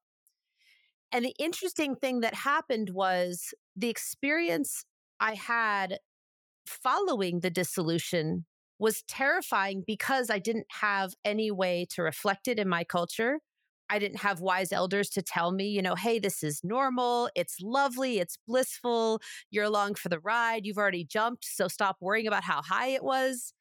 And 1.13 1.25
the 1.25 1.35
interesting 1.39 1.97
thing 1.97 2.21
that 2.21 2.35
happened 2.35 2.91
was 2.91 3.55
the 3.75 3.89
experience 3.89 4.85
I 5.21 5.35
had 5.35 5.99
following 6.67 7.41
the 7.41 7.51
dissolution 7.51 8.45
was 8.79 9.03
terrifying 9.09 9.83
because 9.87 10.31
I 10.31 10.39
didn't 10.39 10.67
have 10.81 11.15
any 11.25 11.51
way 11.51 11.87
to 11.91 12.03
reflect 12.03 12.49
it 12.49 12.59
in 12.59 12.69
my 12.69 12.85
culture. 12.85 13.39
I 13.89 13.99
didn't 13.99 14.19
have 14.19 14.41
wise 14.41 14.73
elders 14.73 15.09
to 15.11 15.23
tell 15.23 15.53
me, 15.53 15.69
you 15.69 15.81
know, 15.81 15.95
hey, 15.95 16.19
this 16.19 16.43
is 16.43 16.61
normal. 16.65 17.31
It's 17.35 17.57
lovely. 17.61 18.19
It's 18.19 18.37
blissful. 18.47 19.21
You're 19.51 19.65
along 19.65 19.95
for 19.95 20.09
the 20.09 20.19
ride. 20.19 20.67
You've 20.67 20.79
already 20.79 21.05
jumped. 21.05 21.45
So 21.45 21.69
stop 21.69 21.97
worrying 22.01 22.27
about 22.27 22.45
how 22.45 22.63
high 22.63 22.89
it 22.89 23.05
was. 23.05 23.55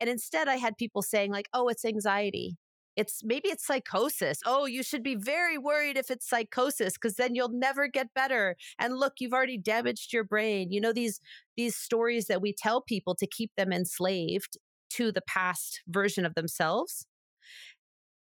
And 0.00 0.08
instead, 0.08 0.48
I 0.48 0.56
had 0.56 0.76
people 0.76 1.02
saying, 1.02 1.32
like, 1.32 1.48
oh, 1.52 1.68
it's 1.68 1.84
anxiety. 1.84 2.56
It's 2.96 3.22
maybe 3.24 3.48
it's 3.48 3.66
psychosis. 3.66 4.38
Oh, 4.46 4.66
you 4.66 4.82
should 4.82 5.02
be 5.02 5.16
very 5.16 5.58
worried 5.58 5.96
if 5.96 6.10
it's 6.10 6.28
psychosis 6.28 6.94
because 6.94 7.14
then 7.14 7.34
you'll 7.34 7.48
never 7.48 7.88
get 7.88 8.14
better. 8.14 8.56
And 8.78 8.96
look, 8.96 9.14
you've 9.18 9.32
already 9.32 9.58
damaged 9.58 10.12
your 10.12 10.24
brain. 10.24 10.70
You 10.70 10.80
know 10.80 10.92
these 10.92 11.20
these 11.56 11.76
stories 11.76 12.26
that 12.26 12.40
we 12.40 12.52
tell 12.52 12.80
people 12.80 13.14
to 13.16 13.26
keep 13.26 13.50
them 13.56 13.72
enslaved 13.72 14.58
to 14.90 15.10
the 15.10 15.22
past 15.22 15.82
version 15.88 16.24
of 16.24 16.34
themselves. 16.34 17.06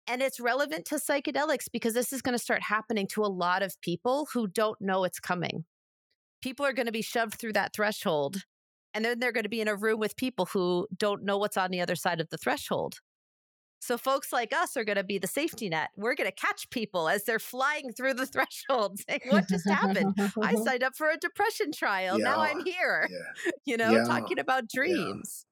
And 0.07 0.21
it's 0.21 0.39
relevant 0.39 0.85
to 0.85 0.95
psychedelics 0.95 1.65
because 1.71 1.93
this 1.93 2.13
is 2.13 2.21
going 2.21 2.33
to 2.33 2.43
start 2.43 2.63
happening 2.63 3.07
to 3.07 3.23
a 3.23 3.27
lot 3.27 3.61
of 3.61 3.79
people 3.81 4.27
who 4.33 4.47
don't 4.47 4.79
know 4.79 5.03
it's 5.03 5.19
coming. 5.19 5.65
People 6.41 6.65
are 6.65 6.73
going 6.73 6.85
to 6.85 6.91
be 6.91 7.01
shoved 7.01 7.35
through 7.35 7.53
that 7.53 7.73
threshold. 7.73 8.43
And 8.93 9.03
then 9.03 9.19
they're 9.19 9.33
going 9.33 9.43
to 9.43 9.49
be 9.49 9.61
in 9.61 9.67
a 9.67 9.75
room 9.75 9.99
with 9.99 10.15
people 10.15 10.45
who 10.45 10.87
don't 10.97 11.23
know 11.23 11.37
what's 11.37 11.57
on 11.57 11.71
the 11.71 11.81
other 11.81 11.95
side 11.95 12.21
of 12.21 12.29
the 12.29 12.37
threshold. 12.37 12.99
So, 13.79 13.97
folks 13.97 14.33
like 14.33 14.53
us 14.53 14.75
are 14.75 14.83
going 14.83 14.97
to 14.97 15.03
be 15.03 15.17
the 15.17 15.27
safety 15.27 15.69
net. 15.69 15.89
We're 15.95 16.15
going 16.15 16.29
to 16.29 16.35
catch 16.35 16.69
people 16.69 17.07
as 17.07 17.23
they're 17.23 17.39
flying 17.39 17.91
through 17.91 18.15
the 18.15 18.25
threshold 18.25 18.99
saying, 19.07 19.21
What 19.29 19.47
just 19.47 19.67
happened? 19.67 20.15
I 20.41 20.55
signed 20.63 20.83
up 20.83 20.95
for 20.95 21.09
a 21.09 21.17
depression 21.17 21.71
trial. 21.71 22.19
Yeah. 22.19 22.25
Now 22.25 22.41
I'm 22.41 22.65
here, 22.65 23.07
yeah. 23.09 23.51
you 23.65 23.77
know, 23.77 23.91
yeah. 23.91 24.03
talking 24.03 24.39
about 24.39 24.67
dreams 24.69 25.45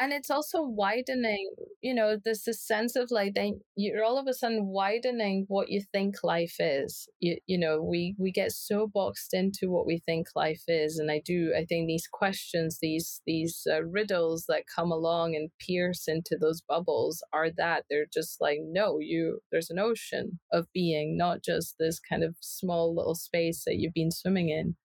and 0.00 0.12
it's 0.12 0.30
also 0.30 0.62
widening 0.62 1.50
you 1.82 1.94
know 1.94 2.16
there's 2.24 2.42
this 2.42 2.66
sense 2.66 2.96
of 2.96 3.10
like 3.10 3.34
then 3.34 3.60
you're 3.76 4.04
all 4.04 4.18
of 4.18 4.26
a 4.26 4.34
sudden 4.34 4.66
widening 4.66 5.44
what 5.48 5.68
you 5.68 5.82
think 5.92 6.16
life 6.22 6.56
is. 6.58 7.08
You, 7.20 7.36
you 7.46 7.58
know 7.58 7.82
we 7.82 8.14
we 8.18 8.32
get 8.32 8.52
so 8.52 8.86
boxed 8.92 9.34
into 9.34 9.70
what 9.70 9.86
we 9.86 9.98
think 9.98 10.28
life 10.34 10.62
is 10.66 10.98
and 10.98 11.10
i 11.10 11.20
do 11.24 11.52
i 11.56 11.64
think 11.64 11.86
these 11.86 12.08
questions 12.10 12.78
these 12.80 13.20
these 13.26 13.66
uh, 13.70 13.82
riddles 13.84 14.46
that 14.48 14.64
come 14.74 14.90
along 14.90 15.34
and 15.34 15.50
pierce 15.58 16.08
into 16.08 16.36
those 16.40 16.60
bubbles 16.60 17.22
are 17.32 17.50
that. 17.56 17.84
They're 17.88 18.06
just 18.12 18.40
like 18.40 18.58
no 18.62 18.98
you 19.00 19.40
there's 19.50 19.70
an 19.70 19.78
ocean 19.78 20.40
of 20.52 20.66
being 20.72 21.16
not 21.16 21.42
just 21.42 21.76
this 21.78 22.00
kind 22.00 22.24
of 22.24 22.36
small 22.40 22.94
little 22.94 23.14
space 23.14 23.64
that 23.66 23.76
you've 23.76 23.94
been 23.94 24.10
swimming 24.10 24.48
in. 24.48 24.76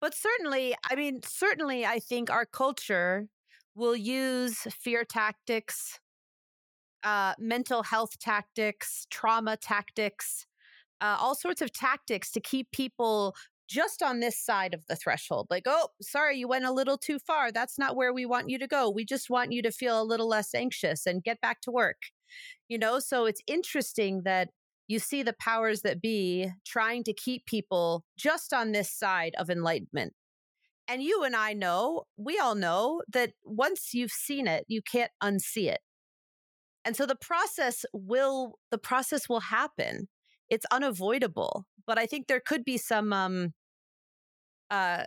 But 0.00 0.14
certainly, 0.14 0.74
I 0.90 0.94
mean, 0.94 1.20
certainly, 1.24 1.86
I 1.86 1.98
think 1.98 2.30
our 2.30 2.44
culture 2.44 3.28
will 3.74 3.96
use 3.96 4.58
fear 4.70 5.04
tactics, 5.04 5.98
uh, 7.02 7.34
mental 7.38 7.82
health 7.82 8.18
tactics, 8.18 9.06
trauma 9.10 9.56
tactics, 9.56 10.46
uh, 11.00 11.16
all 11.18 11.34
sorts 11.34 11.60
of 11.60 11.72
tactics 11.72 12.30
to 12.30 12.40
keep 12.40 12.70
people 12.70 13.34
just 13.68 14.02
on 14.02 14.20
this 14.20 14.38
side 14.38 14.74
of 14.74 14.84
the 14.86 14.96
threshold. 14.96 15.46
Like, 15.50 15.64
oh, 15.66 15.88
sorry, 16.00 16.36
you 16.36 16.46
went 16.46 16.66
a 16.66 16.72
little 16.72 16.98
too 16.98 17.18
far. 17.18 17.50
That's 17.50 17.78
not 17.78 17.96
where 17.96 18.12
we 18.12 18.26
want 18.26 18.50
you 18.50 18.58
to 18.58 18.66
go. 18.66 18.90
We 18.90 19.04
just 19.04 19.30
want 19.30 19.52
you 19.52 19.62
to 19.62 19.72
feel 19.72 20.00
a 20.00 20.04
little 20.04 20.28
less 20.28 20.54
anxious 20.54 21.06
and 21.06 21.24
get 21.24 21.40
back 21.40 21.60
to 21.62 21.70
work. 21.70 21.96
You 22.68 22.78
know, 22.78 22.98
so 22.98 23.24
it's 23.24 23.40
interesting 23.46 24.22
that 24.24 24.50
you 24.88 24.98
see 24.98 25.22
the 25.22 25.32
powers 25.32 25.82
that 25.82 26.02
be 26.02 26.50
trying 26.66 27.02
to 27.04 27.14
keep 27.14 27.46
people 27.46 28.04
just 28.18 28.52
on 28.52 28.72
this 28.72 28.90
side 28.90 29.34
of 29.38 29.48
enlightenment. 29.48 30.12
And 30.92 31.02
you 31.02 31.24
and 31.24 31.34
I 31.34 31.54
know, 31.54 32.02
we 32.18 32.38
all 32.38 32.54
know 32.54 33.00
that 33.10 33.32
once 33.44 33.94
you've 33.94 34.12
seen 34.12 34.46
it, 34.46 34.66
you 34.68 34.82
can't 34.82 35.10
unsee 35.24 35.70
it. 35.70 35.80
And 36.84 36.94
so 36.94 37.06
the 37.06 37.16
process 37.16 37.86
will 37.94 38.58
the 38.70 38.76
process 38.76 39.26
will 39.26 39.40
happen. 39.40 40.08
It's 40.50 40.66
unavoidable, 40.70 41.64
but 41.86 41.98
I 41.98 42.04
think 42.04 42.26
there 42.26 42.42
could 42.44 42.62
be 42.62 42.76
some 42.76 43.10
um 43.10 43.54
uh 44.70 45.04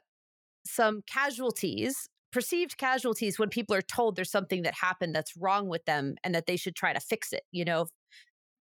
some 0.66 1.04
casualties, 1.06 2.10
perceived 2.32 2.80
casualties 2.80 3.38
when 3.38 3.50
people 3.50 3.76
are 3.76 3.84
told 3.84 4.16
there's 4.16 4.32
something 4.32 4.64
that 4.64 4.74
happened 4.82 5.14
that's 5.14 5.38
wrong 5.38 5.68
with 5.68 5.86
them 5.86 6.16
and 6.24 6.34
that 6.34 6.48
they 6.48 6.58
should 6.58 6.76
try 6.76 6.94
to 6.94 7.00
fix 7.00 7.32
it, 7.32 7.44
you 7.52 7.64
know, 7.64 7.86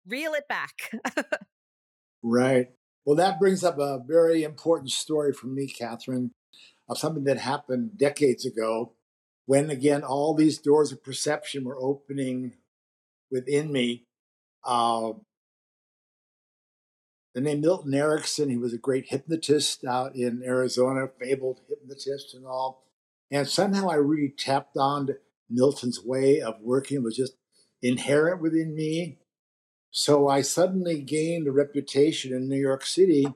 reel 0.05 0.33
it 0.33 0.47
back. 0.47 0.91
right. 2.21 2.67
Well, 3.03 3.15
that 3.15 3.39
brings 3.39 3.63
up 3.63 3.79
a 3.79 3.99
very 4.05 4.43
important 4.43 4.91
story 4.91 5.33
for 5.33 5.47
me, 5.47 5.65
Katherine 5.65 6.35
of 6.89 6.97
something 6.97 7.23
that 7.25 7.37
happened 7.37 7.97
decades 7.97 8.45
ago 8.45 8.93
when, 9.45 9.69
again, 9.69 10.03
all 10.03 10.33
these 10.33 10.57
doors 10.57 10.91
of 10.91 11.03
perception 11.03 11.63
were 11.63 11.77
opening 11.77 12.53
within 13.31 13.71
me. 13.71 14.05
Uh, 14.63 15.13
the 17.35 17.41
name 17.41 17.61
Milton 17.61 17.93
Erickson, 17.93 18.49
he 18.49 18.57
was 18.57 18.73
a 18.73 18.77
great 18.77 19.07
hypnotist 19.09 19.85
out 19.85 20.15
in 20.15 20.41
Arizona, 20.43 21.07
fabled 21.19 21.61
hypnotist 21.69 22.33
and 22.33 22.45
all. 22.45 22.83
And 23.31 23.47
somehow 23.47 23.89
I 23.89 23.95
really 23.95 24.33
tapped 24.35 24.75
on 24.77 25.09
Milton's 25.49 26.03
way 26.03 26.41
of 26.41 26.55
working. 26.61 26.97
It 26.97 27.03
was 27.03 27.15
just 27.15 27.33
inherent 27.81 28.41
within 28.41 28.75
me. 28.75 29.19
So 29.91 30.27
I 30.27 30.41
suddenly 30.41 31.01
gained 31.01 31.47
a 31.47 31.51
reputation 31.51 32.33
in 32.33 32.49
New 32.49 32.59
York 32.59 32.85
City 32.85 33.27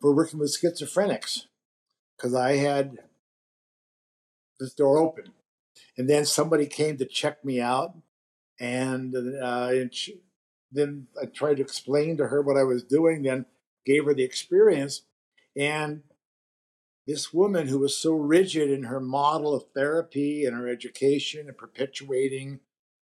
for 0.00 0.14
working 0.14 0.38
with 0.38 0.56
schizophrenics 0.58 1.46
because 2.20 2.34
I 2.34 2.56
had 2.56 2.98
this 4.58 4.74
door 4.74 4.98
open. 4.98 5.32
And 5.96 6.08
then 6.08 6.24
somebody 6.26 6.66
came 6.66 6.98
to 6.98 7.06
check 7.06 7.44
me 7.44 7.60
out. 7.60 7.94
And, 8.58 9.14
uh, 9.16 9.68
and 9.70 9.94
she, 9.94 10.20
then 10.70 11.06
I 11.20 11.26
tried 11.26 11.56
to 11.56 11.62
explain 11.62 12.18
to 12.18 12.26
her 12.26 12.42
what 12.42 12.58
I 12.58 12.64
was 12.64 12.84
doing, 12.84 13.22
then 13.22 13.46
gave 13.86 14.04
her 14.04 14.12
the 14.12 14.22
experience. 14.22 15.02
And 15.56 16.02
this 17.06 17.32
woman 17.32 17.68
who 17.68 17.78
was 17.78 17.96
so 17.96 18.12
rigid 18.12 18.70
in 18.70 18.84
her 18.84 19.00
model 19.00 19.54
of 19.54 19.64
therapy 19.74 20.44
and 20.44 20.54
her 20.54 20.68
education 20.68 21.48
and 21.48 21.56
perpetuating, 21.56 22.60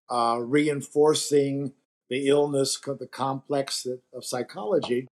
uh, 0.09 0.39
reinforcing 0.41 1.73
the 2.09 2.29
illness, 2.29 2.79
the 2.81 3.09
complex 3.09 3.87
of 4.15 4.25
psychology, 4.25 5.09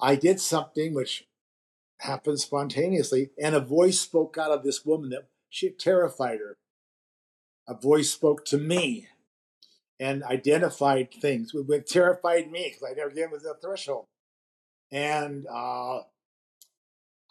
I 0.00 0.16
did 0.16 0.40
something 0.40 0.94
which 0.94 1.26
happened 2.02 2.40
spontaneously. 2.40 3.30
And 3.40 3.54
a 3.54 3.60
voice 3.60 4.00
spoke 4.00 4.36
out 4.38 4.50
of 4.50 4.62
this 4.62 4.84
woman 4.84 5.10
that 5.10 5.28
she 5.48 5.70
terrified 5.70 6.38
her. 6.38 6.56
A 7.68 7.74
voice 7.74 8.10
spoke 8.10 8.44
to 8.46 8.58
me 8.58 9.08
and 10.00 10.24
identified 10.24 11.12
things. 11.12 11.52
It 11.54 11.88
terrified 11.88 12.50
me 12.50 12.68
because 12.68 12.82
I 12.90 12.94
never 12.94 13.10
again 13.10 13.30
was 13.30 13.42
the 13.42 13.54
threshold. 13.62 14.06
And 14.90 15.46
uh, 15.46 16.00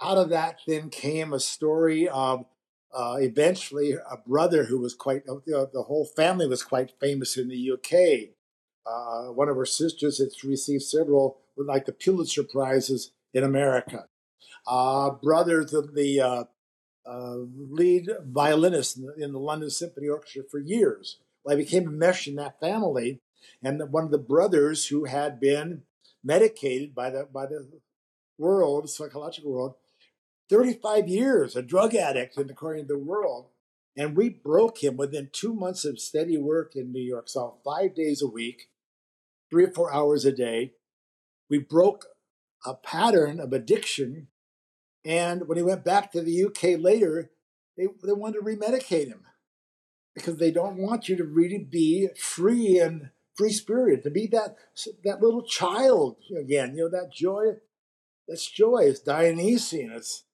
out 0.01 0.17
of 0.17 0.29
that 0.29 0.59
then 0.65 0.89
came 0.89 1.33
a 1.33 1.39
story 1.39 2.07
of 2.07 2.45
uh, 2.93 3.17
eventually 3.19 3.93
a 3.93 4.17
brother 4.25 4.65
who 4.65 4.79
was 4.79 4.95
quite, 4.95 5.23
you 5.27 5.41
know, 5.47 5.69
the 5.71 5.83
whole 5.83 6.05
family 6.05 6.47
was 6.47 6.63
quite 6.63 6.93
famous 6.99 7.37
in 7.37 7.49
the 7.49 7.71
UK. 7.71 8.29
Uh, 8.85 9.31
one 9.31 9.49
of 9.49 9.57
her 9.57 9.65
sisters 9.65 10.17
had 10.17 10.29
received 10.47 10.83
several, 10.83 11.37
like 11.57 11.85
the 11.85 11.91
Pulitzer 11.91 12.43
Prizes 12.43 13.11
in 13.33 13.43
America 13.43 14.07
uh, 14.67 15.11
brothers 15.11 15.73
of 15.73 15.95
the 15.95 16.19
uh, 16.19 16.43
uh, 17.05 17.37
lead 17.69 18.09
violinist 18.25 18.97
in 18.97 19.05
the, 19.05 19.13
in 19.23 19.31
the, 19.31 19.39
London 19.39 19.69
Symphony 19.69 20.07
Orchestra 20.07 20.43
for 20.49 20.59
years. 20.59 21.19
Well, 21.43 21.55
I 21.55 21.57
became 21.57 21.87
enmeshed 21.87 22.27
in 22.27 22.35
that 22.35 22.59
family, 22.59 23.21
and 23.63 23.81
one 23.91 24.05
of 24.05 24.11
the 24.11 24.17
brothers 24.17 24.87
who 24.87 25.05
had 25.05 25.39
been 25.39 25.83
medicated 26.23 26.93
by 26.93 27.09
the 27.09 27.27
by 27.31 27.47
the 27.47 27.67
world, 28.37 28.89
psychological 28.89 29.51
world, 29.51 29.75
35 30.49 31.07
years, 31.07 31.55
a 31.55 31.61
drug 31.61 31.95
addict, 31.95 32.37
in 32.37 32.49
according 32.49 32.83
to 32.83 32.93
the 32.93 32.99
world, 32.99 33.47
And 33.95 34.15
we 34.15 34.29
broke 34.29 34.83
him 34.83 34.97
within 34.97 35.29
two 35.31 35.53
months 35.53 35.85
of 35.85 35.99
steady 35.99 36.37
work 36.37 36.75
in 36.75 36.91
New 36.91 37.01
York, 37.01 37.29
so 37.29 37.59
five 37.63 37.93
days 37.95 38.21
a 38.21 38.27
week, 38.27 38.69
three 39.49 39.65
or 39.65 39.71
four 39.71 39.93
hours 39.93 40.25
a 40.25 40.31
day. 40.31 40.73
We 41.49 41.59
broke 41.59 42.05
a 42.65 42.73
pattern 42.73 43.39
of 43.39 43.53
addiction. 43.53 44.27
And 45.03 45.47
when 45.47 45.57
he 45.57 45.63
went 45.63 45.83
back 45.83 46.11
to 46.11 46.21
the 46.21 46.45
UK 46.45 46.79
later, 46.79 47.31
they, 47.77 47.87
they 48.03 48.13
wanted 48.13 48.39
to 48.39 48.45
remedicate 48.45 49.07
him 49.07 49.23
because 50.13 50.37
they 50.37 50.51
don't 50.51 50.77
want 50.77 51.09
you 51.09 51.15
to 51.15 51.23
really 51.23 51.57
be 51.57 52.09
free 52.17 52.79
and 52.79 53.09
free 53.35 53.51
spirited, 53.51 54.03
to 54.03 54.11
be 54.11 54.27
that 54.27 54.55
that 55.03 55.21
little 55.21 55.43
child 55.43 56.17
again. 56.37 56.75
You 56.75 56.83
know 56.83 56.89
that 56.89 57.11
joy. 57.13 57.53
That's 58.27 58.49
joy. 58.49 58.83
It's 58.83 58.99
Dionysian. 58.99 59.91
It's 59.91 60.25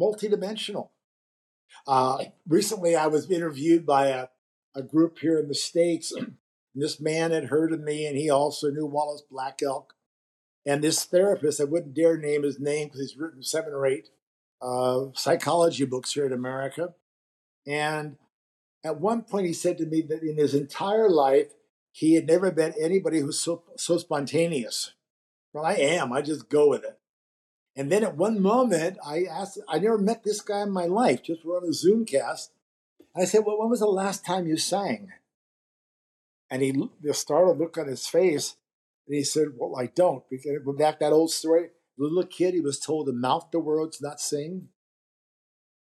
multidimensional. 0.00 0.88
Uh, 1.86 2.24
recently, 2.46 2.96
I 2.96 3.06
was 3.06 3.30
interviewed 3.30 3.86
by 3.86 4.08
a, 4.08 4.26
a 4.74 4.82
group 4.82 5.18
here 5.20 5.38
in 5.38 5.48
the 5.48 5.54
states. 5.54 6.12
this 6.74 7.00
man 7.00 7.30
had 7.30 7.44
heard 7.44 7.72
of 7.72 7.80
me, 7.80 8.06
and 8.06 8.16
he 8.16 8.30
also 8.30 8.70
knew 8.70 8.86
Wallace 8.86 9.22
Black 9.30 9.60
Elk. 9.62 9.94
And 10.68 10.84
this 10.84 11.02
therapist, 11.02 11.62
I 11.62 11.64
wouldn't 11.64 11.94
dare 11.94 12.18
name 12.18 12.42
his 12.42 12.60
name 12.60 12.88
because 12.88 13.00
he's 13.00 13.16
written 13.16 13.42
seven 13.42 13.72
or 13.72 13.86
eight 13.86 14.10
uh, 14.60 15.06
psychology 15.14 15.86
books 15.86 16.12
here 16.12 16.26
in 16.26 16.32
America. 16.34 16.92
And 17.66 18.18
at 18.84 19.00
one 19.00 19.22
point, 19.22 19.46
he 19.46 19.54
said 19.54 19.78
to 19.78 19.86
me 19.86 20.02
that 20.02 20.22
in 20.22 20.36
his 20.36 20.54
entire 20.54 21.08
life, 21.08 21.54
he 21.90 22.16
had 22.16 22.26
never 22.26 22.52
met 22.52 22.74
anybody 22.78 23.20
who's 23.20 23.40
so, 23.40 23.62
so 23.78 23.96
spontaneous. 23.96 24.92
Well, 25.54 25.64
I 25.64 25.72
am. 25.72 26.12
I 26.12 26.20
just 26.20 26.50
go 26.50 26.68
with 26.68 26.84
it. 26.84 26.98
And 27.74 27.90
then 27.90 28.04
at 28.04 28.18
one 28.18 28.38
moment, 28.38 28.98
I 29.02 29.22
asked, 29.24 29.58
I 29.70 29.78
never 29.78 29.96
met 29.96 30.22
this 30.22 30.42
guy 30.42 30.60
in 30.60 30.70
my 30.70 30.84
life, 30.84 31.22
just 31.22 31.46
we're 31.46 31.56
on 31.56 31.66
a 31.66 31.72
Zoom 31.72 32.04
cast. 32.04 32.52
And 33.14 33.22
I 33.22 33.24
said, 33.24 33.46
Well, 33.46 33.58
when 33.58 33.70
was 33.70 33.80
the 33.80 33.86
last 33.86 34.22
time 34.22 34.46
you 34.46 34.58
sang? 34.58 35.12
And 36.50 36.60
he, 36.60 36.90
the 37.00 37.14
startled 37.14 37.58
look 37.58 37.78
on 37.78 37.88
his 37.88 38.06
face, 38.06 38.56
and 39.08 39.16
he 39.16 39.24
said, 39.24 39.48
Well, 39.56 39.74
I 39.76 39.86
don't. 39.86 40.22
Because 40.30 40.58
back 40.78 41.00
that 41.00 41.12
old 41.12 41.30
story, 41.30 41.70
little 41.96 42.24
kid, 42.24 42.54
he 42.54 42.60
was 42.60 42.78
told 42.78 43.06
to 43.06 43.12
mouth 43.12 43.48
the 43.50 43.58
words, 43.58 44.00
not 44.00 44.20
sing. 44.20 44.68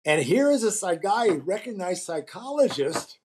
And 0.04 0.22
here 0.22 0.50
is 0.50 0.82
a 0.82 0.96
guy, 0.96 1.26
a 1.26 1.34
recognized 1.34 2.02
psychologist. 2.02 3.18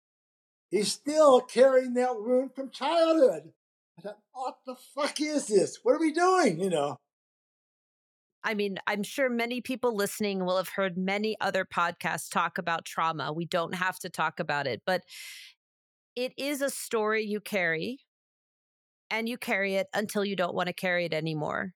He's 0.70 0.92
still 0.92 1.40
carrying 1.40 1.94
that 1.94 2.20
wound 2.20 2.54
from 2.54 2.70
childhood. 2.70 3.52
I 3.98 4.02
thought, 4.02 4.18
what 4.32 4.58
the 4.66 4.76
fuck 4.94 5.20
is 5.20 5.46
this? 5.46 5.78
What 5.82 5.96
are 5.96 6.00
we 6.00 6.12
doing? 6.12 6.60
You 6.60 6.70
know. 6.70 6.96
I 8.44 8.54
mean, 8.54 8.78
I'm 8.86 9.02
sure 9.02 9.28
many 9.28 9.60
people 9.60 9.96
listening 9.96 10.44
will 10.44 10.58
have 10.58 10.68
heard 10.68 10.96
many 10.96 11.36
other 11.40 11.64
podcasts 11.64 12.30
talk 12.30 12.58
about 12.58 12.84
trauma. 12.84 13.32
We 13.32 13.46
don't 13.46 13.74
have 13.74 13.98
to 14.00 14.10
talk 14.10 14.38
about 14.38 14.66
it, 14.66 14.82
but 14.86 15.02
it 16.14 16.32
is 16.36 16.62
a 16.62 16.70
story 16.70 17.24
you 17.24 17.40
carry 17.40 18.00
and 19.10 19.28
you 19.28 19.38
carry 19.38 19.74
it 19.74 19.88
until 19.94 20.24
you 20.24 20.36
don't 20.36 20.54
want 20.54 20.66
to 20.68 20.72
carry 20.72 21.04
it 21.04 21.14
anymore. 21.14 21.72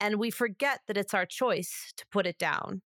And 0.00 0.16
we 0.16 0.30
forget 0.30 0.80
that 0.88 0.96
it's 0.96 1.14
our 1.14 1.26
choice 1.26 1.92
to 1.96 2.04
put 2.10 2.26
it 2.26 2.38
down. 2.38 2.82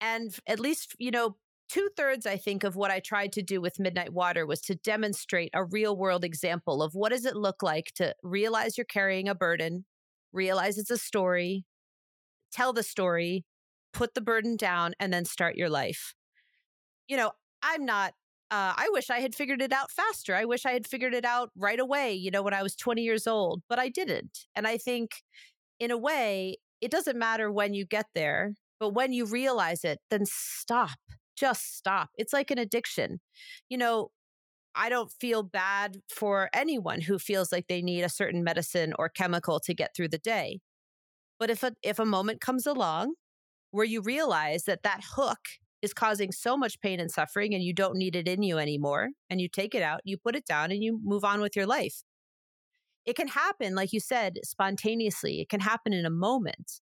And 0.00 0.34
at 0.46 0.58
least, 0.58 0.96
you 0.98 1.10
know, 1.10 1.36
two 1.68 1.88
thirds, 1.96 2.26
I 2.26 2.36
think, 2.36 2.64
of 2.64 2.76
what 2.76 2.90
I 2.90 3.00
tried 3.00 3.32
to 3.34 3.42
do 3.42 3.60
with 3.60 3.78
Midnight 3.78 4.12
Water 4.12 4.46
was 4.46 4.60
to 4.62 4.74
demonstrate 4.74 5.50
a 5.54 5.64
real 5.64 5.96
world 5.96 6.24
example 6.24 6.82
of 6.82 6.94
what 6.94 7.12
does 7.12 7.24
it 7.24 7.36
look 7.36 7.62
like 7.62 7.92
to 7.96 8.14
realize 8.22 8.76
you're 8.76 8.84
carrying 8.84 9.28
a 9.28 9.34
burden, 9.34 9.84
realize 10.32 10.78
it's 10.78 10.90
a 10.90 10.98
story, 10.98 11.64
tell 12.52 12.72
the 12.72 12.82
story, 12.82 13.44
put 13.92 14.14
the 14.14 14.20
burden 14.20 14.56
down, 14.56 14.94
and 14.98 15.12
then 15.12 15.24
start 15.24 15.56
your 15.56 15.70
life. 15.70 16.14
You 17.08 17.16
know, 17.16 17.32
I'm 17.62 17.84
not 17.84 18.14
uh, 18.52 18.74
I 18.76 18.90
wish 18.92 19.08
I 19.08 19.20
had 19.20 19.34
figured 19.34 19.62
it 19.62 19.72
out 19.72 19.90
faster. 19.90 20.34
I 20.34 20.44
wish 20.44 20.66
I 20.66 20.72
had 20.72 20.86
figured 20.86 21.14
it 21.14 21.24
out 21.24 21.50
right 21.56 21.80
away, 21.80 22.12
you 22.12 22.30
know, 22.30 22.42
when 22.42 22.52
I 22.52 22.62
was 22.62 22.76
20 22.76 23.00
years 23.02 23.26
old, 23.26 23.62
but 23.66 23.78
I 23.78 23.88
didn't. 23.88 24.40
And 24.54 24.66
I 24.66 24.76
think, 24.76 25.12
in 25.80 25.90
a 25.90 25.96
way, 25.96 26.58
it 26.82 26.90
doesn't 26.90 27.18
matter 27.18 27.50
when 27.50 27.72
you 27.72 27.86
get 27.86 28.06
there, 28.14 28.52
but 28.78 28.90
when 28.90 29.14
you 29.14 29.24
realize 29.24 29.84
it, 29.84 30.00
then 30.10 30.24
stop. 30.26 30.98
Just 31.34 31.78
stop. 31.78 32.10
It's 32.18 32.34
like 32.34 32.50
an 32.50 32.58
addiction. 32.58 33.20
You 33.70 33.78
know, 33.78 34.10
I 34.74 34.90
don't 34.90 35.10
feel 35.10 35.42
bad 35.42 35.98
for 36.14 36.50
anyone 36.52 37.00
who 37.00 37.18
feels 37.18 37.52
like 37.52 37.68
they 37.68 37.80
need 37.82 38.02
a 38.02 38.10
certain 38.10 38.44
medicine 38.44 38.92
or 38.98 39.08
chemical 39.08 39.60
to 39.60 39.74
get 39.74 39.96
through 39.96 40.08
the 40.08 40.18
day. 40.18 40.60
But 41.38 41.50
if 41.50 41.62
a 41.62 41.72
if 41.82 41.98
a 41.98 42.06
moment 42.06 42.40
comes 42.42 42.66
along 42.66 43.14
where 43.70 43.86
you 43.86 44.02
realize 44.02 44.64
that 44.64 44.82
that 44.84 45.00
hook 45.16 45.40
is 45.82 45.92
causing 45.92 46.32
so 46.32 46.56
much 46.56 46.80
pain 46.80 47.00
and 47.00 47.10
suffering 47.10 47.54
and 47.54 47.62
you 47.62 47.74
don't 47.74 47.96
need 47.96 48.16
it 48.16 48.28
in 48.28 48.42
you 48.42 48.58
anymore 48.58 49.10
and 49.28 49.40
you 49.40 49.48
take 49.48 49.74
it 49.74 49.82
out, 49.82 50.00
you 50.04 50.16
put 50.16 50.36
it 50.36 50.46
down 50.46 50.70
and 50.70 50.82
you 50.82 51.00
move 51.02 51.24
on 51.24 51.40
with 51.40 51.56
your 51.56 51.66
life. 51.66 52.02
It 53.04 53.16
can 53.16 53.28
happen, 53.28 53.74
like 53.74 53.92
you 53.92 53.98
said, 53.98 54.38
spontaneously. 54.44 55.40
It 55.40 55.48
can 55.48 55.60
happen 55.60 55.92
in 55.92 56.06
a 56.06 56.10
moment. 56.10 56.80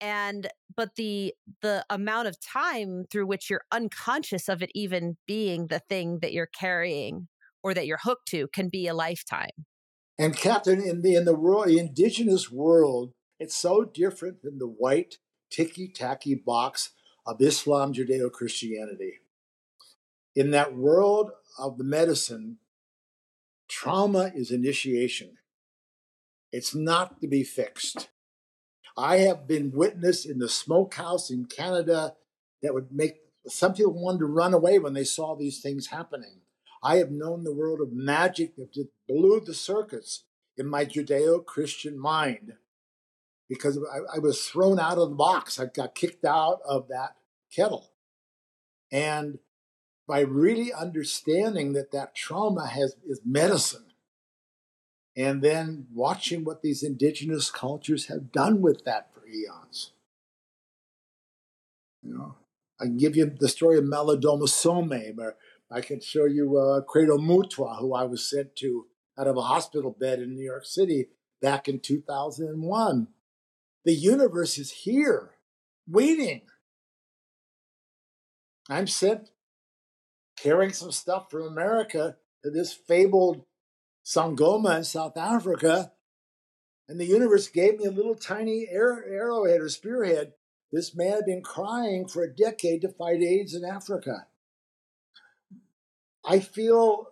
And 0.00 0.46
but 0.76 0.90
the 0.96 1.34
the 1.60 1.84
amount 1.90 2.28
of 2.28 2.40
time 2.40 3.04
through 3.10 3.26
which 3.26 3.50
you're 3.50 3.64
unconscious 3.72 4.48
of 4.48 4.62
it 4.62 4.70
even 4.72 5.16
being 5.26 5.66
the 5.66 5.80
thing 5.80 6.20
that 6.22 6.32
you're 6.32 6.46
carrying 6.46 7.26
or 7.64 7.74
that 7.74 7.88
you're 7.88 7.98
hooked 8.00 8.28
to 8.28 8.46
can 8.54 8.68
be 8.68 8.86
a 8.86 8.94
lifetime. 8.94 9.66
And 10.16 10.36
Katherine, 10.36 10.82
in 10.82 11.02
the 11.02 11.16
in 11.16 11.24
the 11.24 11.34
world, 11.34 11.68
indigenous 11.68 12.48
world, 12.48 13.12
it's 13.40 13.56
so 13.56 13.84
different 13.84 14.42
than 14.42 14.58
the 14.58 14.68
white 14.68 15.16
ticky 15.50 15.88
tacky 15.88 16.36
box 16.36 16.90
of 17.28 17.42
Islam, 17.42 17.92
Judeo 17.92 18.32
Christianity. 18.32 19.20
In 20.34 20.50
that 20.52 20.74
world 20.74 21.30
of 21.58 21.76
the 21.76 21.84
medicine, 21.84 22.56
trauma 23.68 24.32
is 24.34 24.50
initiation. 24.50 25.36
It's 26.52 26.74
not 26.74 27.20
to 27.20 27.28
be 27.28 27.44
fixed. 27.44 28.08
I 28.96 29.18
have 29.18 29.46
been 29.46 29.72
witness 29.72 30.24
in 30.24 30.38
the 30.38 30.48
smokehouse 30.48 31.30
in 31.30 31.44
Canada 31.44 32.14
that 32.62 32.72
would 32.72 32.90
make 32.90 33.16
some 33.46 33.74
people 33.74 33.92
want 33.92 34.20
to 34.20 34.26
run 34.26 34.54
away 34.54 34.78
when 34.78 34.94
they 34.94 35.04
saw 35.04 35.36
these 35.36 35.60
things 35.60 35.88
happening. 35.88 36.40
I 36.82 36.96
have 36.96 37.10
known 37.10 37.44
the 37.44 37.54
world 37.54 37.80
of 37.82 37.92
magic 37.92 38.56
that 38.56 38.88
blew 39.06 39.40
the 39.40 39.54
circuits 39.54 40.24
in 40.56 40.66
my 40.66 40.86
Judeo 40.86 41.44
Christian 41.44 41.98
mind 41.98 42.54
because 43.48 43.78
I, 43.78 44.16
I, 44.16 44.18
was 44.18 44.46
thrown 44.46 44.78
out 44.78 44.98
of 44.98 45.10
the 45.10 45.16
box. 45.16 45.58
I 45.58 45.66
got 45.66 45.94
kicked 45.94 46.24
out 46.24 46.60
of 46.68 46.88
that 46.88 47.16
kettle. 47.54 47.90
And 48.92 49.38
by 50.06 50.20
really 50.20 50.72
understanding 50.72 51.72
that 51.74 51.92
that 51.92 52.14
trauma 52.14 52.66
has 52.66 52.96
is 53.06 53.20
medicine, 53.24 53.84
and 55.16 55.42
then 55.42 55.86
watching 55.92 56.44
what 56.44 56.62
these 56.62 56.82
indigenous 56.82 57.50
cultures 57.50 58.06
have 58.06 58.32
done 58.32 58.62
with 58.62 58.84
that 58.84 59.12
for 59.12 59.26
eons. 59.26 59.92
You 62.02 62.14
know, 62.14 62.36
I 62.80 62.84
can 62.84 62.96
give 62.96 63.16
you 63.16 63.26
the 63.26 63.48
story 63.48 63.78
of 63.78 63.84
Malidoma 63.84 64.48
Some, 64.48 64.92
or 64.92 65.36
I 65.70 65.80
can 65.80 66.00
show 66.00 66.24
you 66.24 66.56
uh, 66.56 66.80
Credo 66.82 67.18
Mutwa, 67.18 67.78
who 67.78 67.94
I 67.94 68.04
was 68.04 68.28
sent 68.28 68.56
to 68.56 68.86
out 69.18 69.26
of 69.26 69.36
a 69.36 69.42
hospital 69.42 69.90
bed 69.90 70.20
in 70.20 70.34
New 70.34 70.44
York 70.44 70.64
City 70.64 71.08
back 71.42 71.68
in 71.68 71.80
2001. 71.80 73.08
The 73.88 73.94
universe 73.94 74.58
is 74.58 74.70
here, 74.70 75.30
waiting 75.88 76.42
I'm 78.68 78.86
sent 78.86 79.30
carrying 80.36 80.74
some 80.74 80.92
stuff 80.92 81.30
from 81.30 81.44
America 81.44 82.16
to 82.44 82.50
this 82.50 82.70
fabled 82.70 83.46
Sangoma 84.04 84.76
in 84.76 84.84
South 84.84 85.16
Africa. 85.16 85.92
And 86.86 87.00
the 87.00 87.06
universe 87.06 87.48
gave 87.48 87.78
me 87.78 87.86
a 87.86 87.90
little 87.90 88.14
tiny 88.14 88.68
arrowhead 88.70 89.62
or 89.62 89.70
spearhead. 89.70 90.34
This 90.70 90.94
man 90.94 91.12
had 91.12 91.24
been 91.24 91.42
crying 91.42 92.08
for 92.08 92.22
a 92.22 92.36
decade 92.36 92.82
to 92.82 92.90
fight 92.90 93.22
AIDS 93.22 93.54
in 93.54 93.64
Africa. 93.64 94.26
I 96.26 96.40
feel, 96.40 97.08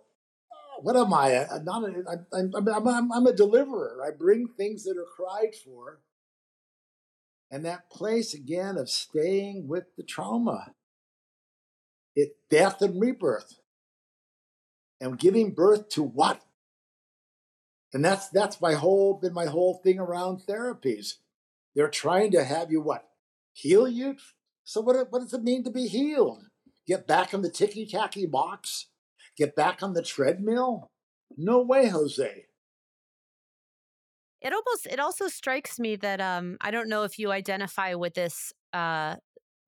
what 0.81 0.95
am 0.95 1.11
I? 1.11 1.43
I'm, 1.47 1.65
not 1.65 1.85
a, 1.85 2.03
I'm, 2.31 2.53
I'm, 2.55 2.87
I'm, 2.87 3.11
I'm 3.11 3.25
a 3.25 3.33
deliverer. 3.33 3.97
I 4.07 4.11
bring 4.15 4.47
things 4.47 4.83
that 4.83 4.95
are 4.95 5.05
cried 5.15 5.55
for. 5.55 6.01
And 7.49 7.63
that 7.65 7.89
place 7.89 8.33
again 8.33 8.77
of 8.77 8.89
staying 8.89 9.67
with 9.67 9.85
the 9.95 10.03
trauma 10.03 10.73
it 12.17 12.35
death 12.49 12.81
and 12.81 12.99
rebirth. 12.99 13.59
And 14.99 15.19
giving 15.19 15.53
birth 15.53 15.89
to 15.89 16.01
what? 16.01 16.41
And 17.93 18.03
that's 18.03 18.27
that's 18.29 18.59
my 18.59 18.73
whole 18.73 19.19
been 19.21 19.33
my 19.33 19.45
whole 19.45 19.79
thing 19.83 19.99
around 19.99 20.41
therapies. 20.49 21.13
They're 21.75 21.87
trying 21.87 22.31
to 22.31 22.43
have 22.43 22.71
you 22.71 22.81
what? 22.81 23.07
Heal 23.53 23.87
you? 23.87 24.15
So 24.63 24.81
what, 24.81 25.11
what 25.11 25.21
does 25.21 25.33
it 25.33 25.43
mean 25.43 25.63
to 25.63 25.69
be 25.69 25.87
healed? 25.87 26.45
Get 26.87 27.07
back 27.07 27.33
on 27.33 27.43
the 27.43 27.51
ticky 27.51 27.85
tacky 27.85 28.25
box? 28.25 28.87
Get 29.37 29.55
back 29.55 29.83
on 29.83 29.93
the 29.93 30.01
treadmill? 30.01 30.87
No 31.37 31.61
way, 31.61 31.87
Jose. 31.87 32.45
It 34.47 34.53
almost 34.53 34.87
it 34.89 34.97
also 34.97 35.27
strikes 35.27 35.77
me 35.77 35.97
that 35.97 36.21
um 36.21 36.55
I 36.61 36.71
don't 36.71 36.87
know 36.87 37.03
if 37.03 37.19
you 37.19 37.33
identify 37.33 37.95
with 37.95 38.13
this 38.13 38.53
uh 38.71 39.17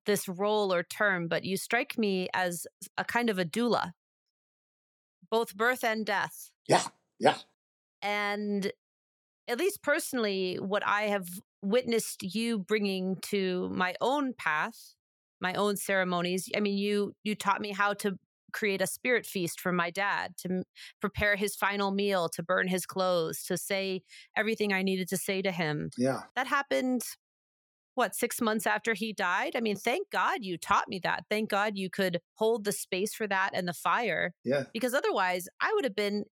this 0.06 0.26
role 0.26 0.72
or 0.72 0.82
term, 0.82 1.28
but 1.28 1.44
you 1.44 1.58
strike 1.58 1.98
me 1.98 2.28
as 2.32 2.66
a 2.96 3.04
kind 3.04 3.28
of 3.28 3.38
a 3.38 3.44
doula, 3.44 3.92
both 5.30 5.54
birth 5.54 5.84
and 5.84 6.06
death. 6.06 6.50
Yeah, 6.66 6.84
yeah. 7.18 7.36
And 8.00 8.72
at 9.48 9.58
least 9.58 9.82
personally, 9.82 10.56
what 10.56 10.86
I 10.86 11.02
have 11.02 11.28
witnessed 11.62 12.22
you 12.34 12.58
bringing 12.58 13.16
to 13.22 13.68
my 13.74 13.94
own 14.00 14.32
path, 14.32 14.94
my 15.40 15.52
own 15.54 15.76
ceremonies. 15.76 16.48
I 16.56 16.60
mean, 16.60 16.78
you 16.78 17.12
you 17.22 17.34
taught 17.34 17.60
me 17.60 17.72
how 17.72 17.92
to 17.94 18.18
create 18.50 18.82
a 18.82 18.86
spirit 18.86 19.24
feast 19.26 19.60
for 19.60 19.72
my 19.72 19.90
dad, 19.90 20.36
to 20.38 20.64
prepare 21.00 21.36
his 21.36 21.54
final 21.56 21.90
meal, 21.90 22.28
to 22.30 22.42
burn 22.42 22.68
his 22.68 22.86
clothes, 22.86 23.42
to 23.44 23.56
say 23.56 24.02
everything 24.36 24.72
I 24.72 24.82
needed 24.82 25.08
to 25.08 25.16
say 25.16 25.42
to 25.42 25.52
him. 25.52 25.90
Yeah. 25.96 26.22
That 26.36 26.46
happened 26.46 27.02
what, 27.94 28.14
6 28.14 28.40
months 28.40 28.66
after 28.66 28.94
he 28.94 29.12
died? 29.12 29.56
I 29.56 29.60
mean, 29.60 29.76
thank 29.76 30.10
God 30.10 30.38
you 30.42 30.56
taught 30.56 30.88
me 30.88 31.00
that. 31.02 31.24
Thank 31.28 31.50
God 31.50 31.76
you 31.76 31.90
could 31.90 32.20
hold 32.34 32.64
the 32.64 32.72
space 32.72 33.12
for 33.12 33.26
that 33.26 33.50
and 33.52 33.68
the 33.68 33.74
fire. 33.74 34.32
Yeah. 34.44 34.64
Because 34.72 34.94
otherwise, 34.94 35.48
I 35.60 35.72
would 35.74 35.84
have 35.84 35.96
been 35.96 36.24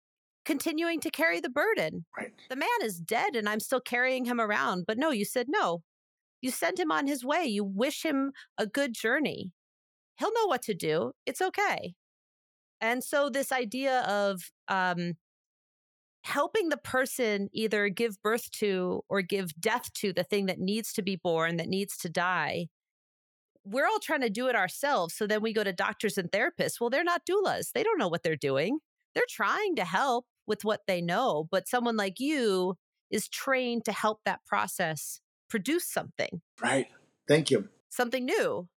continuing 0.45 1.01
to 1.01 1.11
carry 1.11 1.41
the 1.41 1.49
burden. 1.49 2.05
Right. 2.17 2.33
The 2.51 2.57
man 2.57 2.69
is 2.83 3.01
dead 3.01 3.35
and 3.35 3.49
I'm 3.49 3.59
still 3.59 3.81
carrying 3.81 4.27
him 4.27 4.41
around. 4.41 4.85
But 4.87 4.99
no, 4.99 5.11
you 5.11 5.25
said 5.25 5.47
no. 5.49 5.83
You 6.41 6.51
send 6.53 6.79
him 6.79 6.93
on 6.93 7.09
his 7.09 7.25
way. 7.25 7.47
You 7.47 7.65
wish 7.65 8.05
him 8.05 8.33
a 8.59 8.67
good 8.67 8.93
journey. 8.93 9.51
He'll 10.19 10.33
know 10.35 10.47
what 10.47 10.63
to 10.63 10.75
do. 10.75 11.13
It's 11.25 11.41
okay. 11.41 11.95
And 12.81 13.03
so, 13.03 13.29
this 13.29 13.53
idea 13.53 14.01
of 14.03 14.51
um, 14.69 15.15
helping 16.25 16.69
the 16.69 16.77
person 16.77 17.49
either 17.53 17.89
give 17.89 18.21
birth 18.23 18.51
to 18.51 19.03
or 19.09 19.23
give 19.23 19.59
death 19.61 19.93
to 19.95 20.13
the 20.13 20.25
thing 20.25 20.47
that 20.47 20.59
needs 20.59 20.93
to 20.95 21.03
be 21.03 21.17
born, 21.17 21.57
that 21.57 21.69
needs 21.69 21.97
to 21.99 22.09
die, 22.09 22.67
we're 23.65 23.87
all 23.87 23.99
trying 24.01 24.21
to 24.21 24.31
do 24.31 24.49
it 24.49 24.57
ourselves. 24.57 25.15
So 25.15 25.27
then 25.27 25.43
we 25.43 25.53
go 25.53 25.65
to 25.65 25.73
doctors 25.73 26.19
and 26.19 26.31
therapists. 26.31 26.81
Well, 26.81 26.91
they're 26.91 27.05
not 27.05 27.23
doulas, 27.29 27.73
they 27.73 27.83
don't 27.83 27.99
know 27.99 28.09
what 28.09 28.23
they're 28.23 28.37
doing. 28.37 28.79
They're 29.15 29.25
trying 29.29 29.77
to 29.77 29.85
help 29.85 30.27
with 30.47 30.65
what 30.65 30.83
they 30.87 31.01
know, 31.01 31.49
but 31.51 31.69
someone 31.69 31.97
like 31.97 32.21
you 32.21 32.77
is 33.11 33.29
trained 33.29 33.85
to 33.87 33.93
help 33.93 34.21
that 34.25 34.41
process 34.47 35.21
produce 35.49 35.89
something. 35.89 36.43
Right. 36.63 36.87
Thank 37.29 37.51
you. 37.51 37.69
Something 37.89 38.25
new. 38.27 38.69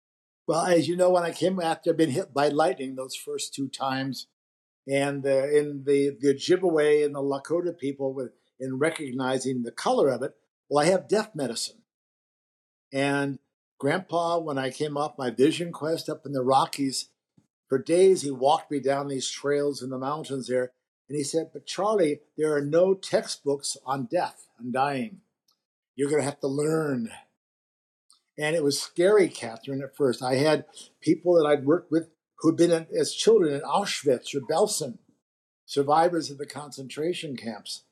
Well, 0.50 0.66
as 0.66 0.88
you 0.88 0.98
know, 0.98 1.12
when 1.12 1.22
I 1.22 1.30
came 1.30 1.60
after 1.60 1.92
I've 1.92 1.98
been 1.98 2.10
hit 2.10 2.34
by 2.34 2.48
lightning 2.48 2.96
those 2.96 3.16
first 3.16 3.54
two 3.54 3.68
times, 3.68 4.26
and 4.88 5.24
uh, 5.24 5.48
in 5.48 5.84
the 5.86 6.18
the 6.20 6.34
Ojibwe 6.34 7.06
and 7.06 7.14
the 7.14 7.20
Lakota 7.20 7.78
people, 7.78 8.16
with 8.16 8.32
in 8.60 8.80
recognizing 8.80 9.62
the 9.62 9.72
color 9.72 10.10
of 10.10 10.24
it, 10.24 10.32
well, 10.68 10.84
I 10.84 10.90
have 10.90 11.08
death 11.08 11.36
medicine. 11.36 11.84
And 12.92 13.38
Grandpa, 13.78 14.40
when 14.40 14.58
I 14.58 14.72
came 14.72 14.98
off 14.98 15.20
my 15.20 15.30
vision 15.30 15.72
quest 15.72 16.10
up 16.10 16.26
in 16.26 16.32
the 16.32 16.42
Rockies, 16.42 17.10
for 17.68 17.78
days 17.78 18.24
he 18.24 18.32
walked 18.32 18.72
me 18.72 18.80
down 18.80 19.08
these 19.08 19.30
trails 19.30 19.84
in 19.84 19.92
the 19.92 20.00
mountains 20.00 20.48
there, 20.48 20.72
and 21.08 21.16
he 21.16 21.24
said, 21.24 21.52
"But 21.54 21.68
Charlie, 21.68 22.22
there 22.40 22.56
are 22.56 22.66
no 22.66 22.96
textbooks 22.96 23.78
on 23.86 24.08
death 24.10 24.48
and 24.58 24.74
dying. 24.74 25.22
You're 25.96 26.10
going 26.10 26.22
to 26.24 26.26
have 26.26 26.40
to 26.40 26.48
learn." 26.48 27.12
And 28.40 28.56
it 28.56 28.64
was 28.64 28.82
scary, 28.82 29.28
Katherine, 29.28 29.82
at 29.82 29.98
first. 29.98 30.24
I 30.24 30.36
had 30.36 30.66
people 31.02 31.36
that 31.36 31.46
I'd 31.46 31.66
worked 31.66 31.92
with 31.92 32.10
who'd 32.40 32.56
been 32.56 32.72
in, 32.72 32.88
as 32.98 33.14
children 33.14 33.54
in 33.54 33.62
Auschwitz 33.62 34.34
or 34.34 34.40
Belsen, 34.40 35.00
survivors 35.66 36.32
of 36.32 36.38
the 36.38 36.46
concentration 36.46 37.36
camps. 37.36 37.84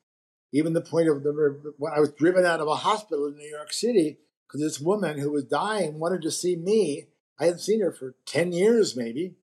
Even 0.54 0.72
the 0.72 0.82
point 0.82 1.10
of 1.10 1.24
the, 1.24 1.74
when 1.78 1.92
I 1.94 2.00
was 2.00 2.14
driven 2.14 2.46
out 2.46 2.62
of 2.62 2.68
a 2.70 2.76
hospital 2.76 3.28
in 3.28 3.36
New 3.36 3.50
York 3.50 3.74
City 3.74 4.20
because 4.48 4.62
this 4.62 4.80
woman 4.80 5.20
who 5.20 5.32
was 5.32 5.44
dying 5.44 6.00
wanted 6.00 6.22
to 6.22 6.32
see 6.32 6.56
me. 6.56 7.08
I 7.40 7.46
hadn't 7.46 7.60
seen 7.60 7.82
her 7.82 7.92
for 7.92 8.16
10 8.26 8.54
years, 8.54 8.96
maybe. 8.96 9.36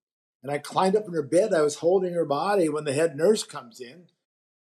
And 0.42 0.50
I 0.50 0.58
climbed 0.58 0.96
up 0.96 1.06
in 1.06 1.12
her 1.12 1.22
bed. 1.22 1.52
I 1.52 1.60
was 1.60 1.76
holding 1.76 2.14
her 2.14 2.24
body 2.24 2.68
when 2.68 2.84
the 2.84 2.94
head 2.94 3.16
nurse 3.16 3.42
comes 3.42 3.80
in. 3.80 4.06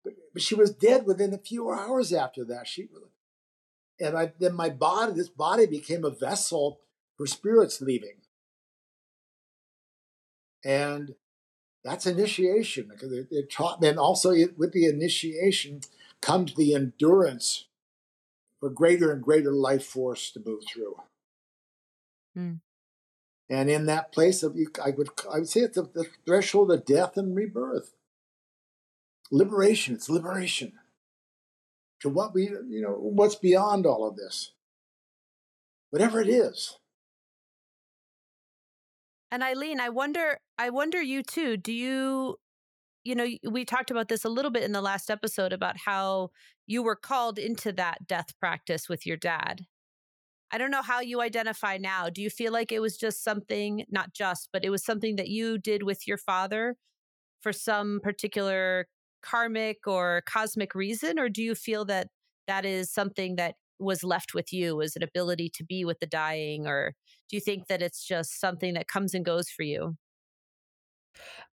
But, 0.04 0.12
but 0.32 0.42
she 0.42 0.54
was 0.54 0.70
dead 0.70 1.06
within 1.06 1.32
a 1.32 1.38
few 1.38 1.70
hours 1.70 2.12
after 2.12 2.44
that. 2.44 2.68
She 2.68 2.88
and 4.00 4.16
I, 4.16 4.32
then 4.38 4.54
my 4.54 4.70
body, 4.70 5.12
this 5.12 5.28
body 5.28 5.66
became 5.66 6.04
a 6.04 6.10
vessel 6.10 6.80
for 7.16 7.26
spirits 7.26 7.80
leaving. 7.80 8.16
And 10.64 11.14
that's 11.84 12.06
initiation 12.06 12.88
because 12.90 13.12
it, 13.12 13.28
it 13.30 13.50
taught 13.50 13.80
me, 13.80 13.88
and 13.88 13.98
also 13.98 14.30
it, 14.30 14.58
with 14.58 14.72
the 14.72 14.86
initiation 14.86 15.80
comes 16.20 16.54
the 16.54 16.74
endurance 16.74 17.66
for 18.60 18.70
greater 18.70 19.12
and 19.12 19.22
greater 19.22 19.52
life 19.52 19.84
force 19.84 20.30
to 20.32 20.42
move 20.44 20.62
through. 20.66 20.96
Mm. 22.36 22.60
And 23.48 23.70
in 23.70 23.86
that 23.86 24.12
place 24.12 24.42
of, 24.42 24.56
I 24.84 24.90
would, 24.90 25.10
I 25.32 25.38
would 25.38 25.48
say 25.48 25.60
it's 25.60 25.76
the, 25.76 25.82
the 25.82 26.06
threshold 26.26 26.72
of 26.72 26.84
death 26.84 27.16
and 27.16 27.36
rebirth. 27.36 27.92
Liberation, 29.30 29.94
it's 29.94 30.10
liberation 30.10 30.72
to 32.00 32.08
what 32.08 32.34
we, 32.34 32.44
you 32.44 32.82
know, 32.82 32.92
what's 32.92 33.36
beyond 33.36 33.86
all 33.86 34.06
of 34.06 34.16
this. 34.16 34.52
Whatever 35.90 36.20
it 36.20 36.28
is. 36.28 36.76
And 39.30 39.42
Eileen, 39.42 39.80
I 39.80 39.88
wonder, 39.88 40.38
I 40.58 40.70
wonder 40.70 41.00
you 41.02 41.22
too. 41.22 41.56
Do 41.56 41.72
you, 41.72 42.36
you 43.04 43.14
know, 43.14 43.26
we 43.48 43.64
talked 43.64 43.90
about 43.90 44.08
this 44.08 44.24
a 44.24 44.28
little 44.28 44.50
bit 44.50 44.62
in 44.62 44.72
the 44.72 44.80
last 44.80 45.10
episode 45.10 45.52
about 45.52 45.76
how 45.84 46.30
you 46.66 46.82
were 46.82 46.96
called 46.96 47.38
into 47.38 47.72
that 47.72 48.06
death 48.06 48.38
practice 48.38 48.88
with 48.88 49.06
your 49.06 49.16
dad. 49.16 49.66
I 50.52 50.58
don't 50.58 50.70
know 50.70 50.82
how 50.82 51.00
you 51.00 51.20
identify 51.20 51.76
now. 51.76 52.08
Do 52.08 52.22
you 52.22 52.30
feel 52.30 52.52
like 52.52 52.70
it 52.70 52.80
was 52.80 52.96
just 52.96 53.24
something, 53.24 53.84
not 53.90 54.12
just, 54.12 54.48
but 54.52 54.64
it 54.64 54.70
was 54.70 54.84
something 54.84 55.16
that 55.16 55.28
you 55.28 55.58
did 55.58 55.82
with 55.82 56.06
your 56.06 56.18
father 56.18 56.76
for 57.40 57.52
some 57.52 58.00
particular 58.02 58.86
karmic 59.26 59.86
or 59.86 60.22
cosmic 60.26 60.74
reason? 60.74 61.18
Or 61.18 61.28
do 61.28 61.42
you 61.42 61.54
feel 61.54 61.84
that 61.86 62.08
that 62.46 62.64
is 62.64 62.92
something 62.92 63.36
that 63.36 63.56
was 63.78 64.04
left 64.04 64.34
with 64.34 64.52
you 64.52 64.80
as 64.82 64.96
an 64.96 65.02
ability 65.02 65.50
to 65.54 65.64
be 65.64 65.84
with 65.84 65.98
the 66.00 66.06
dying? 66.06 66.66
Or 66.66 66.94
do 67.28 67.36
you 67.36 67.40
think 67.40 67.66
that 67.68 67.82
it's 67.82 68.04
just 68.06 68.40
something 68.40 68.74
that 68.74 68.88
comes 68.88 69.14
and 69.14 69.24
goes 69.24 69.48
for 69.50 69.62
you? 69.62 69.96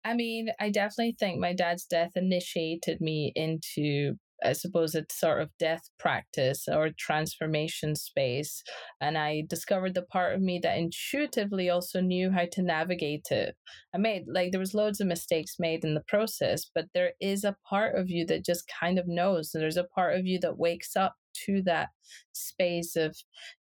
I 0.05 0.14
mean, 0.14 0.51
I 0.59 0.71
definitely 0.71 1.16
think 1.18 1.39
my 1.41 1.53
dad's 1.53 1.85
death 1.85 2.12
initiated 2.16 3.01
me 3.01 3.33
into 3.35 4.14
I 4.45 4.53
suppose 4.53 4.95
it's 4.95 5.18
sort 5.18 5.43
of 5.43 5.51
death 5.59 5.82
practice 5.99 6.66
or 6.68 6.91
transformation 6.99 7.95
space. 7.95 8.62
And 9.01 9.18
I 9.18 9.45
discovered 9.49 9.95
the 9.95 10.03
part 10.03 10.34
of 10.34 10.41
me 10.41 10.59
that 10.62 10.78
intuitively 10.78 11.70
also 11.70 12.01
knew 12.01 12.30
how 12.30 12.47
to 12.53 12.62
navigate 12.62 13.26
it. 13.30 13.57
I 13.95 13.99
made, 13.99 14.24
like, 14.26 14.53
there 14.53 14.61
was 14.61 14.74
loads 14.74 15.01
of 15.01 15.07
mistakes 15.07 15.57
made 15.59 15.84
in 15.84 15.95
the 15.95 16.05
process, 16.07 16.70
but 16.74 16.86
there 16.95 17.12
is 17.20 17.45
a 17.45 17.57
part 17.68 17.97
of 17.97 18.11
you 18.11 18.26
that 18.26 18.45
just 18.45 18.70
kind 18.80 18.99
of 18.99 19.09
knows. 19.09 19.51
And 19.55 19.62
there's 19.62 19.76
a 19.76 19.84
part 19.84 20.16
of 20.18 20.26
you 20.26 20.38
that 20.41 20.59
wakes 20.59 20.97
up 20.97 21.14
to 21.47 21.62
that 21.62 21.91
space 22.32 22.97
of 22.97 23.16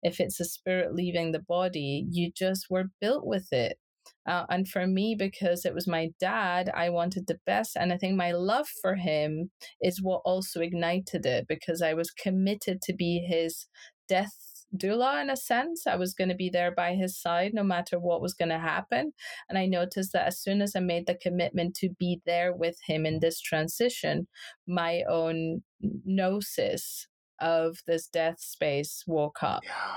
if 0.03 0.21
it's 0.21 0.41
a 0.41 0.45
spirit 0.45 0.95
leaving 0.95 1.33
the 1.33 1.41
body, 1.41 2.07
you 2.11 2.31
just 2.33 2.67
were 2.71 2.91
built 3.01 3.27
with 3.27 3.53
it. 3.53 3.79
Uh, 4.27 4.45
and 4.49 4.69
for 4.69 4.87
me, 4.87 5.15
because 5.19 5.65
it 5.65 5.75
was 5.75 5.87
my 5.87 6.11
dad, 6.19 6.71
I 6.75 6.91
wanted 6.91 7.27
the 7.27 7.39
best. 7.47 7.77
And 7.77 7.93
I 7.93 7.97
think 7.97 8.17
my 8.17 8.33
love 8.33 8.69
for 8.83 8.95
him 8.95 9.51
is 9.81 10.03
what 10.03 10.23
also 10.25 10.61
ignited 10.61 11.27
it 11.27 11.47
because 11.49 11.83
I 11.83 11.95
was 11.95 12.11
committed 12.11 12.83
to 12.83 12.95
be 12.95 13.19
his 13.19 13.67
death 14.09 14.57
doula 14.77 15.23
in 15.23 15.31
a 15.31 15.37
sense. 15.37 15.87
I 15.87 15.97
was 15.97 16.15
going 16.15 16.29
to 16.29 16.35
be 16.35 16.51
there 16.51 16.71
by 16.71 16.95
his 16.95 17.21
side 17.21 17.53
no 17.55 17.63
matter 17.63 17.99
what 17.99 18.21
was 18.21 18.35
going 18.35 18.49
to 18.49 18.59
happen. 18.59 19.13
And 19.49 19.59
I 19.59 19.67
noticed 19.67 20.13
that 20.13 20.27
as 20.27 20.41
soon 20.41 20.61
as 20.61 20.75
I 20.75 20.81
made 20.81 21.07
the 21.07 21.15
commitment 21.15 21.75
to 21.77 21.91
be 21.99 22.21
there 22.27 22.53
with 22.53 22.79
him 22.87 23.07
in 23.07 23.21
this 23.21 23.41
transition, 23.41 24.27
my 24.67 25.03
own 25.09 25.63
gnosis 25.81 27.07
of 27.41 27.79
this 27.87 28.09
death 28.09 28.41
space 28.41 29.05
woke 29.07 29.43
up. 29.43 29.63
Yeah. 29.65 29.97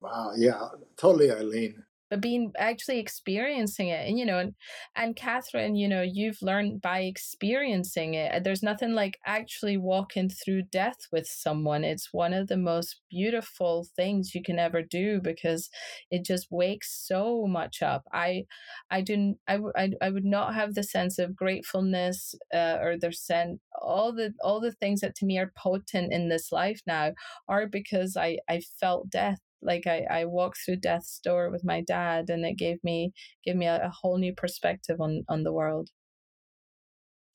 Wow. 0.00 0.32
Yeah. 0.36 0.68
Totally, 0.96 1.30
Eileen 1.30 1.85
but 2.10 2.20
being 2.20 2.52
actually 2.58 2.98
experiencing 2.98 3.88
it 3.88 4.08
and 4.08 4.18
you 4.18 4.24
know 4.24 4.38
and 4.38 4.54
and 4.94 5.16
katherine 5.16 5.74
you 5.74 5.88
know 5.88 6.02
you've 6.02 6.40
learned 6.42 6.80
by 6.80 7.00
experiencing 7.00 8.14
it 8.14 8.44
there's 8.44 8.62
nothing 8.62 8.92
like 8.92 9.18
actually 9.26 9.76
walking 9.76 10.28
through 10.28 10.62
death 10.62 10.98
with 11.12 11.26
someone 11.26 11.84
it's 11.84 12.12
one 12.12 12.32
of 12.32 12.48
the 12.48 12.56
most 12.56 13.00
beautiful 13.10 13.86
things 13.96 14.34
you 14.34 14.42
can 14.42 14.58
ever 14.58 14.82
do 14.82 15.20
because 15.22 15.68
it 16.10 16.24
just 16.24 16.46
wakes 16.50 17.06
so 17.06 17.46
much 17.46 17.82
up 17.82 18.02
i 18.12 18.44
i 18.90 19.00
didn't 19.00 19.38
i, 19.48 19.58
I, 19.76 19.90
I 20.00 20.10
would 20.10 20.24
not 20.24 20.54
have 20.54 20.74
the 20.74 20.82
sense 20.82 21.18
of 21.18 21.36
gratefulness 21.36 22.34
uh, 22.54 22.78
or 22.80 22.96
the 22.98 23.12
sense 23.12 23.58
all 23.80 24.12
the 24.12 24.32
all 24.42 24.60
the 24.60 24.72
things 24.72 25.00
that 25.00 25.14
to 25.16 25.26
me 25.26 25.38
are 25.38 25.52
potent 25.56 26.12
in 26.12 26.28
this 26.28 26.52
life 26.52 26.80
now 26.86 27.12
are 27.48 27.66
because 27.66 28.16
i 28.16 28.38
i 28.48 28.60
felt 28.80 29.10
death 29.10 29.38
like 29.66 29.86
I, 29.86 30.06
I 30.10 30.24
walked 30.26 30.58
through 30.64 30.76
death's 30.76 31.18
door 31.20 31.50
with 31.50 31.64
my 31.64 31.82
dad 31.82 32.30
and 32.30 32.44
it 32.46 32.56
gave 32.58 32.82
me 32.84 33.12
gave 33.44 33.56
me 33.56 33.66
a, 33.66 33.86
a 33.86 33.90
whole 33.90 34.18
new 34.18 34.34
perspective 34.34 35.00
on 35.00 35.24
on 35.28 35.42
the 35.42 35.52
world 35.52 35.90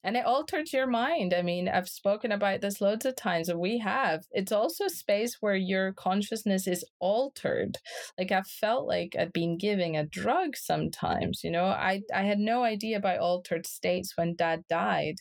and 0.04 0.18
it 0.18 0.26
altered 0.26 0.74
your 0.74 0.88
mind. 0.88 1.34
I 1.34 1.42
mean, 1.44 1.68
I've 1.70 1.90
spoken 1.90 2.32
about 2.32 2.62
this 2.62 2.82
loads 2.82 3.06
of 3.06 3.16
times, 3.16 3.50
and 3.50 3.60
we 3.60 3.78
have. 3.80 4.26
It's 4.32 4.52
also 4.52 4.86
a 4.86 4.90
space 4.90 5.38
where 5.42 5.56
your 5.56 5.94
consciousness 5.94 6.68
is 6.68 6.84
altered. 7.00 7.78
Like 8.18 8.32
I 8.32 8.42
felt 8.42 8.88
like 8.88 9.16
I'd 9.18 9.34
been 9.34 9.58
giving 9.58 9.96
a 9.96 10.06
drug 10.06 10.58
sometimes. 10.58 11.44
You 11.44 11.52
know, 11.52 11.66
I 11.66 12.02
I 12.14 12.24
had 12.24 12.40
no 12.40 12.64
idea 12.64 12.98
about 12.98 13.20
altered 13.20 13.68
states 13.68 14.14
when 14.18 14.36
Dad 14.36 14.64
died, 14.68 15.18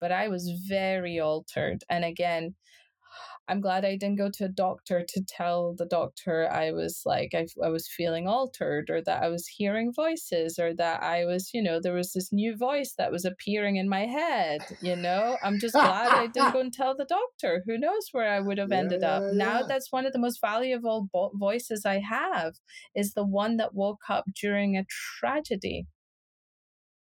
but 0.00 0.12
I 0.12 0.28
was 0.28 0.50
very 0.68 1.18
altered. 1.20 1.84
And 1.88 2.04
again, 2.04 2.54
I'm 3.48 3.60
glad 3.60 3.84
I 3.84 3.96
didn't 3.96 4.18
go 4.18 4.30
to 4.34 4.44
a 4.44 4.48
doctor 4.48 5.04
to 5.06 5.22
tell 5.28 5.74
the 5.76 5.84
doctor 5.84 6.48
I 6.50 6.72
was 6.72 7.02
like, 7.04 7.32
I, 7.34 7.46
I 7.62 7.68
was 7.68 7.88
feeling 7.88 8.28
altered 8.28 8.88
or 8.88 9.02
that 9.02 9.22
I 9.22 9.28
was 9.28 9.46
hearing 9.46 9.92
voices 9.92 10.58
or 10.58 10.74
that 10.74 11.02
I 11.02 11.24
was, 11.24 11.50
you 11.52 11.62
know, 11.62 11.80
there 11.80 11.94
was 11.94 12.12
this 12.12 12.32
new 12.32 12.56
voice 12.56 12.94
that 12.98 13.10
was 13.10 13.24
appearing 13.24 13.76
in 13.76 13.88
my 13.88 14.06
head. 14.06 14.60
You 14.80 14.96
know, 14.96 15.36
I'm 15.42 15.58
just 15.58 15.74
glad 15.74 16.12
I 16.12 16.28
didn't 16.28 16.52
go 16.52 16.60
and 16.60 16.72
tell 16.72 16.96
the 16.96 17.04
doctor. 17.04 17.62
Who 17.66 17.78
knows 17.78 18.08
where 18.12 18.32
I 18.32 18.40
would 18.40 18.58
have 18.58 18.70
yeah, 18.70 18.78
ended 18.78 19.02
up. 19.02 19.22
Yeah, 19.22 19.32
now 19.32 19.62
that's 19.64 19.90
one 19.90 20.06
of 20.06 20.12
the 20.12 20.20
most 20.20 20.40
valuable 20.40 21.08
bo- 21.12 21.32
voices 21.34 21.84
I 21.84 22.00
have 22.00 22.54
is 22.94 23.14
the 23.14 23.24
one 23.24 23.56
that 23.56 23.74
woke 23.74 24.02
up 24.08 24.24
during 24.40 24.76
a 24.76 24.84
tragedy. 25.18 25.86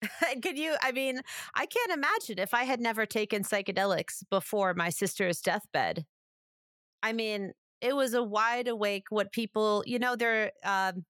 Could 0.41 0.57
you? 0.57 0.75
I 0.81 0.91
mean, 0.91 1.21
I 1.55 1.65
can't 1.65 1.91
imagine 1.91 2.39
if 2.39 2.53
I 2.53 2.63
had 2.63 2.79
never 2.79 3.05
taken 3.05 3.43
psychedelics 3.43 4.23
before 4.29 4.73
my 4.73 4.89
sister's 4.89 5.41
deathbed. 5.41 6.05
I 7.03 7.13
mean, 7.13 7.53
it 7.81 7.95
was 7.95 8.13
a 8.13 8.23
wide 8.23 8.67
awake 8.67 9.05
what 9.09 9.31
people, 9.31 9.83
you 9.85 9.99
know, 9.99 10.15
there 10.15 10.51
um 10.63 11.05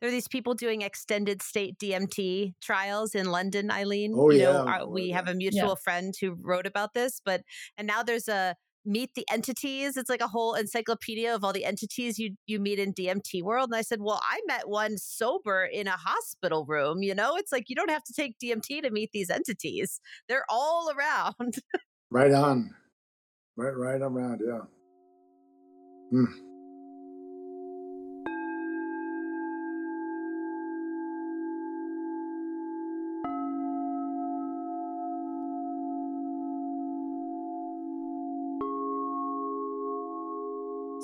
there 0.00 0.08
are 0.08 0.12
these 0.12 0.28
people 0.28 0.54
doing 0.54 0.82
extended 0.82 1.42
state 1.42 1.78
DMT 1.78 2.54
trials 2.60 3.14
in 3.14 3.26
London, 3.26 3.70
Eileen. 3.70 4.12
Oh, 4.16 4.30
you 4.30 4.40
yeah. 4.40 4.52
know, 4.52 4.66
our, 4.66 4.88
we 4.88 5.10
have 5.10 5.28
a 5.28 5.34
mutual 5.34 5.68
yeah. 5.68 5.74
friend 5.76 6.12
who 6.20 6.36
wrote 6.42 6.66
about 6.66 6.92
this, 6.92 7.20
but 7.24 7.42
and 7.78 7.86
now 7.86 8.02
there's 8.02 8.26
a 8.26 8.56
meet 8.84 9.10
the 9.14 9.24
entities. 9.30 9.96
It's 9.96 10.10
like 10.10 10.20
a 10.20 10.26
whole 10.26 10.54
encyclopedia 10.54 11.32
of 11.32 11.44
all 11.44 11.52
the 11.52 11.64
entities 11.64 12.18
you 12.18 12.34
you 12.46 12.58
meet 12.58 12.80
in 12.80 12.92
DMT 12.92 13.42
world. 13.42 13.68
And 13.70 13.76
I 13.76 13.82
said, 13.82 14.00
well, 14.00 14.20
I 14.24 14.40
met 14.48 14.68
one 14.68 14.98
sober 14.98 15.64
in 15.64 15.86
a 15.86 15.96
hospital 15.96 16.64
room. 16.66 17.02
You 17.02 17.14
know, 17.14 17.36
it's 17.36 17.52
like 17.52 17.68
you 17.68 17.76
don't 17.76 17.90
have 17.90 18.02
to 18.04 18.12
take 18.12 18.36
DMT 18.42 18.82
to 18.82 18.90
meet 18.90 19.10
these 19.12 19.30
entities. 19.30 20.00
They're 20.28 20.46
all 20.48 20.90
around. 20.96 21.54
right 22.10 22.32
on. 22.32 22.74
Right, 23.56 23.76
right 23.76 24.00
around. 24.00 24.40
Yeah. 24.44 24.62
Hmm. 26.12 26.24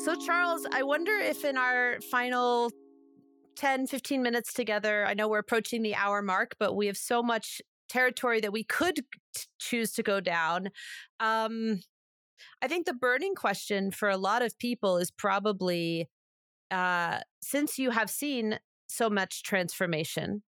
So, 0.04 0.14
Charles, 0.26 0.66
I 0.72 0.82
wonder 0.82 1.12
if 1.12 1.42
in 1.46 1.56
our 1.56 2.02
final 2.10 2.70
10, 3.56 3.86
15 3.86 4.22
minutes 4.22 4.52
together, 4.52 5.06
I 5.06 5.14
know 5.14 5.26
we're 5.26 5.38
approaching 5.38 5.80
the 5.82 5.94
hour 5.94 6.20
mark, 6.20 6.54
but 6.58 6.76
we 6.76 6.86
have 6.86 6.98
so 6.98 7.22
much 7.22 7.62
territory 7.88 8.40
that 8.40 8.52
we 8.52 8.62
could 8.62 8.96
t- 8.96 9.44
choose 9.58 9.92
to 9.92 10.02
go 10.02 10.20
down. 10.20 10.68
Um, 11.18 11.80
I 12.62 12.68
think 12.68 12.86
the 12.86 12.94
burning 12.94 13.34
question 13.34 13.90
for 13.90 14.08
a 14.08 14.16
lot 14.16 14.42
of 14.42 14.58
people 14.58 14.98
is 14.98 15.10
probably 15.10 16.08
uh, 16.70 17.20
since 17.40 17.78
you 17.78 17.90
have 17.90 18.10
seen 18.10 18.58
so 18.88 19.08
much 19.08 19.42
transformation, 19.42 20.42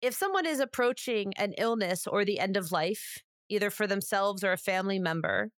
if 0.00 0.14
someone 0.14 0.46
is 0.46 0.60
approaching 0.60 1.32
an 1.36 1.54
illness 1.58 2.06
or 2.06 2.24
the 2.24 2.38
end 2.38 2.56
of 2.56 2.72
life, 2.72 3.18
either 3.48 3.70
for 3.70 3.86
themselves 3.86 4.42
or 4.42 4.52
a 4.52 4.56
family 4.58 4.98
member, 4.98 5.50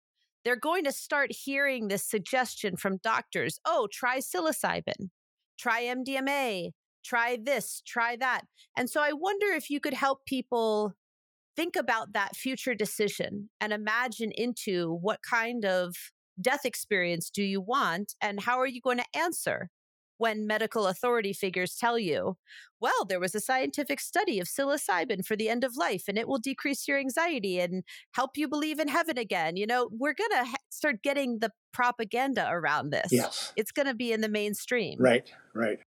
they're 0.45 0.57
going 0.57 0.85
to 0.85 0.93
start 0.93 1.31
hearing 1.31 1.87
this 1.89 2.05
suggestion 2.05 2.77
from 2.77 2.99
doctors 3.03 3.61
oh, 3.65 3.87
try 3.93 4.19
psilocybin, 4.19 5.11
try 5.59 5.83
MDMA, 5.85 6.71
try 7.05 7.39
this, 7.41 7.83
try 7.87 8.17
that. 8.17 8.43
And 8.77 8.91
so 8.91 9.01
I 9.01 9.13
wonder 9.13 9.47
if 9.47 9.71
you 9.71 9.79
could 9.79 9.95
help 9.95 10.27
people 10.27 10.95
think 11.57 11.77
about 11.77 12.13
that 12.13 12.37
future 12.37 12.75
decision 12.75 13.51
and 13.61 13.73
imagine 13.73 14.31
into 14.33 14.99
what 15.01 15.21
kind 15.29 15.65
of 15.65 15.95
death 16.41 16.65
experience 16.65 17.31
do 17.31 17.43
you 17.43 17.61
want 17.61 18.15
and 18.21 18.41
how 18.41 18.59
are 18.59 18.67
you 18.67 18.81
going 18.81 18.99
to 18.99 19.19
answer 19.19 19.69
when 20.23 20.47
medical 20.47 20.87
authority 20.87 21.33
figures 21.33 21.75
tell 21.75 21.99
you, 21.99 22.37
well, 22.81 23.05
there 23.09 23.19
was 23.19 23.35
a 23.35 23.41
scientific 23.41 23.99
study 23.99 24.39
of 24.39 24.47
psilocybin 24.47 25.25
for 25.27 25.35
the 25.35 25.49
end 25.49 25.65
of 25.65 25.77
life 25.77 26.05
and 26.07 26.17
it 26.17 26.29
will 26.29 26.39
decrease 26.39 26.87
your 26.87 26.97
anxiety 26.97 27.59
and 27.59 27.83
help 28.15 28.37
you 28.37 28.47
believe 28.47 28.79
in 28.79 28.87
heaven 28.87 29.19
again. 29.19 29.57
You 29.57 29.67
know, 29.67 29.89
we're 29.91 30.15
going 30.15 30.31
to 30.31 30.45
ha- 30.51 30.57
start 30.71 31.03
getting 31.03 31.41
the 31.41 31.51
propaganda 31.73 32.49
around 32.49 32.91
this. 32.91 33.09
Yes. 33.11 33.53
It's 33.57 33.73
going 33.73 33.89
to 33.89 33.95
be 33.95 34.13
in 34.13 34.21
the 34.21 34.29
mainstream. 34.29 34.97
Right, 35.01 35.29
right. 35.55 35.81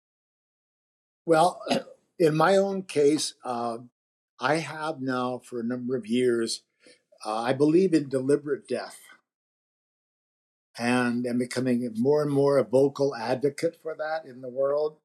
Well, 1.26 1.62
in 2.18 2.36
my 2.36 2.56
own 2.56 2.82
case, 2.82 3.34
uh, 3.44 3.78
I 4.40 4.56
have 4.56 5.00
now 5.00 5.40
for 5.44 5.60
a 5.60 5.64
number 5.64 5.96
of 5.96 6.06
years, 6.06 6.62
uh, 7.24 7.42
I 7.42 7.52
believe 7.52 7.94
in 7.94 8.08
deliberate 8.08 8.68
death 8.68 8.98
and 10.78 11.26
am 11.26 11.38
becoming 11.38 11.88
more 11.96 12.22
and 12.22 12.32
more 12.32 12.58
a 12.58 12.64
vocal 12.64 13.14
advocate 13.14 13.78
for 13.80 13.94
that 13.96 14.28
in 14.28 14.40
the 14.40 14.48
world. 14.48 14.98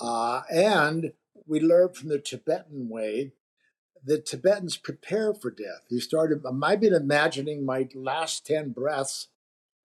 Uh, 0.00 0.42
and 0.50 1.12
we 1.46 1.60
learned 1.60 1.96
from 1.96 2.08
the 2.08 2.18
Tibetan 2.18 2.88
way 2.88 3.32
that 4.04 4.26
Tibetans 4.26 4.76
prepare 4.76 5.34
for 5.34 5.50
death. 5.50 5.84
You 5.88 6.00
started, 6.00 6.42
I've 6.46 6.80
been 6.80 6.94
imagining 6.94 7.64
my 7.64 7.88
last 7.94 8.46
10 8.46 8.70
breaths 8.70 9.28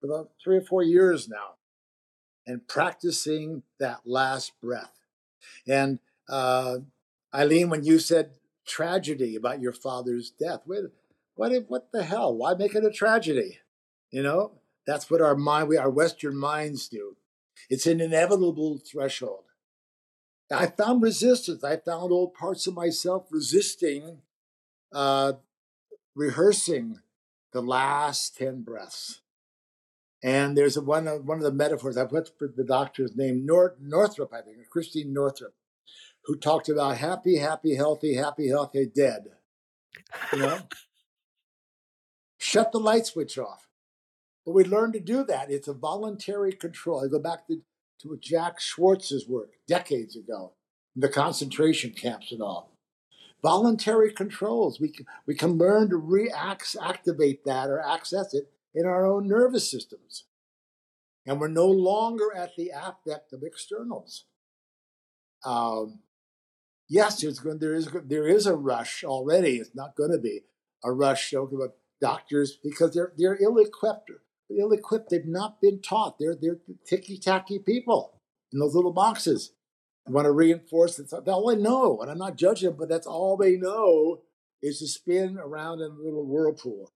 for 0.00 0.06
about 0.06 0.30
three 0.42 0.56
or 0.56 0.62
four 0.62 0.82
years 0.82 1.28
now 1.28 1.56
and 2.46 2.66
practicing 2.66 3.62
that 3.78 4.00
last 4.04 4.52
breath. 4.60 4.98
And 5.66 5.98
uh, 6.28 6.78
Eileen, 7.34 7.68
when 7.68 7.84
you 7.84 7.98
said 7.98 8.32
tragedy 8.68 9.34
about 9.34 9.60
your 9.60 9.72
father's 9.72 10.30
death. 10.30 10.60
What, 10.66 10.92
what, 11.34 11.52
what 11.68 11.92
the 11.92 12.04
hell? 12.04 12.34
Why 12.34 12.54
make 12.54 12.74
it 12.74 12.84
a 12.84 12.90
tragedy? 12.90 13.58
You 14.10 14.22
know, 14.22 14.52
that's 14.86 15.10
what 15.10 15.20
our 15.20 15.34
mind, 15.34 15.68
we, 15.68 15.76
our 15.76 15.90
Western 15.90 16.36
minds 16.36 16.88
do. 16.88 17.16
It's 17.68 17.86
an 17.86 18.00
inevitable 18.00 18.78
threshold. 18.78 19.44
I 20.50 20.66
found 20.66 21.02
resistance. 21.02 21.62
I 21.62 21.76
found 21.76 22.12
old 22.12 22.34
parts 22.34 22.66
of 22.66 22.74
myself 22.74 23.26
resisting, 23.30 24.18
uh, 24.92 25.34
rehearsing 26.14 27.00
the 27.52 27.60
last 27.60 28.36
10 28.36 28.62
breaths. 28.62 29.20
And 30.22 30.56
there's 30.56 30.76
a, 30.76 30.80
one, 30.80 31.06
one 31.06 31.38
of 31.38 31.44
the 31.44 31.52
metaphors, 31.52 31.96
I 31.96 32.04
put 32.04 32.32
the 32.38 32.64
doctor's 32.64 33.16
name, 33.16 33.46
Nor- 33.46 33.76
Northrup, 33.80 34.32
I 34.32 34.40
think, 34.40 34.68
Christine 34.70 35.12
Northrup 35.12 35.54
who 36.28 36.36
talked 36.36 36.68
about 36.68 36.98
happy, 36.98 37.38
happy, 37.38 37.74
healthy, 37.74 38.14
happy, 38.14 38.48
healthy, 38.48 38.84
dead. 38.84 39.28
You 40.30 40.38
know? 40.40 40.58
Shut 42.38 42.70
the 42.70 42.78
light 42.78 43.06
switch 43.06 43.38
off. 43.38 43.66
But 44.44 44.52
we 44.52 44.64
learned 44.64 44.92
to 44.92 45.00
do 45.00 45.24
that. 45.24 45.50
It's 45.50 45.68
a 45.68 45.72
voluntary 45.72 46.52
control. 46.52 47.02
I 47.02 47.08
go 47.08 47.18
back 47.18 47.46
to, 47.46 47.62
to 48.02 48.18
Jack 48.20 48.60
Schwarz's 48.60 49.26
work 49.26 49.54
decades 49.66 50.16
ago, 50.16 50.52
the 50.94 51.08
concentration 51.08 51.92
camps 51.92 52.30
and 52.30 52.42
all. 52.42 52.72
Voluntary 53.42 54.12
controls. 54.12 54.78
We 54.78 54.90
can, 54.90 55.06
we 55.26 55.34
can 55.34 55.52
learn 55.56 55.88
to 55.88 55.96
reactivate 55.96 57.44
that 57.46 57.70
or 57.70 57.80
access 57.80 58.34
it 58.34 58.52
in 58.74 58.84
our 58.84 59.06
own 59.06 59.28
nervous 59.28 59.70
systems. 59.70 60.24
And 61.24 61.40
we're 61.40 61.48
no 61.48 61.68
longer 61.68 62.34
at 62.36 62.54
the 62.56 62.70
affect 62.74 63.32
of 63.32 63.42
externals. 63.42 64.24
Um, 65.44 66.00
yes, 66.88 67.20
there's 67.20 67.38
going, 67.38 67.58
there 67.58 67.74
is 67.74 67.88
there 68.04 68.26
is 68.26 68.46
a 68.46 68.56
rush 68.56 69.04
already. 69.04 69.56
It's 69.56 69.74
not 69.74 69.96
going 69.96 70.12
to 70.12 70.18
be 70.18 70.42
a 70.84 70.92
rush 70.92 71.32
about 71.32 71.74
doctors 72.00 72.58
because 72.62 72.94
they're 72.94 73.12
they're 73.16 73.38
ill-equipped. 73.40 74.10
Ill-equipped. 74.50 75.10
They've 75.10 75.26
not 75.26 75.60
been 75.60 75.80
taught. 75.80 76.18
They're 76.18 76.36
they're 76.40 76.58
ticky-tacky 76.86 77.60
people 77.60 78.20
in 78.52 78.58
those 78.58 78.74
little 78.74 78.92
boxes. 78.92 79.52
I 80.06 80.10
want 80.10 80.24
to 80.24 80.32
reinforce 80.32 80.96
that. 80.96 81.10
That's 81.10 81.28
all 81.28 81.48
they 81.48 81.60
know, 81.60 82.00
and 82.00 82.10
I'm 82.10 82.18
not 82.18 82.36
judging 82.36 82.72
but 82.78 82.88
that's 82.88 83.06
all 83.06 83.36
they 83.36 83.56
know 83.56 84.22
is 84.62 84.78
to 84.80 84.88
spin 84.88 85.38
around 85.38 85.80
in 85.80 85.90
a 85.90 86.02
little 86.02 86.26
whirlpool. 86.26 86.90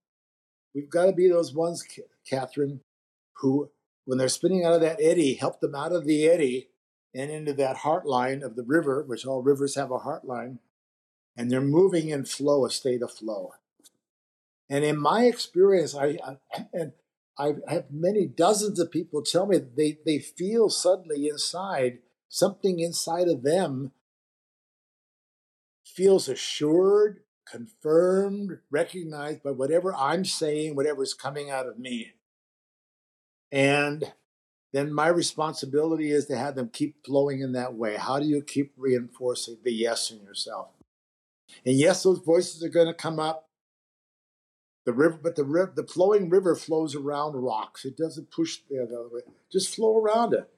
We've 0.73 0.89
got 0.89 1.05
to 1.05 1.13
be 1.13 1.29
those 1.29 1.53
ones, 1.53 1.85
Katherine, 2.27 2.81
who, 3.37 3.69
when 4.05 4.17
they're 4.17 4.27
spinning 4.27 4.65
out 4.65 4.73
of 4.73 4.81
that 4.81 4.99
eddy, 5.01 5.35
help 5.35 5.61
them 5.61 5.75
out 5.75 5.93
of 5.93 6.05
the 6.05 6.27
eddy 6.27 6.69
and 7.15 7.31
into 7.31 7.53
that 7.53 7.77
heart 7.77 8.05
line 8.05 8.43
of 8.43 8.55
the 8.55 8.63
river, 8.63 9.03
which 9.03 9.25
all 9.25 9.41
rivers 9.41 9.75
have 9.75 9.91
a 9.91 9.99
heart 9.99 10.25
line, 10.25 10.59
and 11.37 11.49
they're 11.49 11.61
moving 11.61 12.09
in 12.09 12.25
flow, 12.25 12.65
a 12.65 12.69
state 12.69 13.01
of 13.01 13.11
flow. 13.11 13.51
And 14.69 14.83
in 14.83 14.97
my 14.97 15.25
experience, 15.25 15.95
I, 15.95 16.17
I 16.25 16.37
and 16.73 16.93
I 17.37 17.53
have 17.67 17.85
many 17.91 18.27
dozens 18.27 18.79
of 18.79 18.91
people 18.91 19.23
tell 19.23 19.47
me 19.47 19.57
they, 19.57 19.97
they 20.05 20.19
feel 20.19 20.69
suddenly 20.69 21.27
inside 21.27 21.99
something 22.29 22.79
inside 22.79 23.27
of 23.27 23.43
them 23.43 23.91
feels 25.83 26.27
assured, 26.27 27.21
confirmed, 27.47 28.59
recognized 28.71 29.43
by 29.43 29.51
whatever 29.51 29.93
I'm 29.93 30.25
saying, 30.25 30.75
whatever's 30.75 31.13
coming 31.13 31.51
out 31.51 31.67
of 31.67 31.77
me. 31.77 32.13
And 33.51 34.13
then 34.73 34.91
my 34.91 35.07
responsibility 35.07 36.11
is 36.11 36.25
to 36.25 36.37
have 36.37 36.55
them 36.55 36.69
keep 36.73 37.05
flowing 37.05 37.41
in 37.41 37.51
that 37.53 37.75
way. 37.75 37.95
How 37.95 38.19
do 38.19 38.25
you 38.25 38.41
keep 38.41 38.73
reinforcing 38.75 39.57
the 39.63 39.71
yes 39.71 40.09
in 40.09 40.21
yourself? 40.23 40.69
And 41.63 41.75
yes, 41.77 42.03
those 42.03 42.19
voices 42.19 42.63
are 42.63 42.69
going 42.69 42.87
to 42.87 42.93
come 42.93 43.19
up. 43.19 43.47
The 44.85 44.93
river, 44.93 45.19
but 45.21 45.35
the 45.37 45.45
river, 45.45 45.71
the 45.73 45.87
flowing 45.87 46.29
river 46.29 46.55
flows 46.55 46.93
around 46.93 47.35
rocks. 47.35 47.85
It 47.85 47.95
doesn't 47.95 48.31
push 48.31 48.59
the 48.69 48.83
other 48.83 49.07
way. 49.09 49.21
Just 49.49 49.73
flow 49.73 49.97
around 49.97 50.33
it. 50.33 50.49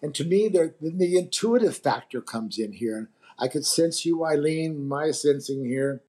And 0.00 0.14
to 0.14 0.24
me, 0.24 0.48
the, 0.48 0.74
the 0.80 1.18
intuitive 1.18 1.76
factor 1.76 2.20
comes 2.20 2.58
in 2.58 2.74
here. 2.74 2.96
And 2.96 3.08
I 3.38 3.48
could 3.48 3.66
sense 3.66 4.04
you, 4.04 4.24
Eileen, 4.24 4.86
my 4.86 5.10
sensing 5.10 5.64
here, 5.64 6.02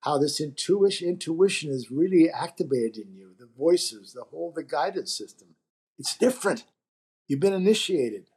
how 0.00 0.18
this 0.18 0.40
intuition, 0.40 1.08
intuition 1.08 1.70
is 1.70 1.90
really 1.90 2.28
activated 2.28 3.06
in 3.06 3.16
you. 3.16 3.30
The 3.38 3.48
voices, 3.56 4.12
the 4.12 4.24
whole, 4.24 4.52
the 4.54 4.62
guidance 4.62 5.16
system. 5.16 5.55
It's 5.98 6.16
different. 6.16 6.64
You've 7.28 7.40
been 7.40 7.52
initiated. 7.52 8.28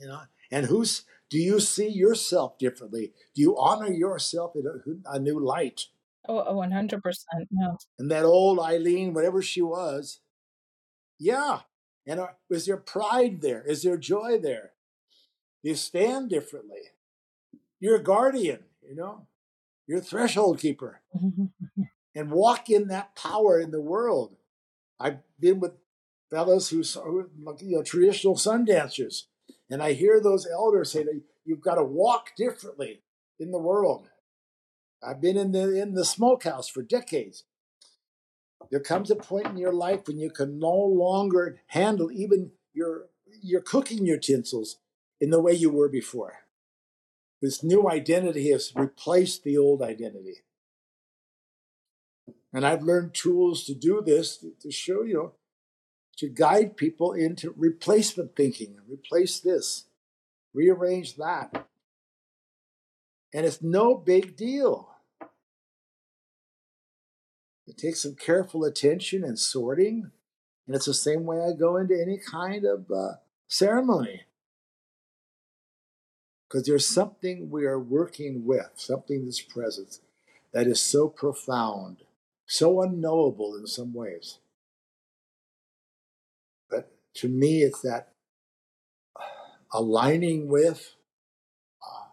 You 0.00 0.08
know, 0.08 0.20
and 0.50 0.66
who's 0.66 1.04
do 1.30 1.38
you 1.38 1.60
see 1.60 1.88
yourself 1.88 2.58
differently? 2.58 3.12
Do 3.34 3.42
you 3.42 3.56
honor 3.58 3.90
yourself 3.90 4.54
in 4.54 4.66
a, 4.66 5.14
a 5.14 5.18
new 5.18 5.40
light? 5.40 5.86
Oh, 6.28 6.54
100%. 6.54 7.00
No. 7.50 7.76
And 7.98 8.10
that 8.10 8.24
old 8.24 8.58
Eileen, 8.60 9.14
whatever 9.14 9.42
she 9.42 9.60
was, 9.60 10.20
yeah. 11.18 11.60
And 12.06 12.20
uh, 12.20 12.28
is 12.50 12.66
there 12.66 12.76
pride 12.76 13.40
there? 13.40 13.62
Is 13.62 13.82
there 13.82 13.96
joy 13.96 14.38
there? 14.38 14.72
You 15.62 15.74
stand 15.74 16.30
differently. 16.30 16.92
You're 17.80 17.96
a 17.96 18.02
guardian, 18.02 18.60
you 18.86 18.94
know, 18.94 19.26
you're 19.86 19.98
a 19.98 20.02
threshold 20.02 20.58
keeper. 20.58 21.02
and 22.14 22.30
walk 22.30 22.70
in 22.70 22.88
that 22.88 23.16
power 23.16 23.58
in 23.58 23.70
the 23.70 23.80
world. 23.80 24.36
I've 25.00 25.18
been 25.40 25.60
with 25.60 25.72
fellows 26.34 26.70
who 26.70 26.82
you 27.60 27.76
know, 27.76 27.82
traditional 27.82 28.36
sun 28.36 28.64
dancers. 28.64 29.28
And 29.70 29.80
I 29.80 29.92
hear 29.92 30.20
those 30.20 30.48
elders 30.50 30.90
say 30.90 31.04
that 31.04 31.22
you've 31.44 31.60
got 31.60 31.76
to 31.76 31.84
walk 31.84 32.30
differently 32.36 33.02
in 33.38 33.52
the 33.52 33.58
world. 33.58 34.08
I've 35.00 35.20
been 35.20 35.36
in 35.36 35.52
the 35.52 35.80
in 35.80 35.94
the 35.94 36.04
smokehouse 36.04 36.68
for 36.68 36.82
decades. 36.82 37.44
There 38.70 38.80
comes 38.80 39.10
a 39.10 39.16
point 39.16 39.46
in 39.46 39.56
your 39.58 39.72
life 39.72 40.08
when 40.08 40.18
you 40.18 40.30
can 40.30 40.58
no 40.58 40.74
longer 40.74 41.60
handle 41.68 42.10
even 42.10 42.50
your 42.72 43.06
your 43.40 43.60
cooking 43.60 44.04
utensils 44.04 44.78
in 45.20 45.30
the 45.30 45.40
way 45.40 45.52
you 45.52 45.70
were 45.70 45.88
before. 45.88 46.38
This 47.40 47.62
new 47.62 47.88
identity 47.88 48.50
has 48.50 48.72
replaced 48.74 49.44
the 49.44 49.56
old 49.56 49.82
identity. 49.82 50.38
And 52.52 52.66
I've 52.66 52.82
learned 52.82 53.14
tools 53.14 53.64
to 53.64 53.74
do 53.74 54.02
this 54.04 54.44
to 54.60 54.70
show 54.70 55.02
you 55.02 55.32
to 56.16 56.28
guide 56.28 56.76
people 56.76 57.12
into 57.12 57.54
replacement 57.56 58.36
thinking, 58.36 58.76
replace 58.88 59.40
this, 59.40 59.84
rearrange 60.52 61.16
that. 61.16 61.66
And 63.32 63.44
it's 63.44 63.62
no 63.62 63.96
big 63.96 64.36
deal. 64.36 64.90
It 67.66 67.78
takes 67.78 68.02
some 68.02 68.14
careful 68.14 68.64
attention 68.64 69.24
and 69.24 69.38
sorting. 69.38 70.10
And 70.66 70.76
it's 70.76 70.86
the 70.86 70.94
same 70.94 71.24
way 71.24 71.40
I 71.40 71.52
go 71.58 71.76
into 71.76 72.00
any 72.00 72.18
kind 72.18 72.64
of 72.64 72.90
uh, 72.90 73.14
ceremony. 73.48 74.22
Because 76.48 76.66
there's 76.66 76.86
something 76.86 77.50
we 77.50 77.64
are 77.64 77.80
working 77.80 78.44
with, 78.44 78.70
something 78.76 79.24
that's 79.24 79.40
present, 79.40 79.98
that 80.52 80.68
is 80.68 80.80
so 80.80 81.08
profound, 81.08 82.04
so 82.46 82.80
unknowable 82.80 83.56
in 83.56 83.66
some 83.66 83.92
ways 83.92 84.38
to 87.16 87.28
me, 87.28 87.62
it's 87.62 87.80
that 87.82 88.12
aligning 89.72 90.48
with, 90.48 90.94
uh, 91.82 92.08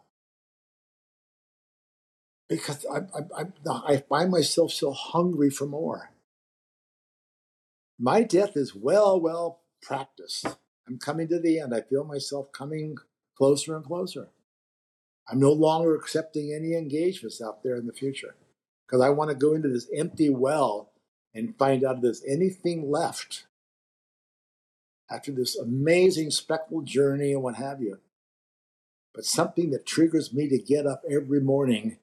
because 2.49 2.85
I, 2.91 2.99
I, 3.17 3.41
I, 3.41 3.93
I 3.93 3.97
find 3.97 4.31
myself 4.31 4.71
so 4.71 4.91
hungry 4.91 5.49
for 5.49 5.65
more. 5.65 6.11
My 7.99 8.23
death 8.23 8.55
is 8.55 8.75
well, 8.75 9.19
well 9.19 9.61
practiced. 9.81 10.45
I'm 10.87 10.97
coming 10.97 11.27
to 11.29 11.39
the 11.39 11.59
end. 11.59 11.73
I 11.73 11.81
feel 11.81 12.03
myself 12.03 12.51
coming 12.51 12.97
closer 13.37 13.75
and 13.75 13.85
closer. 13.85 14.29
I'm 15.29 15.39
no 15.39 15.51
longer 15.51 15.95
accepting 15.95 16.51
any 16.53 16.73
engagements 16.75 17.41
out 17.41 17.63
there 17.63 17.75
in 17.75 17.85
the 17.85 17.93
future 17.93 18.35
because 18.85 19.01
I 19.01 19.09
want 19.09 19.29
to 19.29 19.35
go 19.35 19.53
into 19.53 19.69
this 19.69 19.87
empty 19.95 20.29
well 20.29 20.91
and 21.33 21.57
find 21.57 21.83
out 21.83 21.97
if 21.97 22.01
there's 22.01 22.23
anything 22.27 22.89
left 22.91 23.45
after 25.11 25.31
this 25.31 25.57
amazing 25.57 26.31
spectral 26.31 26.81
journey 26.81 27.33
and 27.33 27.43
what 27.43 27.55
have 27.55 27.81
you. 27.81 27.99
But 29.13 29.25
something 29.25 29.71
that 29.71 29.85
triggers 29.85 30.33
me 30.33 30.47
to 30.47 30.57
get 30.57 30.87
up 30.87 31.03
every 31.09 31.41
morning 31.41 31.97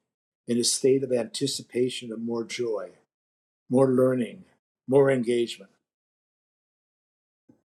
in 0.46 0.58
a 0.58 0.64
state 0.64 1.02
of 1.02 1.12
anticipation 1.12 2.12
of 2.12 2.20
more 2.20 2.44
joy, 2.44 2.90
more 3.70 3.90
learning, 3.90 4.44
more 4.86 5.10
engagement. 5.10 5.70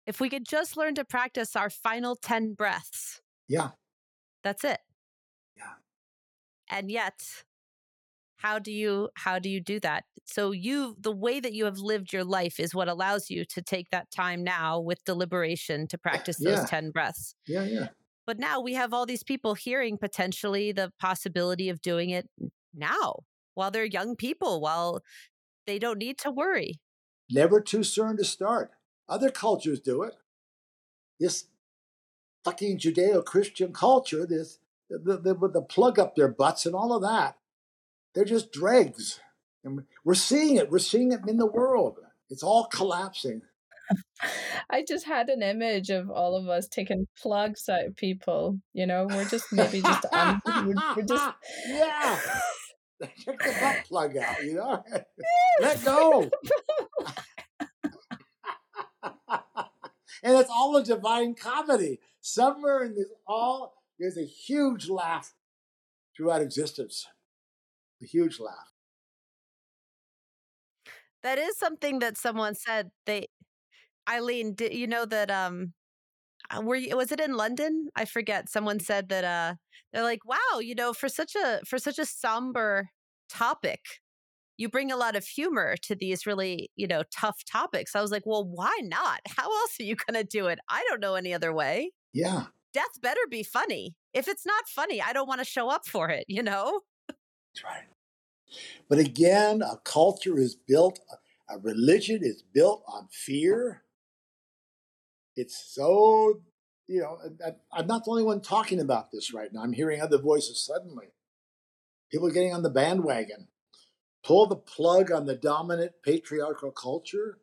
If 0.06 0.20
we 0.20 0.30
could 0.30 0.46
just 0.46 0.76
learn 0.76 0.96
to 0.96 1.06
practice 1.06 1.56
our 1.56 1.70
final 1.70 2.16
10 2.16 2.54
breaths. 2.54 3.22
Yeah. 3.48 3.70
That's 4.44 4.64
it. 4.64 4.80
Yeah. 5.58 5.74
And 6.70 6.92
yet, 6.92 7.44
how 8.44 8.60
do 8.60 8.72
you 8.72 9.10
how 9.16 9.40
do 9.40 9.50
you 9.50 9.62
do 9.62 9.80
that? 9.80 10.04
So 10.26 10.52
you 10.52 10.96
the 11.00 11.16
way 11.16 11.40
that 11.40 11.54
you 11.54 11.66
have 11.66 11.78
lived 11.80 12.12
your 12.12 12.26
life 12.26 12.60
is 12.60 12.76
what 12.76 12.90
allows 12.90 13.30
you 13.30 13.46
to 13.46 13.62
take 13.62 13.90
that 13.92 14.12
time 14.12 14.44
now 14.44 14.80
with 14.80 15.04
deliberation 15.06 15.88
to 15.88 15.98
practice 15.98 16.38
those 16.38 16.60
yeah. 16.60 16.66
10 16.66 16.92
breaths. 16.92 17.36
Yeah 17.48 17.64
yeah. 17.64 17.88
But 18.28 18.40
now 18.40 18.62
we 18.62 18.74
have 18.74 18.94
all 18.94 19.06
these 19.06 19.24
people 19.24 19.56
hearing 19.56 19.98
potentially 19.98 20.72
the 20.74 20.92
possibility 21.00 21.70
of 21.70 21.82
doing 21.82 22.10
it 22.10 22.30
now 22.74 23.20
while 23.54 23.72
they're 23.72 23.86
young 23.86 24.16
people 24.16 24.60
while 24.60 25.02
they 25.66 25.80
don't 25.80 25.98
need 25.98 26.18
to 26.20 26.32
worry. 26.32 26.80
Never 27.32 27.62
too 27.62 27.84
soon 27.84 28.18
to 28.18 28.26
start. 28.26 28.72
Other 29.08 29.30
cultures 29.30 29.80
do 29.80 30.04
it. 30.04 30.16
This 31.20 31.46
fucking 32.44 32.78
judeo-christian 32.78 33.72
culture 33.72 34.26
this 34.26 34.60
the, 34.90 35.18
the, 35.18 35.34
the 35.48 35.62
plug 35.62 35.98
up 35.98 36.16
their 36.16 36.28
butts 36.28 36.66
and 36.66 36.76
all 36.76 36.94
of 36.94 37.02
that 37.02 37.38
they're 38.14 38.26
just 38.26 38.52
dregs. 38.52 39.20
And 39.64 39.84
we're 40.04 40.14
seeing 40.14 40.58
it. 40.58 40.70
We're 40.70 40.80
seeing 40.80 41.12
it 41.12 41.22
in 41.28 41.38
the 41.38 41.46
world. 41.46 41.98
It's 42.30 42.44
all 42.44 42.66
collapsing. 42.66 43.42
I 44.70 44.84
just 44.88 45.06
had 45.06 45.30
an 45.30 45.42
image 45.44 45.90
of 45.90 46.10
all 46.10 46.36
of 46.36 46.48
us 46.48 46.68
taking 46.68 47.08
plugs 47.22 47.68
out 47.70 47.86
of 47.86 47.96
people. 47.96 48.60
You 48.74 48.88
know, 48.88 49.08
we're 49.10 49.26
just 49.26 49.46
maybe 49.52 49.82
just 49.82 50.06
um, 50.12 50.42
we're, 50.46 50.74
we're 50.96 51.04
just 51.04 51.34
yeah. 51.68 52.20
Check 53.02 53.40
the 53.40 53.56
butt 53.60 53.84
plug 53.86 54.18
out. 54.18 54.44
You 54.44 54.56
know, 54.56 54.84
let 55.62 55.84
go. 55.84 56.22
and 60.24 60.38
it's 60.38 60.50
all 60.50 60.76
a 60.78 60.84
divine 60.84 61.36
comedy. 61.36 62.00
Somewhere 62.22 62.84
in 62.84 62.96
this 62.96 63.08
all, 63.28 63.74
there's 64.00 64.18
a 64.18 64.26
huge 64.26 64.88
laugh 64.88 65.34
throughout 66.16 66.42
existence 66.42 67.06
a 68.04 68.08
huge 68.08 68.40
laugh. 68.40 68.72
That 71.24 71.38
is 71.38 71.58
something 71.58 72.00
that 72.00 72.18
someone 72.18 72.54
said. 72.56 72.92
They, 73.06 73.28
Eileen, 74.10 74.54
did 74.54 74.74
you 74.74 74.88
know 74.88 75.06
that? 75.06 75.32
Um, 75.32 75.74
uh, 76.50 76.62
were 76.62 76.76
you, 76.76 76.96
was 76.98 77.12
it 77.12 77.22
in 77.22 77.34
London? 77.34 77.88
I 77.96 78.06
forget. 78.06 78.50
Someone 78.50 78.80
said 78.80 79.10
that. 79.10 79.24
Uh, 79.24 79.56
they're 79.94 80.04
like, 80.04 80.26
wow, 80.26 80.60
you 80.60 80.76
know, 80.76 80.92
for 80.92 81.08
such 81.08 81.36
a 81.36 81.62
for 81.68 81.78
such 81.78 82.00
a 82.00 82.06
somber 82.06 82.90
topic, 83.30 83.80
you 84.58 84.68
bring 84.68 84.92
a 84.92 84.98
lot 84.98 85.16
of 85.16 85.26
humor 85.26 85.76
to 85.84 85.96
these 85.96 86.26
really, 86.26 86.72
you 86.76 86.88
know, 86.88 87.04
tough 87.16 87.38
topics. 87.50 87.96
I 87.96 88.02
was 88.02 88.12
like, 88.12 88.24
well, 88.26 88.44
why 88.44 88.76
not? 88.82 89.22
How 89.28 89.44
else 89.44 89.76
are 89.80 89.84
you 89.84 89.96
going 89.96 90.20
to 90.20 90.28
do 90.28 90.48
it? 90.48 90.60
I 90.68 90.84
don't 90.90 91.00
know 91.00 91.16
any 91.16 91.34
other 91.34 91.54
way. 91.54 91.92
Yeah. 92.12 92.46
Death 92.74 93.02
better 93.02 93.22
be 93.30 93.44
funny. 93.44 93.96
If 94.14 94.28
it's 94.28 94.46
not 94.46 94.68
funny, 94.68 95.02
I 95.02 95.14
don't 95.14 95.28
want 95.28 95.42
to 95.42 95.46
show 95.46 95.70
up 95.70 95.86
for 95.88 96.10
it, 96.10 96.26
you 96.28 96.42
know? 96.42 96.82
That's 97.08 97.64
right. 97.64 97.84
But 98.90 99.00
again, 99.00 99.62
a 99.62 99.78
culture 99.84 100.38
is 100.38 100.56
built, 100.56 101.00
a 101.50 101.58
religion 101.58 102.20
is 102.22 102.42
built 102.42 102.84
on 102.88 103.08
fear. 103.12 103.84
It's 105.36 105.74
so, 105.74 106.42
you 106.88 107.02
know, 107.02 107.18
I'm 107.72 107.88
not 107.88 108.06
the 108.06 108.12
only 108.12 108.24
one 108.24 108.42
talking 108.42 108.80
about 108.80 109.12
this 109.12 109.34
right 109.34 109.52
now. 109.52 109.62
I'm 109.62 109.74
hearing 109.74 110.02
other 110.02 110.20
voices 110.20 110.64
suddenly. 110.64 111.08
People 112.12 112.30
getting 112.30 112.54
on 112.54 112.64
the 112.64 112.70
bandwagon. 112.70 113.48
Pull 114.24 114.46
the 114.46 114.56
plug 114.56 115.12
on 115.12 115.26
the 115.26 115.36
dominant 115.36 115.94
patriarchal 116.02 116.72
culture, 116.72 117.40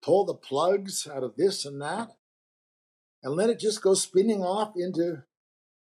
pull 0.00 0.24
the 0.24 0.32
plugs 0.32 1.06
out 1.06 1.22
of 1.22 1.36
this 1.36 1.66
and 1.66 1.82
that, 1.82 2.16
and 3.22 3.34
let 3.34 3.50
it 3.50 3.58
just 3.60 3.82
go 3.82 3.92
spinning 3.92 4.42
off 4.42 4.72
into 4.74 5.24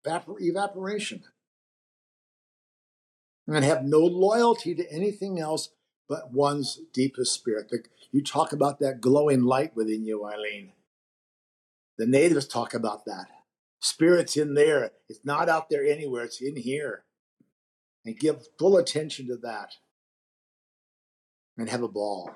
evaporation. 0.04 1.26
And 3.56 3.66
have 3.66 3.84
no 3.84 4.00
loyalty 4.00 4.76
to 4.76 4.92
anything 4.92 5.40
else 5.40 5.70
but 6.08 6.34
one's 6.34 6.80
deepest 6.92 7.34
spirit. 7.34 7.72
You 8.12 8.24
talk 8.24 8.52
about 8.52 8.80
that 8.80 9.00
glowing 9.00 9.44
light 9.44 9.76
within 9.76 10.04
you, 10.04 10.26
Eileen. 10.26 10.74
The 11.98 12.08
natives 12.08 12.48
talk 12.48 12.74
about 12.74 13.06
that. 13.06 13.28
Spirit's 13.80 14.36
in 14.36 14.56
there. 14.56 14.92
It's 15.08 15.24
not 15.24 15.50
out 15.50 15.70
there 15.70 15.86
anywhere, 15.86 16.24
it's 16.24 16.42
in 16.42 16.56
here. 16.56 17.04
And 18.06 18.18
give 18.18 18.48
full 18.58 18.78
attention 18.78 19.28
to 19.28 19.38
that 19.38 19.74
and 21.58 21.70
have 21.70 21.84
a 21.84 21.88
ball. 21.88 22.32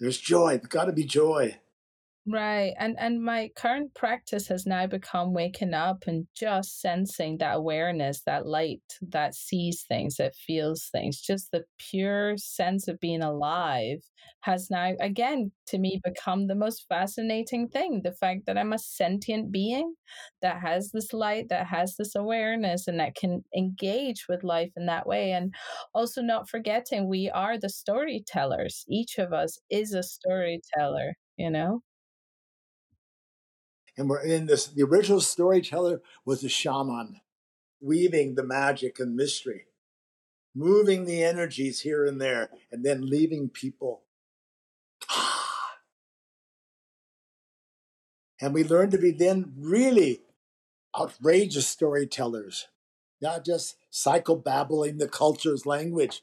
There's 0.00 0.18
joy. 0.18 0.56
There's 0.56 0.66
got 0.68 0.86
to 0.86 0.92
be 0.92 1.04
joy. 1.04 1.58
Right. 2.32 2.74
And 2.78 2.96
and 2.98 3.24
my 3.24 3.50
current 3.56 3.94
practice 3.94 4.46
has 4.48 4.66
now 4.66 4.86
become 4.86 5.32
waking 5.32 5.72
up 5.72 6.04
and 6.06 6.28
just 6.36 6.78
sensing 6.80 7.38
that 7.38 7.56
awareness, 7.56 8.20
that 8.24 8.46
light 8.46 8.82
that 9.00 9.34
sees 9.34 9.84
things, 9.88 10.16
that 10.16 10.36
feels 10.36 10.88
things. 10.92 11.18
Just 11.22 11.50
the 11.50 11.64
pure 11.78 12.36
sense 12.36 12.88
of 12.88 13.00
being 13.00 13.22
alive 13.22 14.00
has 14.42 14.68
now 14.70 14.92
again 15.00 15.52
to 15.68 15.78
me 15.78 15.98
become 16.04 16.46
the 16.46 16.54
most 16.54 16.86
fascinating 16.90 17.68
thing. 17.68 18.02
The 18.04 18.12
fact 18.12 18.44
that 18.46 18.58
I'm 18.58 18.74
a 18.74 18.78
sentient 18.78 19.50
being 19.50 19.94
that 20.42 20.60
has 20.60 20.90
this 20.92 21.14
light, 21.14 21.48
that 21.48 21.66
has 21.68 21.96
this 21.96 22.14
awareness 22.14 22.86
and 22.86 23.00
that 23.00 23.14
can 23.16 23.44
engage 23.56 24.26
with 24.28 24.44
life 24.44 24.72
in 24.76 24.84
that 24.86 25.06
way. 25.06 25.32
And 25.32 25.54
also 25.94 26.20
not 26.20 26.50
forgetting 26.50 27.08
we 27.08 27.30
are 27.30 27.56
the 27.58 27.70
storytellers. 27.70 28.84
Each 28.88 29.16
of 29.18 29.32
us 29.32 29.58
is 29.70 29.94
a 29.94 30.02
storyteller, 30.02 31.14
you 31.38 31.50
know? 31.50 31.80
And 33.96 34.08
we're 34.08 34.22
in 34.22 34.46
this, 34.46 34.66
the 34.66 34.82
original 34.82 35.20
storyteller 35.20 36.00
was 36.24 36.44
a 36.44 36.48
shaman, 36.48 37.20
weaving 37.80 38.34
the 38.34 38.44
magic 38.44 38.98
and 39.00 39.16
mystery, 39.16 39.66
moving 40.54 41.04
the 41.04 41.22
energies 41.22 41.80
here 41.80 42.04
and 42.04 42.20
there, 42.20 42.50
and 42.70 42.84
then 42.84 43.08
leaving 43.08 43.48
people. 43.48 44.02
and 48.40 48.54
we 48.54 48.64
learned 48.64 48.92
to 48.92 48.98
be 48.98 49.10
then 49.10 49.52
really 49.58 50.20
outrageous 50.98 51.66
storytellers, 51.66 52.68
not 53.20 53.44
just 53.44 53.76
psychobabbling 53.92 54.98
the 54.98 55.08
culture's 55.08 55.66
language, 55.66 56.22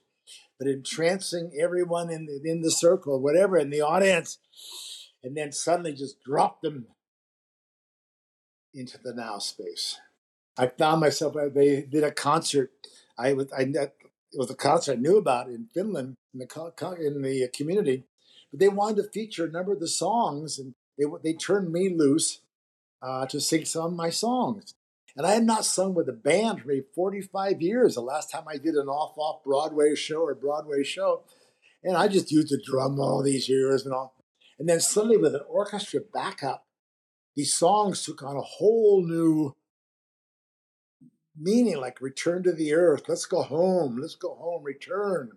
but 0.57 0.67
entrancing 0.67 1.51
everyone 1.59 2.09
in 2.09 2.25
the, 2.25 2.41
in 2.43 2.61
the 2.61 2.71
circle, 2.71 3.21
whatever, 3.21 3.57
in 3.57 3.69
the 3.69 3.81
audience, 3.81 4.39
and 5.23 5.37
then 5.37 5.51
suddenly 5.51 5.93
just 5.93 6.21
drop 6.23 6.61
them 6.61 6.87
into 8.73 8.97
the 8.97 9.13
now 9.13 9.39
space. 9.39 9.99
I 10.57 10.67
found 10.67 11.01
myself, 11.01 11.35
uh, 11.35 11.49
they 11.53 11.81
did 11.81 12.03
a 12.03 12.11
concert. 12.11 12.71
I 13.17 13.33
was, 13.33 13.51
I, 13.51 13.61
it 13.61 13.93
was 14.33 14.49
a 14.49 14.55
concert 14.55 14.93
I 14.93 15.01
knew 15.01 15.17
about 15.17 15.47
in 15.47 15.67
Finland 15.73 16.15
in 16.33 16.39
the, 16.39 16.97
in 16.99 17.21
the 17.21 17.49
community, 17.53 18.03
but 18.51 18.59
they 18.59 18.69
wanted 18.69 19.03
to 19.03 19.09
feature 19.09 19.45
a 19.45 19.51
number 19.51 19.73
of 19.73 19.79
the 19.79 19.87
songs 19.87 20.59
and 20.59 20.73
they, 20.97 21.05
they 21.23 21.33
turned 21.33 21.71
me 21.71 21.89
loose 21.89 22.41
uh, 23.01 23.25
to 23.27 23.39
sing 23.39 23.65
some 23.65 23.85
of 23.85 23.93
my 23.93 24.09
songs. 24.09 24.73
And 25.15 25.25
I 25.25 25.31
had 25.31 25.45
not 25.45 25.65
sung 25.65 25.95
with 25.95 26.07
a 26.09 26.13
band 26.13 26.61
for 26.61 26.73
45 26.93 27.61
years. 27.61 27.95
The 27.95 28.01
last 28.01 28.29
time 28.29 28.43
I 28.47 28.57
did 28.57 28.75
an 28.75 28.87
off 28.87 29.17
off 29.17 29.43
Broadway 29.43 29.95
show 29.95 30.21
or 30.21 30.35
Broadway 30.35 30.83
show. 30.83 31.23
And 31.83 31.97
I 31.97 32.07
just 32.07 32.31
used 32.31 32.49
the 32.49 32.61
drum 32.63 32.99
all 32.99 33.23
these 33.23 33.49
years 33.49 33.83
and 33.83 33.95
all. 33.95 34.13
And 34.59 34.69
then 34.69 34.79
suddenly 34.79 35.17
with 35.17 35.33
an 35.33 35.41
orchestra 35.49 36.01
backup, 36.01 36.66
these 37.37 37.53
songs 37.53 38.03
took 38.03 38.23
on 38.23 38.35
a 38.35 38.41
whole 38.41 39.05
new 39.05 39.55
meaning, 41.39 41.77
like 41.77 42.01
return 42.01 42.41
to 42.41 42.51
the 42.51 42.73
earth, 42.73 43.03
let's 43.07 43.27
go 43.27 43.43
home, 43.43 43.99
let's 44.01 44.15
go 44.15 44.33
home, 44.33 44.63
return. 44.63 45.29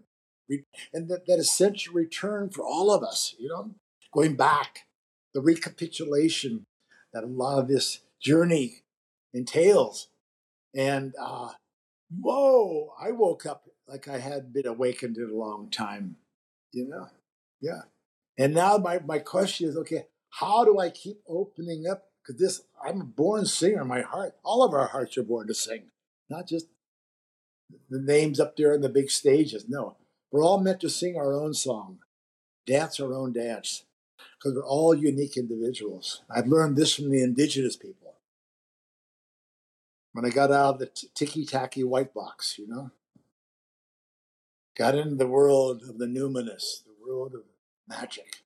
And 0.94 1.08
that, 1.08 1.26
that 1.26 1.38
essential 1.38 1.92
return 1.92 2.48
for 2.48 2.64
all 2.64 2.90
of 2.90 3.04
us, 3.04 3.34
you 3.38 3.48
know, 3.48 3.74
going 4.14 4.34
back, 4.34 4.86
the 5.34 5.42
recapitulation 5.42 6.64
that 7.12 7.22
a 7.22 7.26
lot 7.26 7.58
of 7.58 7.68
this 7.68 8.00
journey 8.18 8.82
entails. 9.34 10.08
And 10.74 11.12
uh, 11.20 11.50
whoa, 12.18 12.94
I 12.98 13.12
woke 13.12 13.44
up 13.44 13.68
like 13.86 14.08
I 14.08 14.18
had 14.18 14.54
been 14.54 14.66
awakened 14.66 15.18
in 15.18 15.30
a 15.30 15.36
long 15.36 15.70
time, 15.70 16.16
you 16.72 16.88
know? 16.88 17.08
Yeah. 17.60 17.82
And 18.38 18.54
now 18.54 18.78
my, 18.78 19.00
my 19.00 19.18
question 19.18 19.68
is 19.68 19.76
okay, 19.76 20.06
how 20.30 20.64
do 20.64 20.78
I 20.78 20.90
keep 20.90 21.20
opening 21.28 21.86
up? 21.86 22.04
Because 22.22 22.40
this, 22.40 22.62
I'm 22.84 23.00
a 23.00 23.04
born 23.04 23.46
singer. 23.46 23.84
My 23.84 24.02
heart, 24.02 24.36
all 24.44 24.62
of 24.62 24.72
our 24.72 24.86
hearts 24.86 25.18
are 25.18 25.22
born 25.22 25.48
to 25.48 25.54
sing, 25.54 25.90
not 26.28 26.46
just 26.46 26.66
the 27.88 28.00
names 28.00 28.38
up 28.38 28.56
there 28.56 28.74
on 28.74 28.80
the 28.80 28.88
big 28.88 29.10
stages. 29.10 29.66
No, 29.68 29.96
we're 30.30 30.44
all 30.44 30.60
meant 30.60 30.80
to 30.80 30.88
sing 30.88 31.16
our 31.16 31.32
own 31.32 31.54
song, 31.54 31.98
dance 32.66 33.00
our 33.00 33.12
own 33.14 33.32
dance, 33.32 33.84
because 34.38 34.54
we're 34.54 34.66
all 34.66 34.94
unique 34.94 35.36
individuals. 35.36 36.22
I've 36.30 36.46
learned 36.46 36.76
this 36.76 36.94
from 36.94 37.10
the 37.10 37.22
indigenous 37.22 37.76
people. 37.76 38.14
When 40.12 40.24
I 40.24 40.30
got 40.30 40.50
out 40.50 40.74
of 40.74 40.78
the 40.80 40.90
ticky 41.14 41.44
tacky 41.44 41.84
white 41.84 42.12
box, 42.12 42.58
you 42.58 42.66
know, 42.66 42.90
got 44.76 44.96
into 44.96 45.14
the 45.14 45.26
world 45.26 45.82
of 45.88 45.98
the 45.98 46.06
numinous, 46.06 46.82
the 46.84 46.94
world 47.06 47.34
of 47.34 47.42
magic. 47.88 48.42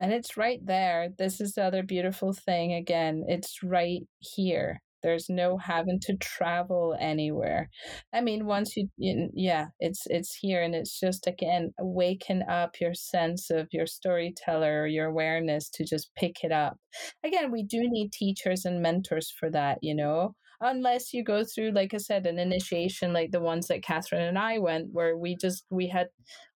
And 0.00 0.12
it's 0.12 0.36
right 0.36 0.60
there. 0.64 1.08
This 1.16 1.40
is 1.40 1.52
the 1.54 1.64
other 1.64 1.82
beautiful 1.82 2.32
thing. 2.32 2.72
Again, 2.74 3.24
it's 3.28 3.62
right 3.62 4.02
here. 4.20 4.82
There's 5.02 5.28
no 5.28 5.56
having 5.58 6.00
to 6.02 6.16
travel 6.16 6.96
anywhere. 6.98 7.70
I 8.12 8.20
mean, 8.22 8.46
once 8.46 8.76
you, 8.76 8.88
you, 8.96 9.30
yeah, 9.34 9.66
it's 9.78 10.02
it's 10.06 10.34
here, 10.34 10.62
and 10.62 10.74
it's 10.74 10.98
just 10.98 11.26
again 11.26 11.72
waking 11.78 12.42
up 12.42 12.80
your 12.80 12.94
sense 12.94 13.50
of 13.50 13.68
your 13.72 13.86
storyteller, 13.86 14.86
your 14.86 15.06
awareness 15.06 15.68
to 15.74 15.84
just 15.84 16.10
pick 16.16 16.42
it 16.42 16.50
up. 16.50 16.78
Again, 17.24 17.52
we 17.52 17.62
do 17.62 17.78
need 17.88 18.12
teachers 18.12 18.64
and 18.64 18.82
mentors 18.82 19.30
for 19.38 19.50
that, 19.50 19.78
you 19.82 19.94
know 19.94 20.34
unless 20.60 21.12
you 21.12 21.22
go 21.22 21.44
through 21.44 21.70
like 21.70 21.92
i 21.92 21.96
said 21.98 22.26
an 22.26 22.38
initiation 22.38 23.12
like 23.12 23.30
the 23.30 23.40
ones 23.40 23.66
that 23.66 23.82
katherine 23.82 24.22
and 24.22 24.38
i 24.38 24.58
went 24.58 24.88
where 24.92 25.16
we 25.16 25.36
just 25.36 25.64
we 25.70 25.88
had 25.88 26.08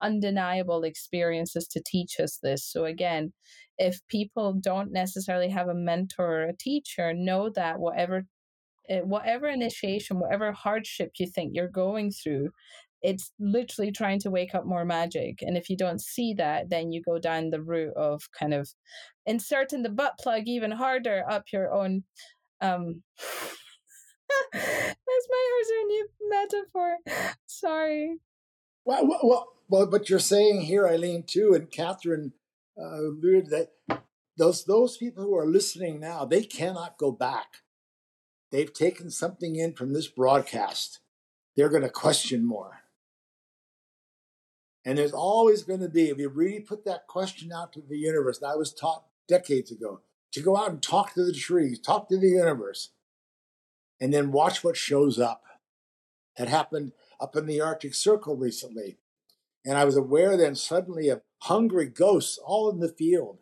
undeniable 0.02 0.84
experiences 0.84 1.66
to 1.68 1.82
teach 1.84 2.20
us 2.20 2.38
this. 2.42 2.64
So 2.64 2.84
again 2.84 3.32
if 3.78 4.00
people 4.08 4.54
don't 4.54 4.92
necessarily 4.92 5.50
have 5.50 5.68
a 5.68 5.74
mentor 5.74 6.44
or 6.44 6.48
a 6.48 6.56
teacher 6.56 7.12
know 7.12 7.50
that 7.50 7.78
whatever 7.78 8.24
eh, 8.88 9.00
whatever 9.00 9.48
initiation 9.48 10.18
whatever 10.18 10.52
hardship 10.52 11.12
you 11.18 11.26
think 11.26 11.52
you're 11.54 11.68
going 11.68 12.10
through 12.10 12.50
it's 13.02 13.30
literally 13.38 13.92
trying 13.92 14.18
to 14.18 14.30
wake 14.30 14.54
up 14.54 14.64
more 14.64 14.84
magic. 14.84 15.40
And 15.42 15.56
if 15.56 15.68
you 15.68 15.76
don't 15.76 16.00
see 16.00 16.34
that 16.34 16.70
then 16.70 16.92
you 16.92 17.02
go 17.02 17.18
down 17.18 17.50
the 17.50 17.62
route 17.62 17.94
of 17.96 18.22
kind 18.38 18.54
of 18.54 18.68
inserting 19.26 19.82
the 19.82 19.90
butt 19.90 20.14
plug 20.20 20.42
even 20.46 20.70
harder 20.72 21.22
up 21.28 21.44
your 21.52 21.72
own 21.72 22.04
um 22.60 23.02
That's 24.52 25.28
my 25.30 25.84
new 25.86 26.08
metaphor. 26.28 26.96
Sorry. 27.46 28.18
Well, 28.84 29.06
well, 29.22 29.48
well, 29.68 29.86
but 29.86 30.08
you're 30.08 30.18
saying 30.18 30.62
here, 30.62 30.86
Eileen, 30.86 31.24
too, 31.24 31.52
and 31.54 31.70
Katherine 31.70 32.32
uh, 32.80 33.00
alluded 33.00 33.50
that 33.50 33.72
those 34.36 34.64
those 34.64 34.96
people 34.96 35.24
who 35.24 35.36
are 35.36 35.46
listening 35.46 35.98
now, 35.98 36.24
they 36.24 36.42
cannot 36.42 36.98
go 36.98 37.10
back. 37.10 37.62
They've 38.52 38.72
taken 38.72 39.10
something 39.10 39.56
in 39.56 39.72
from 39.72 39.92
this 39.92 40.06
broadcast. 40.06 41.00
They're 41.56 41.68
going 41.68 41.82
to 41.82 41.88
question 41.88 42.46
more. 42.46 42.82
And 44.84 44.98
there's 44.98 45.12
always 45.12 45.64
going 45.64 45.80
to 45.80 45.88
be, 45.88 46.10
if 46.10 46.18
you 46.18 46.28
really 46.28 46.60
put 46.60 46.84
that 46.84 47.08
question 47.08 47.50
out 47.50 47.72
to 47.72 47.80
the 47.80 47.98
universe, 47.98 48.40
and 48.40 48.48
I 48.48 48.54
was 48.54 48.72
taught 48.72 49.06
decades 49.26 49.72
ago 49.72 50.02
to 50.30 50.40
go 50.40 50.56
out 50.56 50.70
and 50.70 50.80
talk 50.80 51.14
to 51.14 51.24
the 51.24 51.32
trees, 51.32 51.80
talk 51.80 52.08
to 52.08 52.18
the 52.18 52.28
universe 52.28 52.90
and 54.00 54.12
then 54.12 54.32
watch 54.32 54.62
what 54.62 54.76
shows 54.76 55.18
up. 55.18 55.42
That 56.36 56.48
happened 56.48 56.92
up 57.20 57.34
in 57.36 57.46
the 57.46 57.60
Arctic 57.60 57.94
Circle 57.94 58.36
recently. 58.36 58.98
And 59.64 59.76
I 59.76 59.84
was 59.84 59.96
aware 59.96 60.36
then 60.36 60.54
suddenly 60.54 61.08
of 61.08 61.22
hungry 61.42 61.86
ghosts 61.86 62.38
all 62.38 62.70
in 62.70 62.80
the 62.80 62.92
field, 62.92 63.38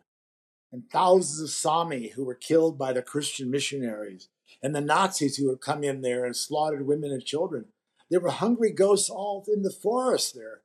and 0.71 0.89
thousands 0.89 1.41
of 1.41 1.49
Sami 1.49 2.09
who 2.09 2.25
were 2.25 2.35
killed 2.35 2.77
by 2.77 2.93
the 2.93 3.01
Christian 3.01 3.51
missionaries, 3.51 4.29
and 4.63 4.75
the 4.75 4.81
Nazis 4.81 5.37
who 5.37 5.49
had 5.49 5.61
come 5.61 5.83
in 5.83 6.01
there 6.01 6.25
and 6.25 6.35
slaughtered 6.35 6.87
women 6.87 7.11
and 7.11 7.23
children. 7.23 7.65
There 8.09 8.19
were 8.19 8.31
hungry 8.31 8.71
ghosts 8.71 9.09
all 9.09 9.43
in 9.47 9.63
the 9.63 9.71
forest 9.71 10.35
there. 10.35 10.61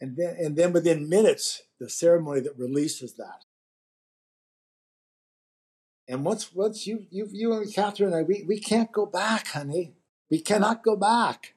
And 0.00 0.16
then, 0.16 0.36
and 0.38 0.56
then 0.56 0.72
within 0.72 1.08
minutes, 1.08 1.62
the 1.78 1.90
ceremony 1.90 2.40
that 2.40 2.58
releases 2.58 3.14
that. 3.14 3.44
And 6.10 6.24
once 6.24 6.52
once 6.52 6.88
you 6.88 7.06
you 7.08 7.28
you 7.30 7.52
and 7.52 7.72
Katherine 7.72 8.12
and 8.12 8.18
I, 8.18 8.22
we, 8.22 8.42
we 8.42 8.58
can't 8.58 8.90
go 8.90 9.06
back, 9.06 9.46
honey. 9.46 9.94
We 10.28 10.40
cannot 10.40 10.82
go 10.82 10.96
back. 10.96 11.54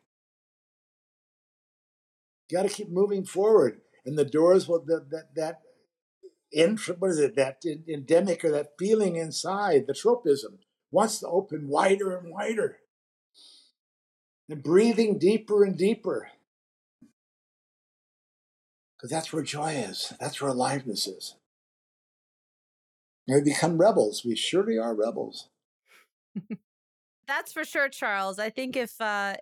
You 2.47 2.57
got 2.57 2.63
to 2.63 2.69
keep 2.69 2.89
moving 2.89 3.25
forward. 3.25 3.81
And 4.05 4.15
the 4.15 4.23
doors 4.23 4.67
will 4.67 4.85
that 4.85 5.09
that 5.09 5.33
that 5.33 5.61
what 6.99 7.09
is 7.09 7.17
it 7.17 7.35
that 7.35 7.63
endemic 7.87 8.45
or 8.45 8.51
that 8.51 8.73
feeling 8.77 9.15
inside 9.15 9.87
the 9.87 9.95
tropism 9.95 10.59
wants 10.91 11.17
to 11.21 11.27
open 11.27 11.67
wider 11.67 12.15
and 12.15 12.31
wider. 12.31 12.77
And 14.47 14.61
breathing 14.61 15.17
deeper 15.17 15.63
and 15.63 15.75
deeper. 15.75 16.29
Because 18.95 19.09
that's 19.09 19.33
where 19.33 19.41
joy 19.41 19.71
is, 19.71 20.13
that's 20.19 20.39
where 20.39 20.51
aliveness 20.51 21.07
is. 21.07 21.33
And 23.27 23.35
we 23.35 23.51
become 23.51 23.77
rebels. 23.77 24.23
We 24.25 24.35
surely 24.35 24.77
are 24.77 24.95
rebels. 24.95 25.49
that's 27.27 27.53
for 27.53 27.63
sure, 27.63 27.89
Charles. 27.89 28.39
I 28.39 28.49
think 28.49 28.75
if 28.75 28.99
uh, 28.99 29.35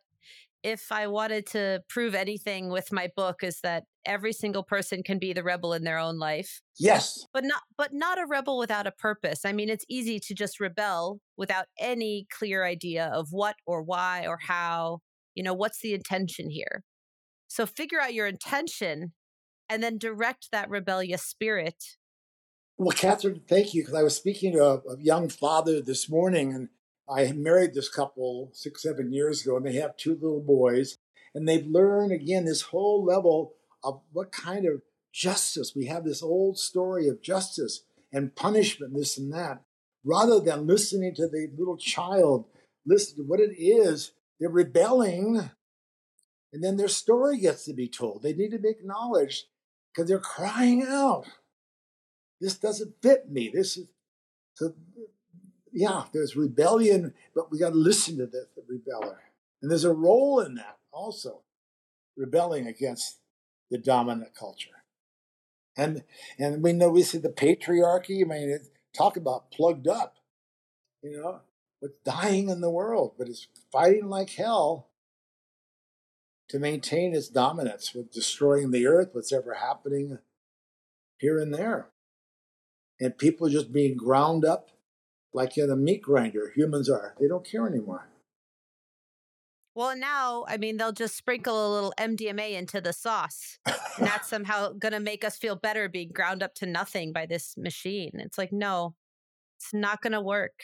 if 0.63 0.91
I 0.91 1.07
wanted 1.07 1.47
to 1.47 1.83
prove 1.89 2.13
anything 2.13 2.69
with 2.69 2.91
my 2.91 3.09
book 3.15 3.43
is 3.43 3.59
that 3.61 3.83
every 4.05 4.33
single 4.33 4.63
person 4.63 5.01
can 5.03 5.17
be 5.17 5.33
the 5.33 5.43
rebel 5.43 5.73
in 5.73 5.83
their 5.83 5.97
own 5.97 6.19
life. 6.19 6.61
Yes. 6.79 7.25
But 7.33 7.43
not 7.43 7.61
but 7.77 7.93
not 7.93 8.19
a 8.19 8.27
rebel 8.27 8.57
without 8.57 8.87
a 8.87 8.91
purpose. 8.91 9.45
I 9.45 9.53
mean, 9.53 9.69
it's 9.69 9.85
easy 9.89 10.19
to 10.19 10.33
just 10.33 10.59
rebel 10.59 11.19
without 11.37 11.65
any 11.79 12.27
clear 12.31 12.65
idea 12.65 13.09
of 13.13 13.27
what 13.31 13.55
or 13.65 13.81
why 13.81 14.25
or 14.27 14.37
how, 14.47 14.99
you 15.35 15.43
know, 15.43 15.53
what's 15.53 15.81
the 15.81 15.93
intention 15.93 16.49
here. 16.49 16.83
So 17.47 17.65
figure 17.65 17.99
out 17.99 18.13
your 18.13 18.27
intention 18.27 19.13
and 19.69 19.81
then 19.81 19.97
direct 19.97 20.49
that 20.51 20.69
rebellious 20.69 21.23
spirit. 21.23 21.75
Well, 22.81 22.97
Katherine, 22.97 23.41
thank 23.47 23.75
you. 23.75 23.83
Because 23.83 23.93
I 23.93 24.01
was 24.01 24.15
speaking 24.15 24.53
to 24.53 24.63
a, 24.63 24.77
a 24.77 24.97
young 24.99 25.29
father 25.29 25.83
this 25.83 26.09
morning, 26.09 26.51
and 26.51 26.69
I 27.07 27.31
married 27.31 27.75
this 27.75 27.87
couple 27.87 28.49
six, 28.53 28.81
seven 28.81 29.13
years 29.13 29.45
ago, 29.45 29.55
and 29.55 29.67
they 29.67 29.73
have 29.73 29.95
two 29.97 30.15
little 30.15 30.41
boys. 30.41 30.97
And 31.35 31.47
they've 31.47 31.67
learned 31.67 32.11
again 32.11 32.45
this 32.45 32.63
whole 32.63 33.05
level 33.05 33.53
of 33.83 34.01
what 34.11 34.31
kind 34.31 34.65
of 34.65 34.81
justice. 35.13 35.73
We 35.75 35.85
have 35.85 36.03
this 36.03 36.23
old 36.23 36.57
story 36.57 37.07
of 37.07 37.21
justice 37.21 37.83
and 38.11 38.35
punishment, 38.35 38.95
this 38.95 39.15
and 39.15 39.31
that. 39.31 39.61
Rather 40.03 40.39
than 40.39 40.65
listening 40.65 41.13
to 41.17 41.27
the 41.27 41.49
little 41.55 41.77
child, 41.77 42.45
listen 42.83 43.17
to 43.17 43.21
what 43.21 43.39
it 43.39 43.53
is, 43.61 44.13
they're 44.39 44.49
rebelling. 44.49 45.51
And 46.51 46.63
then 46.63 46.77
their 46.77 46.87
story 46.87 47.37
gets 47.37 47.63
to 47.65 47.73
be 47.73 47.87
told. 47.87 48.23
They 48.23 48.33
need 48.33 48.49
to 48.53 48.57
be 48.57 48.69
acknowledged 48.69 49.43
because 49.93 50.09
they're 50.09 50.17
crying 50.17 50.81
out. 50.81 51.27
This 52.41 52.57
doesn't 52.57 53.01
fit 53.01 53.29
me. 53.29 53.49
This 53.53 53.77
is 53.77 53.85
so 54.55 54.73
yeah, 55.71 56.05
there's 56.11 56.35
rebellion, 56.35 57.13
but 57.33 57.49
we 57.51 57.59
got 57.59 57.69
to 57.69 57.75
listen 57.75 58.17
to 58.17 58.25
the, 58.25 58.47
the 58.55 58.61
rebeller. 58.61 59.17
And 59.61 59.71
there's 59.71 59.85
a 59.85 59.93
role 59.93 60.41
in 60.41 60.55
that 60.55 60.79
also, 60.91 61.43
rebelling 62.17 62.67
against 62.67 63.19
the 63.69 63.77
dominant 63.77 64.35
culture. 64.37 64.83
And 65.77 66.03
and 66.37 66.61
we 66.61 66.73
know 66.73 66.89
we 66.89 67.03
see 67.03 67.19
the 67.19 67.29
patriarchy. 67.29 68.21
I 68.21 68.27
mean, 68.27 68.59
talk 68.93 69.15
about 69.15 69.51
plugged 69.51 69.87
up, 69.87 70.17
you 71.01 71.21
know, 71.21 71.41
what's 71.79 71.95
dying 72.03 72.49
in 72.49 72.59
the 72.59 72.69
world, 72.69 73.13
but 73.17 73.29
it's 73.29 73.47
fighting 73.71 74.09
like 74.09 74.31
hell 74.31 74.89
to 76.49 76.59
maintain 76.59 77.15
its 77.15 77.29
dominance 77.29 77.93
with 77.95 78.11
destroying 78.11 78.71
the 78.71 78.85
earth, 78.85 79.09
what's 79.13 79.31
ever 79.31 79.53
happening 79.53 80.19
here 81.17 81.39
and 81.39 81.53
there. 81.53 81.87
And 83.01 83.17
people 83.17 83.49
just 83.49 83.73
being 83.73 83.97
ground 83.97 84.45
up 84.45 84.69
like 85.33 85.57
in 85.57 85.69
a 85.69 85.75
meat 85.75 86.03
grinder, 86.03 86.53
humans 86.55 86.89
are. 86.89 87.15
They 87.19 87.27
don't 87.27 87.45
care 87.45 87.67
anymore. 87.67 88.07
Well, 89.73 89.97
now, 89.97 90.45
I 90.47 90.57
mean, 90.57 90.77
they'll 90.77 90.91
just 90.91 91.15
sprinkle 91.15 91.55
a 91.55 91.73
little 91.73 91.93
MDMA 91.97 92.51
into 92.51 92.79
the 92.79 92.93
sauce. 92.93 93.57
and 93.65 94.05
that's 94.05 94.29
somehow 94.29 94.73
going 94.73 94.91
to 94.91 94.99
make 94.99 95.23
us 95.23 95.37
feel 95.37 95.55
better 95.55 95.89
being 95.89 96.11
ground 96.13 96.43
up 96.43 96.53
to 96.55 96.65
nothing 96.65 97.11
by 97.13 97.25
this 97.25 97.55
machine. 97.57 98.11
It's 98.15 98.37
like, 98.37 98.51
no, 98.51 98.95
it's 99.57 99.73
not 99.73 100.01
going 100.01 100.13
to 100.13 100.21
work. 100.21 100.63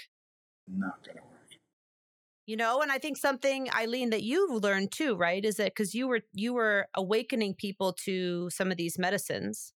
Not 0.68 1.04
going 1.04 1.18
to 1.18 1.24
work. 1.24 1.32
You 2.46 2.56
know, 2.56 2.82
and 2.82 2.92
I 2.92 2.98
think 2.98 3.18
something, 3.18 3.70
Eileen, 3.74 4.10
that 4.12 4.24
you 4.24 4.58
learned 4.58 4.92
too, 4.92 5.16
right? 5.16 5.44
Is 5.44 5.56
that 5.58 5.76
because 5.76 5.94
you 5.94 6.08
were 6.08 6.22
you 6.34 6.54
were 6.54 6.88
awakening 6.94 7.56
people 7.56 7.92
to 8.06 8.50
some 8.50 8.72
of 8.72 8.78
these 8.78 8.98
medicines, 8.98 9.74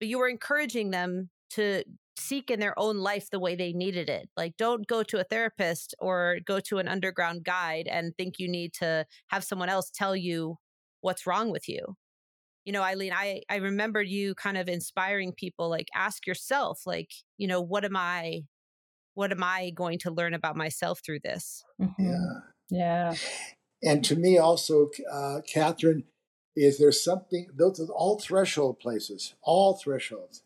but 0.00 0.08
you 0.08 0.18
were 0.18 0.28
encouraging 0.28 0.92
them 0.92 1.28
to 1.54 1.84
seek 2.16 2.50
in 2.50 2.60
their 2.60 2.78
own 2.78 2.98
life 2.98 3.28
the 3.30 3.40
way 3.40 3.56
they 3.56 3.72
needed 3.72 4.08
it. 4.08 4.28
Like, 4.36 4.56
don't 4.56 4.86
go 4.86 5.02
to 5.02 5.20
a 5.20 5.24
therapist 5.24 5.94
or 5.98 6.38
go 6.46 6.60
to 6.60 6.78
an 6.78 6.86
underground 6.86 7.44
guide 7.44 7.88
and 7.90 8.16
think 8.16 8.38
you 8.38 8.48
need 8.48 8.72
to 8.74 9.04
have 9.28 9.42
someone 9.42 9.68
else 9.68 9.90
tell 9.92 10.14
you 10.14 10.58
what's 11.00 11.26
wrong 11.26 11.50
with 11.50 11.68
you. 11.68 11.96
You 12.64 12.72
know, 12.72 12.82
Eileen, 12.82 13.12
I, 13.12 13.42
I 13.50 13.56
remember 13.56 14.00
you 14.00 14.34
kind 14.36 14.56
of 14.56 14.68
inspiring 14.68 15.32
people 15.36 15.68
like, 15.68 15.88
ask 15.94 16.26
yourself, 16.26 16.82
like, 16.86 17.10
you 17.36 17.48
know, 17.48 17.60
what 17.60 17.84
am 17.84 17.96
I, 17.96 18.42
what 19.14 19.32
am 19.32 19.42
I 19.42 19.70
going 19.74 19.98
to 20.00 20.10
learn 20.10 20.34
about 20.34 20.56
myself 20.56 21.00
through 21.04 21.20
this? 21.24 21.64
Mm-hmm. 21.82 22.04
Yeah. 22.04 22.40
Yeah. 22.70 23.14
And 23.82 24.04
to 24.04 24.16
me, 24.16 24.38
also, 24.38 24.88
uh, 25.12 25.40
Katherine, 25.46 26.04
is 26.56 26.78
there 26.78 26.92
something, 26.92 27.48
those 27.52 27.80
are 27.80 27.92
all 27.92 28.18
threshold 28.18 28.78
places, 28.78 29.34
all 29.42 29.76
thresholds 29.76 30.43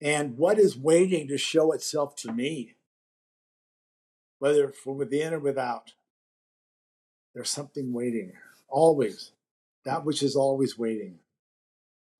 and 0.00 0.38
what 0.38 0.58
is 0.58 0.76
waiting 0.76 1.28
to 1.28 1.38
show 1.38 1.72
itself 1.72 2.14
to 2.16 2.32
me, 2.32 2.76
whether 4.38 4.68
from 4.68 4.98
within 4.98 5.34
or 5.34 5.38
without. 5.38 5.92
There's 7.34 7.50
something 7.50 7.92
waiting, 7.92 8.32
always, 8.68 9.32
that 9.84 10.04
which 10.04 10.22
is 10.22 10.34
always 10.34 10.78
waiting. 10.78 11.18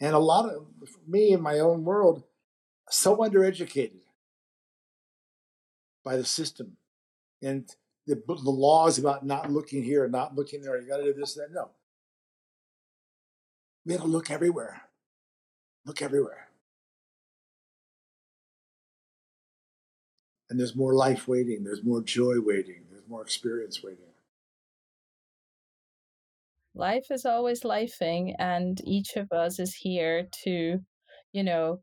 And 0.01 0.15
a 0.15 0.19
lot 0.19 0.49
of 0.49 0.67
me 1.07 1.33
in 1.33 1.41
my 1.41 1.59
own 1.59 1.85
world, 1.85 2.23
so 2.89 3.17
undereducated 3.17 4.03
by 6.05 6.17
the 6.17 6.25
system 6.25 6.77
and 7.43 7.69
the, 8.07 8.15
the 8.27 8.51
laws 8.51 8.99
about 8.99 9.27
not 9.27 9.51
looking 9.51 9.83
here 9.83 10.05
and 10.05 10.13
not 10.13 10.35
looking 10.35 10.63
there. 10.63 10.81
You 10.81 10.89
got 10.89 10.99
to 10.99 11.05
do 11.05 11.13
this, 11.13 11.37
and 11.37 11.51
that. 11.51 11.55
No. 11.55 11.71
We 13.85 13.93
have 13.93 14.03
to 14.03 14.09
look 14.09 14.31
everywhere. 14.31 14.83
Look 15.85 16.01
everywhere. 16.01 16.48
And 20.51 20.59
there's 20.59 20.75
more 20.77 20.95
life 20.95 21.29
waiting, 21.29 21.65
there's 21.65 21.85
more 21.85 22.03
joy 22.03 22.41
waiting, 22.41 22.87
there's 22.91 23.07
more 23.09 23.23
experience 23.23 23.83
waiting. 23.83 24.05
Life 26.75 27.11
is 27.11 27.25
always 27.27 27.63
lifing, 27.63 28.35
and 28.39 28.81
each 28.85 29.17
of 29.17 29.33
us 29.33 29.59
is 29.59 29.75
here 29.75 30.29
to, 30.45 30.85
you 31.33 31.43
know, 31.43 31.83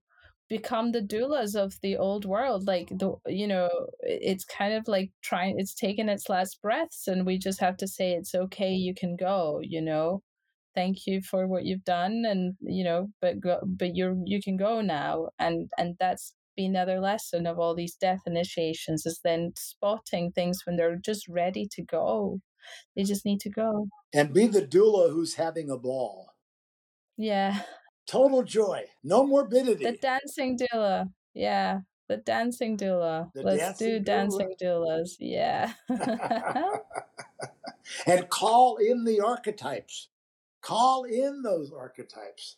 become 0.49 0.91
the 0.91 1.01
doulas 1.01 1.55
of 1.55 1.79
the 1.81 1.97
old 1.97 2.23
world 2.25 2.67
like 2.67 2.89
the 2.89 3.15
you 3.25 3.47
know 3.47 3.67
it's 4.01 4.45
kind 4.45 4.75
of 4.75 4.87
like 4.87 5.11
trying 5.23 5.59
it's 5.59 5.73
taking 5.73 6.07
its 6.07 6.29
last 6.29 6.61
breaths 6.61 7.07
and 7.07 7.25
we 7.25 7.37
just 7.37 7.59
have 7.59 7.75
to 7.77 7.87
say 7.87 8.13
it's 8.13 8.35
okay 8.35 8.71
you 8.71 8.93
can 8.93 9.15
go 9.15 9.59
you 9.63 9.81
know 9.81 10.21
thank 10.75 11.07
you 11.07 11.21
for 11.21 11.47
what 11.47 11.65
you've 11.65 11.83
done 11.83 12.25
and 12.27 12.55
you 12.61 12.83
know 12.83 13.07
but 13.21 13.39
go, 13.39 13.59
but 13.65 13.95
you're 13.95 14.15
you 14.25 14.39
can 14.41 14.55
go 14.57 14.81
now 14.81 15.29
and 15.39 15.69
and 15.79 15.95
that's 15.99 16.35
be 16.55 16.65
another 16.65 16.99
lesson 16.99 17.45
of 17.45 17.59
all 17.59 17.75
these 17.75 17.95
death 17.95 18.21
initiations 18.25 19.05
is 19.05 19.19
then 19.23 19.53
spotting 19.57 20.31
things 20.31 20.61
when 20.65 20.75
they're 20.75 20.95
just 20.95 21.27
ready 21.27 21.67
to 21.71 21.83
go. 21.83 22.41
They 22.95 23.03
just 23.03 23.25
need 23.25 23.39
to 23.41 23.49
go. 23.49 23.89
And 24.13 24.33
be 24.33 24.47
the 24.47 24.61
doula 24.61 25.11
who's 25.11 25.35
having 25.35 25.69
a 25.69 25.77
ball. 25.77 26.31
Yeah. 27.17 27.61
Total 28.07 28.43
joy. 28.43 28.85
No 29.03 29.25
morbidity. 29.25 29.83
The 29.83 29.97
dancing 29.97 30.57
doula. 30.57 31.09
Yeah. 31.33 31.79
The 32.07 32.17
dancing 32.17 32.77
doula. 32.77 33.31
The 33.33 33.43
Let's 33.43 33.59
dancing 33.59 33.87
do 33.87 33.99
dancing 33.99 34.53
doulas. 34.61 35.11
Yeah. 35.19 35.73
and 38.07 38.29
call 38.29 38.77
in 38.77 39.05
the 39.05 39.21
archetypes. 39.21 40.09
Call 40.65 41.03
in 41.03 41.43
those 41.43 41.71
archetypes, 41.71 42.57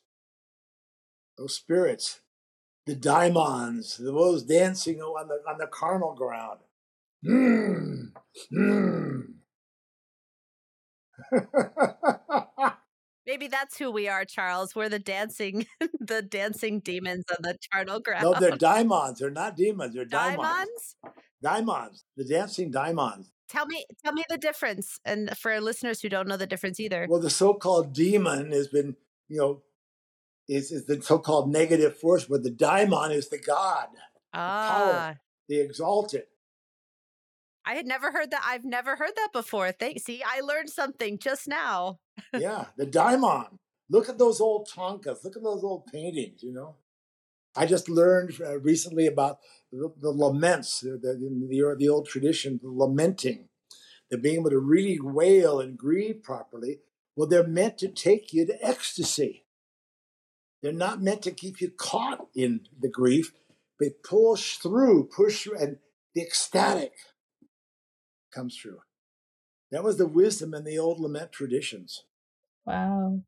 those 1.38 1.54
spirits 1.54 2.22
the 2.88 2.96
daimons, 2.96 3.98
those 3.98 4.44
dancing 4.44 5.02
on 5.02 5.28
the 5.28 5.36
on 5.48 5.58
the 5.60 5.70
charnel 5.78 6.16
ground. 6.16 6.60
Mm, 7.26 8.14
mm. 8.52 9.24
Maybe 13.28 13.48
that's 13.50 13.78
who 13.78 13.92
we 13.92 14.08
are, 14.08 14.24
Charles. 14.24 14.74
We're 14.74 14.88
the 14.88 15.00
dancing, 15.00 15.68
the 16.00 16.22
dancing 16.22 16.80
demons 16.80 17.26
on 17.30 17.38
the 17.42 17.58
charnel 17.72 18.00
ground. 18.00 18.24
No, 18.24 18.34
they're 18.40 18.52
daimons. 18.58 19.20
They're 19.20 19.30
not 19.30 19.58
demons. 19.58 19.94
They're 19.94 20.06
daimons. 20.06 20.96
Daimons. 21.44 22.06
The 22.16 22.24
dancing 22.24 22.72
daimons. 22.72 23.30
Tell 23.50 23.66
me, 23.66 23.86
tell 24.04 24.14
me 24.14 24.24
the 24.30 24.38
difference, 24.38 25.00
and 25.06 25.38
for 25.38 25.60
listeners 25.60 26.02
who 26.02 26.10
don't 26.10 26.28
know 26.28 26.38
the 26.38 26.48
difference 26.48 26.80
either. 26.80 27.08
Well, 27.10 27.22
the 27.22 27.30
so-called 27.30 27.94
demon 27.94 28.52
has 28.52 28.68
been, 28.68 28.96
you 29.30 29.38
know, 29.38 29.62
is, 30.48 30.72
is 30.72 30.86
the 30.86 31.02
so-called 31.02 31.52
negative 31.52 31.98
force, 31.98 32.30
where 32.30 32.40
the 32.40 32.52
daimon 32.52 33.12
is 33.12 33.30
the 33.30 33.38
god, 33.38 33.88
ah. 34.34 34.68
the 34.68 34.86
power, 34.86 35.20
the 35.50 35.60
exalted. 35.60 36.24
I 37.66 37.74
had 37.74 37.86
never 37.86 38.12
heard 38.12 38.32
that. 38.32 38.44
I've 38.46 38.64
never 38.64 38.96
heard 38.96 39.12
that 39.18 39.30
before. 39.34 39.74
Thank. 39.74 40.00
See, 40.00 40.24
I 40.26 40.40
learned 40.40 40.70
something 40.70 41.20
just 41.20 41.50
now. 41.50 42.00
yeah, 42.34 42.66
the 42.78 42.86
daimon. 42.86 43.60
Look 43.90 44.08
at 44.08 44.18
those 44.18 44.40
old 44.40 44.70
thangkas. 44.70 45.24
Look 45.24 45.36
at 45.36 45.44
those 45.44 45.64
old 45.64 45.86
paintings. 45.88 46.44
You 46.44 46.54
know, 46.54 46.76
I 47.58 47.66
just 47.66 47.90
learned 47.90 48.34
uh, 48.40 48.60
recently 48.60 49.06
about 49.08 49.40
the, 49.72 49.92
the 50.00 50.12
laments, 50.12 50.80
the, 50.80 50.98
the, 51.02 51.76
the 51.78 51.90
old 51.90 52.08
tradition, 52.08 52.60
the 52.62 52.70
lamenting, 52.70 53.50
the 54.10 54.18
being 54.18 54.42
able 54.42 54.52
to 54.52 54.60
really 54.60 55.00
wail 55.02 55.60
and 55.60 55.78
grieve 55.78 56.24
properly. 56.24 56.80
Well, 57.16 57.28
they're 57.28 57.48
meant 57.48 57.80
to 57.80 57.90
take 57.90 58.32
you 58.32 58.46
to 58.46 58.66
ecstasy. 58.66 59.47
They're 60.62 60.72
not 60.72 61.02
meant 61.02 61.22
to 61.24 61.32
keep 61.32 61.62
you 61.62 61.70
caught 61.70 62.28
in 62.36 62.62
the 62.80 62.90
grief, 62.90 63.32
but 63.80 64.04
push 64.04 64.58
through, 64.58 65.10
push 65.16 65.44
through, 65.44 65.58
and 65.58 65.78
the 66.16 66.22
ecstatic 66.22 66.94
comes 68.34 68.58
through. 68.58 68.80
That 69.72 69.84
was 69.84 69.98
the 69.98 70.08
wisdom 70.08 70.54
in 70.54 70.64
the 70.64 70.80
old 70.80 71.00
lament 71.00 71.32
traditions. 71.32 72.04
Wow. 72.66 73.22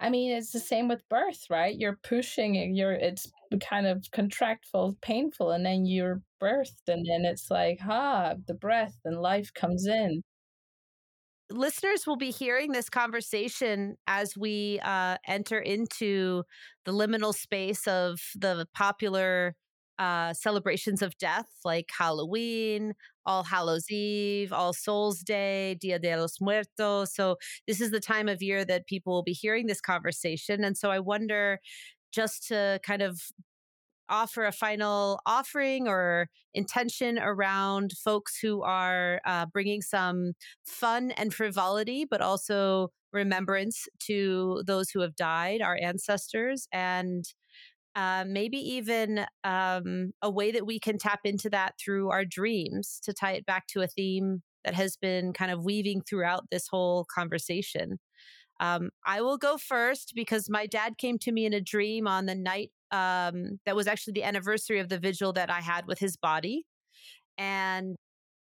I 0.00 0.08
mean, 0.08 0.32
it's 0.32 0.52
the 0.52 0.58
same 0.58 0.88
with 0.88 1.08
birth, 1.08 1.44
right? 1.50 1.76
You're 1.76 1.98
pushing 2.02 2.74
you're 2.74 2.92
it's 2.94 3.30
kind 3.60 3.86
of 3.86 4.06
contractful, 4.10 4.96
painful, 5.02 5.50
and 5.50 5.64
then 5.64 5.84
you're 5.84 6.22
birthed, 6.42 6.88
and 6.88 7.06
then 7.06 7.30
it's 7.30 7.50
like, 7.50 7.80
ha, 7.80 8.34
the 8.46 8.54
breath 8.54 8.98
and 9.04 9.20
life 9.20 9.52
comes 9.54 9.86
in 9.86 10.22
listeners 11.50 12.06
will 12.06 12.16
be 12.16 12.30
hearing 12.30 12.72
this 12.72 12.88
conversation 12.88 13.96
as 14.06 14.36
we 14.36 14.80
uh, 14.82 15.16
enter 15.26 15.58
into 15.58 16.42
the 16.84 16.92
liminal 16.92 17.34
space 17.34 17.86
of 17.86 18.20
the 18.34 18.66
popular 18.74 19.54
uh, 19.98 20.34
celebrations 20.34 21.02
of 21.02 21.16
death 21.18 21.46
like 21.64 21.90
Halloween, 21.96 22.94
All 23.24 23.44
Hallows 23.44 23.90
Eve, 23.90 24.52
All 24.52 24.72
Souls 24.72 25.20
Day, 25.20 25.76
Dia 25.80 25.98
de 25.98 26.16
los 26.16 26.40
Muertos. 26.40 27.14
So, 27.14 27.36
this 27.66 27.80
is 27.80 27.90
the 27.90 28.00
time 28.00 28.28
of 28.28 28.42
year 28.42 28.64
that 28.64 28.86
people 28.86 29.14
will 29.14 29.22
be 29.22 29.32
hearing 29.32 29.66
this 29.66 29.80
conversation. 29.80 30.64
And 30.64 30.76
so, 30.76 30.90
I 30.90 30.98
wonder 30.98 31.60
just 32.12 32.48
to 32.48 32.80
kind 32.82 33.02
of 33.02 33.20
offer 34.08 34.44
a 34.44 34.52
final 34.52 35.20
offering 35.26 35.88
or 35.88 36.28
intention 36.54 37.18
around 37.18 37.92
folks 38.04 38.38
who 38.40 38.62
are 38.62 39.20
uh, 39.26 39.46
bringing 39.46 39.82
some 39.82 40.32
fun 40.64 41.10
and 41.12 41.34
frivolity, 41.34 42.04
but 42.08 42.20
also 42.20 42.90
remembrance 43.12 43.86
to 44.00 44.62
those 44.66 44.90
who 44.90 45.00
have 45.00 45.16
died, 45.16 45.62
our 45.62 45.78
ancestors, 45.80 46.68
and 46.72 47.24
uh, 47.94 48.24
maybe 48.26 48.58
even 48.58 49.24
um, 49.42 50.12
a 50.20 50.30
way 50.30 50.52
that 50.52 50.66
we 50.66 50.78
can 50.78 50.98
tap 50.98 51.20
into 51.24 51.48
that 51.48 51.74
through 51.82 52.10
our 52.10 52.24
dreams 52.24 53.00
to 53.02 53.12
tie 53.12 53.32
it 53.32 53.46
back 53.46 53.66
to 53.66 53.80
a 53.80 53.86
theme 53.86 54.42
that 54.64 54.74
has 54.74 54.96
been 54.96 55.32
kind 55.32 55.50
of 55.50 55.64
weaving 55.64 56.02
throughout 56.02 56.44
this 56.50 56.68
whole 56.70 57.06
conversation. 57.14 57.98
Um, 58.60 58.90
I 59.04 59.20
will 59.22 59.38
go 59.38 59.56
first 59.56 60.12
because 60.14 60.50
my 60.50 60.66
dad 60.66 60.98
came 60.98 61.18
to 61.20 61.32
me 61.32 61.46
in 61.46 61.52
a 61.52 61.60
dream 61.60 62.06
on 62.06 62.26
the 62.26 62.34
night 62.34 62.70
um, 62.90 63.58
that 63.66 63.76
was 63.76 63.86
actually 63.86 64.14
the 64.14 64.24
anniversary 64.24 64.80
of 64.80 64.88
the 64.88 64.98
vigil 64.98 65.32
that 65.34 65.50
I 65.50 65.60
had 65.60 65.86
with 65.86 65.98
his 65.98 66.16
body, 66.16 66.64
and 67.38 67.96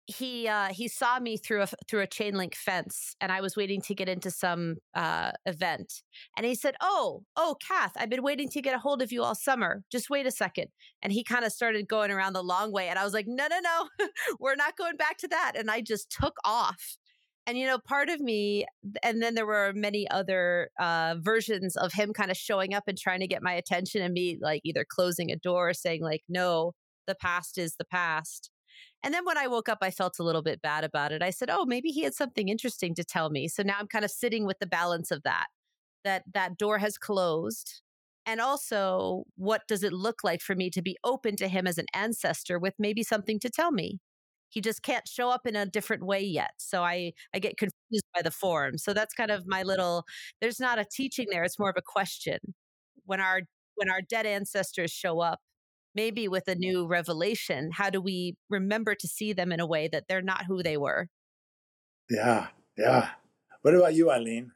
he 0.06 0.48
uh, 0.48 0.68
he 0.68 0.88
saw 0.88 1.18
me 1.20 1.36
through 1.36 1.62
a 1.62 1.68
through 1.88 2.00
a 2.00 2.06
chain 2.06 2.34
link 2.34 2.54
fence, 2.54 3.14
and 3.20 3.30
I 3.30 3.40
was 3.40 3.56
waiting 3.56 3.80
to 3.82 3.94
get 3.94 4.08
into 4.08 4.30
some 4.30 4.76
uh, 4.94 5.32
event, 5.46 6.02
and 6.36 6.44
he 6.44 6.54
said, 6.54 6.74
"Oh, 6.80 7.22
oh, 7.36 7.56
Kath, 7.66 7.92
I've 7.96 8.10
been 8.10 8.22
waiting 8.22 8.48
to 8.50 8.62
get 8.62 8.74
a 8.74 8.78
hold 8.78 9.02
of 9.02 9.12
you 9.12 9.22
all 9.22 9.34
summer. 9.34 9.82
Just 9.90 10.10
wait 10.10 10.26
a 10.26 10.30
second. 10.30 10.68
And 11.02 11.12
he 11.12 11.24
kind 11.24 11.44
of 11.44 11.52
started 11.52 11.88
going 11.88 12.10
around 12.10 12.32
the 12.32 12.42
long 12.42 12.72
way, 12.72 12.88
and 12.88 12.98
I 12.98 13.04
was 13.04 13.14
like, 13.14 13.26
"No, 13.28 13.46
no, 13.48 13.60
no, 13.60 14.06
we're 14.40 14.56
not 14.56 14.76
going 14.76 14.96
back 14.96 15.18
to 15.18 15.28
that." 15.28 15.52
And 15.56 15.70
I 15.70 15.80
just 15.80 16.10
took 16.10 16.36
off 16.44 16.96
and 17.46 17.58
you 17.58 17.66
know 17.66 17.78
part 17.78 18.08
of 18.08 18.20
me 18.20 18.64
and 19.02 19.22
then 19.22 19.34
there 19.34 19.46
were 19.46 19.72
many 19.74 20.08
other 20.10 20.70
uh, 20.78 21.16
versions 21.18 21.76
of 21.76 21.92
him 21.92 22.12
kind 22.12 22.30
of 22.30 22.36
showing 22.36 22.74
up 22.74 22.84
and 22.86 22.98
trying 22.98 23.20
to 23.20 23.26
get 23.26 23.42
my 23.42 23.52
attention 23.52 24.02
and 24.02 24.14
me 24.14 24.38
like 24.40 24.60
either 24.64 24.84
closing 24.88 25.30
a 25.30 25.36
door 25.36 25.70
or 25.70 25.74
saying 25.74 26.02
like 26.02 26.22
no 26.28 26.72
the 27.06 27.14
past 27.14 27.58
is 27.58 27.74
the 27.76 27.84
past. 27.84 28.50
And 29.02 29.12
then 29.12 29.24
when 29.24 29.38
i 29.38 29.46
woke 29.46 29.68
up 29.68 29.78
i 29.82 29.90
felt 29.90 30.18
a 30.18 30.22
little 30.22 30.42
bit 30.42 30.62
bad 30.62 30.84
about 30.84 31.12
it. 31.12 31.22
I 31.22 31.30
said 31.30 31.50
oh 31.50 31.64
maybe 31.66 31.90
he 31.90 32.02
had 32.02 32.14
something 32.14 32.48
interesting 32.48 32.94
to 32.94 33.04
tell 33.04 33.30
me. 33.30 33.48
So 33.48 33.62
now 33.62 33.76
i'm 33.78 33.88
kind 33.88 34.04
of 34.04 34.10
sitting 34.10 34.46
with 34.46 34.58
the 34.60 34.66
balance 34.66 35.10
of 35.10 35.22
that 35.24 35.46
that 36.04 36.24
that 36.34 36.56
door 36.56 36.78
has 36.78 36.98
closed. 36.98 37.82
And 38.26 38.40
also 38.40 39.24
what 39.36 39.62
does 39.66 39.82
it 39.82 39.92
look 39.92 40.22
like 40.22 40.40
for 40.42 40.54
me 40.54 40.70
to 40.70 40.82
be 40.82 40.96
open 41.04 41.36
to 41.36 41.48
him 41.48 41.66
as 41.66 41.78
an 41.78 41.86
ancestor 41.94 42.58
with 42.58 42.74
maybe 42.78 43.02
something 43.02 43.40
to 43.40 43.50
tell 43.50 43.72
me 43.72 43.98
he 44.50 44.60
just 44.60 44.82
can't 44.82 45.08
show 45.08 45.30
up 45.30 45.46
in 45.46 45.56
a 45.56 45.66
different 45.66 46.04
way 46.04 46.20
yet 46.20 46.50
so 46.58 46.82
i 46.82 47.12
i 47.34 47.38
get 47.38 47.56
confused 47.56 48.04
by 48.14 48.22
the 48.22 48.30
form 48.30 48.76
so 48.76 48.92
that's 48.92 49.14
kind 49.14 49.30
of 49.30 49.46
my 49.46 49.62
little 49.62 50.04
there's 50.40 50.60
not 50.60 50.78
a 50.78 50.84
teaching 50.84 51.26
there 51.30 51.44
it's 51.44 51.58
more 51.58 51.70
of 51.70 51.76
a 51.78 51.82
question. 51.82 52.38
When 53.04 53.20
our 53.20 53.42
when 53.76 53.90
our 53.90 54.00
dead 54.02 54.26
ancestors 54.26 54.90
show 54.90 55.20
up 55.20 55.40
maybe 55.94 56.28
with 56.28 56.46
a 56.48 56.54
new 56.54 56.86
revelation 56.86 57.70
how 57.72 57.90
do 57.90 58.00
we 58.00 58.36
remember 58.48 58.94
to 58.94 59.08
see 59.08 59.32
them 59.32 59.52
in 59.52 59.60
a 59.60 59.66
way 59.66 59.88
that 59.88 60.04
they're 60.08 60.22
not 60.22 60.44
who 60.46 60.62
they 60.62 60.76
were? 60.76 61.08
Yeah 62.08 62.48
yeah. 62.76 63.10
What 63.62 63.74
about 63.74 63.94
you 63.94 64.10
eileen? 64.10 64.52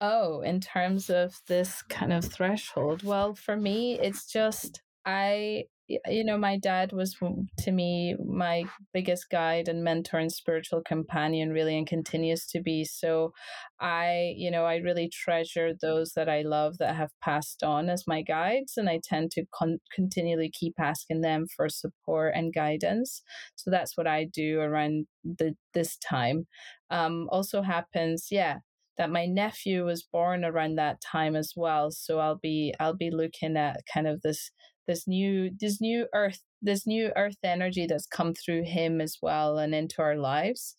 Oh 0.00 0.40
in 0.42 0.60
terms 0.60 1.10
of 1.10 1.40
this 1.46 1.82
kind 1.82 2.12
of 2.12 2.24
threshold 2.24 3.02
well 3.02 3.34
for 3.34 3.56
me 3.56 3.98
it's 3.98 4.26
just 4.30 4.82
i 5.04 5.64
you 5.88 6.22
know, 6.22 6.36
my 6.36 6.58
dad 6.58 6.92
was 6.92 7.16
to 7.58 7.72
me 7.72 8.14
my 8.24 8.64
biggest 8.92 9.30
guide 9.30 9.68
and 9.68 9.82
mentor 9.82 10.18
and 10.18 10.30
spiritual 10.30 10.82
companion, 10.82 11.50
really, 11.50 11.76
and 11.76 11.86
continues 11.86 12.46
to 12.48 12.60
be. 12.60 12.84
So, 12.84 13.32
I, 13.80 14.34
you 14.36 14.50
know, 14.50 14.64
I 14.64 14.76
really 14.76 15.08
treasure 15.08 15.72
those 15.80 16.12
that 16.14 16.28
I 16.28 16.42
love 16.42 16.78
that 16.78 16.96
have 16.96 17.10
passed 17.22 17.62
on 17.62 17.88
as 17.88 18.04
my 18.06 18.22
guides, 18.22 18.76
and 18.76 18.88
I 18.88 19.00
tend 19.02 19.30
to 19.32 19.44
con- 19.54 19.80
continually 19.92 20.50
keep 20.52 20.74
asking 20.78 21.22
them 21.22 21.46
for 21.56 21.68
support 21.68 22.34
and 22.36 22.52
guidance. 22.52 23.22
So 23.56 23.70
that's 23.70 23.96
what 23.96 24.06
I 24.06 24.24
do 24.24 24.60
around 24.60 25.06
the 25.24 25.54
this 25.72 25.96
time. 25.96 26.46
Um, 26.90 27.28
also 27.30 27.62
happens, 27.62 28.28
yeah, 28.30 28.58
that 28.98 29.10
my 29.10 29.26
nephew 29.26 29.84
was 29.84 30.02
born 30.02 30.44
around 30.44 30.74
that 30.74 31.00
time 31.00 31.36
as 31.36 31.52
well 31.56 31.90
so 31.90 32.18
i'll 32.18 32.38
be 32.42 32.74
i'll 32.80 32.96
be 32.96 33.10
looking 33.10 33.56
at 33.56 33.80
kind 33.92 34.06
of 34.08 34.20
this 34.22 34.50
this 34.88 35.06
new 35.06 35.50
this 35.60 35.80
new 35.80 36.06
earth 36.14 36.40
this 36.60 36.86
new 36.86 37.12
earth 37.14 37.36
energy 37.44 37.86
that's 37.86 38.06
come 38.06 38.34
through 38.34 38.64
him 38.64 39.00
as 39.00 39.18
well 39.22 39.58
and 39.58 39.74
into 39.74 40.02
our 40.02 40.16
lives 40.16 40.74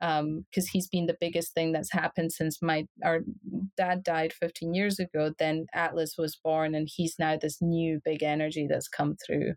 because 0.00 0.18
um, 0.20 0.70
he's 0.72 0.88
been 0.88 1.06
the 1.06 1.16
biggest 1.20 1.54
thing 1.54 1.70
that's 1.70 1.92
happened 1.92 2.32
since 2.32 2.60
my 2.60 2.84
our 3.04 3.20
dad 3.76 4.02
died 4.02 4.32
15 4.32 4.74
years 4.74 4.98
ago 4.98 5.32
then 5.38 5.66
atlas 5.72 6.16
was 6.18 6.36
born 6.42 6.74
and 6.74 6.88
he's 6.94 7.14
now 7.18 7.36
this 7.36 7.62
new 7.62 8.00
big 8.04 8.22
energy 8.22 8.66
that's 8.68 8.88
come 8.88 9.16
through 9.24 9.54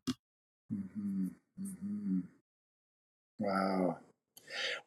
mm-hmm. 0.71 1.27
Mm-hmm. 1.61 2.19
wow 3.39 3.97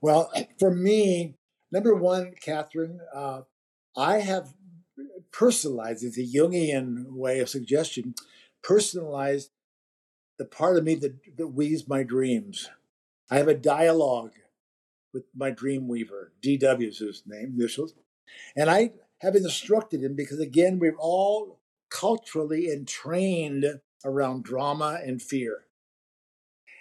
well 0.00 0.30
for 0.60 0.72
me 0.72 1.34
number 1.72 1.94
one 1.94 2.34
katherine 2.40 3.00
uh, 3.12 3.40
i 3.96 4.18
have 4.18 4.54
personalized 5.32 6.04
it's 6.04 6.18
a 6.18 6.22
jungian 6.22 7.04
way 7.10 7.40
of 7.40 7.48
suggestion 7.48 8.14
personalized 8.68 9.50
the 10.38 10.44
part 10.44 10.76
of 10.76 10.84
me 10.84 10.94
that, 10.94 11.14
that 11.38 11.48
weaves 11.48 11.88
my 11.88 12.02
dreams. 12.02 12.68
I 13.30 13.38
have 13.38 13.48
a 13.48 13.54
dialogue 13.54 14.34
with 15.14 15.24
my 15.34 15.50
dream 15.50 15.88
weaver. 15.88 16.32
DW 16.44 16.88
is 16.88 16.98
his 16.98 17.22
name, 17.26 17.54
initials. 17.58 17.94
And 18.54 18.68
I 18.70 18.92
have 19.20 19.34
instructed 19.34 20.02
him 20.04 20.14
because, 20.14 20.38
again, 20.38 20.78
we're 20.78 20.94
all 20.98 21.58
culturally 21.90 22.70
entrained 22.70 23.64
around 24.04 24.44
drama 24.44 25.00
and 25.04 25.20
fear. 25.20 25.64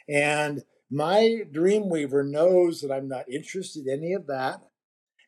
And 0.10 0.64
my 0.92 1.44
dream 1.50 1.90
weaver 1.90 2.24
knows 2.24 2.82
that 2.82 2.92
I'm 2.92 3.08
not 3.08 3.30
interested 3.30 3.88
in 3.88 4.00
any 4.00 4.14
of 4.14 4.28
that. 4.28 4.62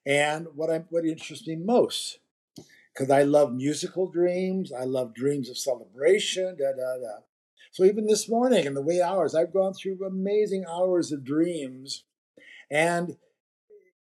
And 0.05 0.47
what 0.55 0.69
I'm 0.69 0.85
what 0.89 1.05
interests 1.05 1.47
me 1.47 1.55
most 1.55 2.19
because 2.99 3.11
I 3.11 3.23
love 3.23 3.53
musical 3.53 4.11
dreams. 4.11 4.73
I 4.73 4.83
love 4.83 5.13
dreams 5.13 5.49
of 5.49 5.57
celebration. 5.57 6.57
Da, 6.59 6.71
da, 6.71 6.97
da. 6.97 7.21
So 7.71 7.85
even 7.85 8.07
this 8.07 8.27
morning 8.27 8.65
in 8.65 8.73
the 8.73 8.81
wee 8.81 9.01
hours, 9.01 9.33
I've 9.33 9.53
gone 9.53 9.73
through 9.73 10.05
amazing 10.05 10.65
hours 10.69 11.13
of 11.13 11.23
dreams. 11.23 12.03
And 12.69 13.15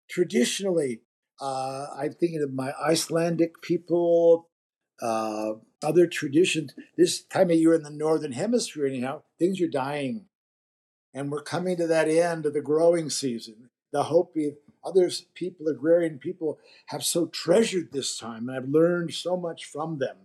traditionally, 0.08 1.00
uh, 1.40 1.86
I'm 1.98 2.12
thinking 2.12 2.40
of 2.42 2.54
my 2.54 2.72
Icelandic 2.80 3.62
people, 3.62 4.48
uh, 5.02 5.54
other 5.82 6.06
traditions. 6.06 6.72
This 6.96 7.20
time 7.24 7.50
of 7.50 7.56
year 7.56 7.74
in 7.74 7.82
the 7.82 7.90
Northern 7.90 8.32
Hemisphere, 8.32 8.86
anyhow, 8.86 9.22
things 9.40 9.60
are 9.60 9.66
dying. 9.66 10.26
And 11.12 11.32
we're 11.32 11.42
coming 11.42 11.76
to 11.78 11.88
that 11.88 12.08
end 12.08 12.46
of 12.46 12.54
the 12.54 12.60
growing 12.60 13.10
season. 13.10 13.70
The 13.92 14.04
Hopi 14.04 14.52
others 14.84 15.26
people, 15.34 15.68
agrarian 15.68 16.18
people, 16.18 16.58
have 16.86 17.04
so 17.04 17.26
treasured 17.26 17.92
this 17.92 18.16
time, 18.18 18.48
and 18.48 18.56
I've 18.56 18.68
learned 18.68 19.14
so 19.14 19.36
much 19.36 19.64
from 19.64 19.98
them. 19.98 20.16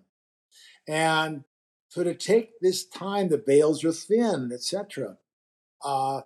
And 0.87 1.43
so 1.87 2.03
to 2.03 2.13
take 2.13 2.59
this 2.59 2.85
time, 2.85 3.29
the 3.29 3.37
veils 3.37 3.83
are 3.83 3.91
thin, 3.91 4.51
etc., 4.53 5.17
uh, 5.83 6.21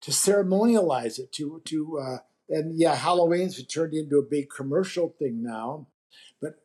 to 0.00 0.10
ceremonialize 0.10 1.18
it, 1.18 1.32
to 1.32 1.62
to 1.64 1.98
uh, 1.98 2.18
and 2.48 2.78
yeah, 2.78 2.94
Halloween's 2.94 3.62
turned 3.66 3.94
into 3.94 4.18
a 4.18 4.22
big 4.22 4.50
commercial 4.50 5.14
thing 5.18 5.42
now, 5.42 5.86
but 6.40 6.56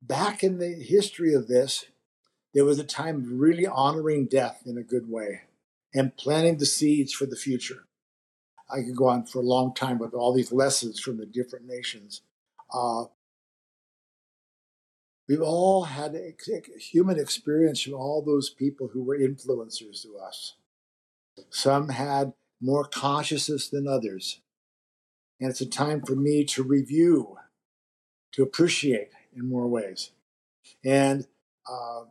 back 0.00 0.42
in 0.42 0.58
the 0.58 0.72
history 0.72 1.34
of 1.34 1.48
this, 1.48 1.86
there 2.54 2.64
was 2.64 2.78
a 2.78 2.84
time 2.84 3.16
of 3.16 3.32
really 3.32 3.66
honoring 3.66 4.26
death 4.26 4.62
in 4.64 4.78
a 4.78 4.82
good 4.82 5.10
way 5.10 5.42
and 5.94 6.16
planting 6.16 6.58
the 6.58 6.66
seeds 6.66 7.12
for 7.12 7.26
the 7.26 7.36
future. 7.36 7.84
I 8.70 8.82
could 8.82 8.96
go 8.96 9.08
on 9.08 9.24
for 9.24 9.38
a 9.38 9.46
long 9.46 9.74
time 9.74 9.98
with 9.98 10.14
all 10.14 10.32
these 10.32 10.52
lessons 10.52 11.00
from 11.00 11.16
the 11.16 11.26
different 11.26 11.66
nations. 11.66 12.22
Uh, 12.72 13.04
we've 15.28 15.42
all 15.42 15.84
had 15.84 16.14
a 16.14 16.34
human 16.78 17.18
experience 17.18 17.80
from 17.80 17.94
all 17.94 18.22
those 18.22 18.50
people 18.50 18.88
who 18.88 19.02
were 19.02 19.18
influencers 19.18 20.02
to 20.02 20.18
us. 20.18 20.54
Some 21.50 21.90
had 21.90 22.34
more 22.60 22.84
consciousness 22.84 23.68
than 23.68 23.86
others. 23.86 24.40
And 25.40 25.50
it's 25.50 25.60
a 25.60 25.66
time 25.66 26.02
for 26.02 26.16
me 26.16 26.44
to 26.46 26.62
review, 26.62 27.38
to 28.32 28.42
appreciate 28.42 29.10
in 29.34 29.48
more 29.48 29.68
ways, 29.68 30.10
and 30.84 31.26
uh, 31.70 32.04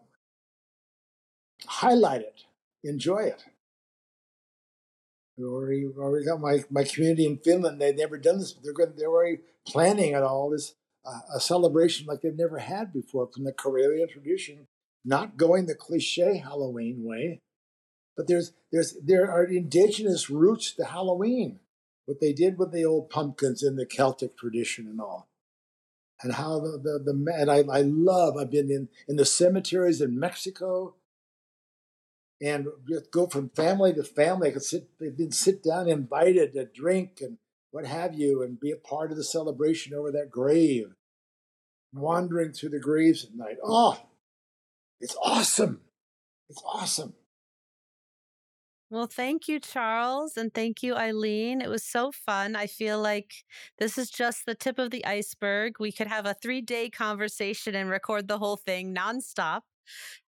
highlight 1.65 2.21
it, 2.21 2.43
enjoy 2.84 3.23
it. 3.23 3.43
Already, 5.39 5.85
already 5.97 6.26
got 6.26 6.41
my, 6.41 6.64
my 6.72 6.84
community 6.84 7.26
in 7.26 7.38
Finland. 7.38 7.80
They've 7.80 7.95
never 7.95 8.18
done 8.18 8.39
this, 8.39 8.53
but 8.53 8.64
they're 8.64 8.73
going, 8.73 8.93
they're 8.97 9.07
already 9.07 9.39
planning 9.68 10.14
at 10.14 10.23
all 10.23 10.49
this 10.49 10.73
uh, 11.05 11.19
a 11.35 11.39
celebration 11.39 12.05
like 12.05 12.22
they've 12.22 12.35
never 12.35 12.57
had 12.57 12.91
before 12.91 13.27
from 13.27 13.43
the 13.45 13.53
Karelian 13.53 14.09
tradition, 14.09 14.68
not 15.05 15.38
going 15.38 15.65
the 15.65 15.76
cliche 15.76 16.38
Halloween 16.38 17.03
way, 17.03 17.41
but 18.15 18.27
there's 18.27 18.53
there's 18.72 18.97
there 19.03 19.31
are 19.31 19.45
indigenous 19.45 20.30
roots 20.30 20.73
to 20.73 20.85
Halloween, 20.85 21.59
what 22.05 22.19
they 22.19 22.34
did 22.34 22.57
with 22.57 22.72
the 22.72 22.84
old 22.84 23.09
pumpkins 23.09 23.64
in 23.64 23.76
the 23.76 23.85
Celtic 23.85 24.35
tradition 24.38 24.88
and 24.88 24.99
all, 24.99 25.30
and 26.22 26.34
how 26.34 26.59
the 26.59 26.77
the, 26.77 26.99
the 26.99 27.34
and 27.38 27.49
I, 27.49 27.59
I 27.72 27.81
love 27.81 28.35
I've 28.35 28.51
been 28.51 28.72
in 28.72 28.89
in 29.07 29.15
the 29.15 29.26
cemeteries 29.26 30.01
in 30.01 30.19
Mexico 30.19 30.95
and 32.41 32.68
just 32.88 33.11
go 33.11 33.27
from 33.27 33.49
family 33.49 33.93
to 33.93 34.03
family. 34.03 34.49
I 34.49 34.51
could 34.51 34.64
sit, 34.64 34.89
they've 34.99 35.18
been 35.18 35.31
sit 35.31 35.64
down, 35.64 35.89
invited 35.89 36.53
to 36.53 36.65
drink 36.65 37.19
and 37.22 37.38
what 37.72 37.85
have 37.85 38.14
you, 38.14 38.43
and 38.43 38.59
be 38.59 38.72
a 38.72 38.76
part 38.76 39.11
of 39.11 39.18
the 39.18 39.23
celebration 39.23 39.93
over 39.93 40.11
that 40.11 40.31
grave. 40.31 40.93
Wandering 41.93 42.51
through 42.51 42.69
the 42.69 42.80
graves 42.80 43.23
at 43.23 43.35
night. 43.35 43.57
Oh, 43.64 43.99
it's 44.99 45.15
awesome. 45.22 45.81
It's 46.49 46.61
awesome. 46.65 47.14
Well, 48.89 49.07
thank 49.07 49.49
you, 49.49 49.59
Charles, 49.59 50.38
and 50.38 50.53
thank 50.53 50.81
you, 50.81 50.95
Eileen. 50.95 51.59
It 51.59 51.68
was 51.69 51.84
so 51.84 52.09
fun. 52.09 52.55
I 52.55 52.68
feel 52.68 53.01
like 53.01 53.43
this 53.80 53.97
is 53.97 54.09
just 54.09 54.45
the 54.45 54.55
tip 54.55 54.80
of 54.80 54.91
the 54.91 55.05
iceberg. 55.05 55.73
We 55.77 55.91
could 55.91 56.07
have 56.07 56.26
a 56.26 56.34
three 56.34 56.61
day 56.61 56.89
conversation 56.89 57.76
and 57.76 57.89
record 57.89 58.30
the 58.30 58.38
whole 58.38 58.55
thing 58.55 58.95
nonstop. 58.95 59.61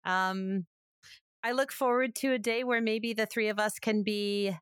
Um, 0.04 0.66
I 1.48 1.52
look 1.52 1.72
forward 1.72 2.14
to 2.16 2.34
a 2.34 2.38
day 2.38 2.62
where 2.62 2.82
maybe 2.82 3.14
the 3.14 3.24
three 3.24 3.48
of 3.48 3.58
us 3.58 3.78
can 3.78 4.02
be 4.02 4.54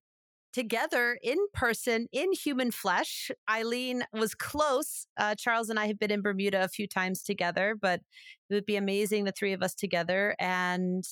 together 0.53 1.19
in 1.21 1.37
person 1.53 2.07
in 2.13 2.31
human 2.31 2.71
flesh. 2.71 3.29
Eileen 3.51 4.05
was 4.13 4.37
close. 4.37 5.09
Uh, 5.17 5.35
Charles 5.35 5.69
and 5.69 5.81
I 5.81 5.89
have 5.89 5.99
been 5.99 6.13
in 6.13 6.23
Bermuda 6.23 6.63
a 6.63 6.69
few 6.69 6.87
times 6.87 7.25
together, 7.25 7.75
but 7.75 8.03
it 8.49 8.55
would 8.55 8.67
be 8.67 8.77
amazing 8.77 9.25
the 9.25 9.33
three 9.33 9.53
of 9.53 9.65
us 9.65 9.75
together. 9.75 10.37
And 10.39 11.03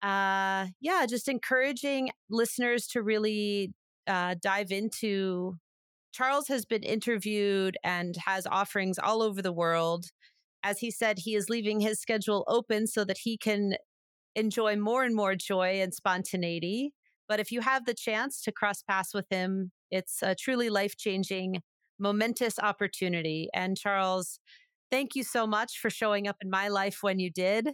uh, 0.00 0.68
yeah, 0.80 1.06
just 1.08 1.28
encouraging 1.28 2.10
listeners 2.30 2.86
to 2.92 3.02
really 3.02 3.72
uh, 4.06 4.36
dive 4.40 4.70
into. 4.70 5.56
Charles 6.12 6.46
has 6.46 6.64
been 6.64 6.84
interviewed 6.84 7.76
and 7.82 8.14
has 8.26 8.46
offerings 8.46 9.00
all 9.00 9.22
over 9.22 9.42
the 9.42 9.52
world. 9.52 10.04
As 10.62 10.78
he 10.78 10.92
said, 10.92 11.18
he 11.18 11.34
is 11.34 11.48
leaving 11.48 11.80
his 11.80 12.00
schedule 12.00 12.44
open 12.46 12.86
so 12.86 13.04
that 13.04 13.18
he 13.24 13.36
can 13.36 13.74
enjoy 14.36 14.76
more 14.76 15.04
and 15.04 15.14
more 15.14 15.34
joy 15.34 15.80
and 15.80 15.94
spontaneity. 15.94 16.92
But 17.28 17.40
if 17.40 17.50
you 17.50 17.60
have 17.62 17.86
the 17.86 17.94
chance 17.94 18.42
to 18.42 18.52
cross 18.52 18.82
paths 18.82 19.14
with 19.14 19.26
him, 19.30 19.72
it's 19.90 20.22
a 20.22 20.34
truly 20.34 20.68
life 20.68 20.96
changing, 20.96 21.62
momentous 21.98 22.58
opportunity. 22.58 23.48
And 23.54 23.78
Charles, 23.78 24.40
thank 24.90 25.14
you 25.14 25.22
so 25.22 25.46
much 25.46 25.78
for 25.78 25.88
showing 25.88 26.28
up 26.28 26.36
in 26.42 26.50
my 26.50 26.68
life 26.68 26.98
when 27.00 27.18
you 27.18 27.30
did, 27.30 27.70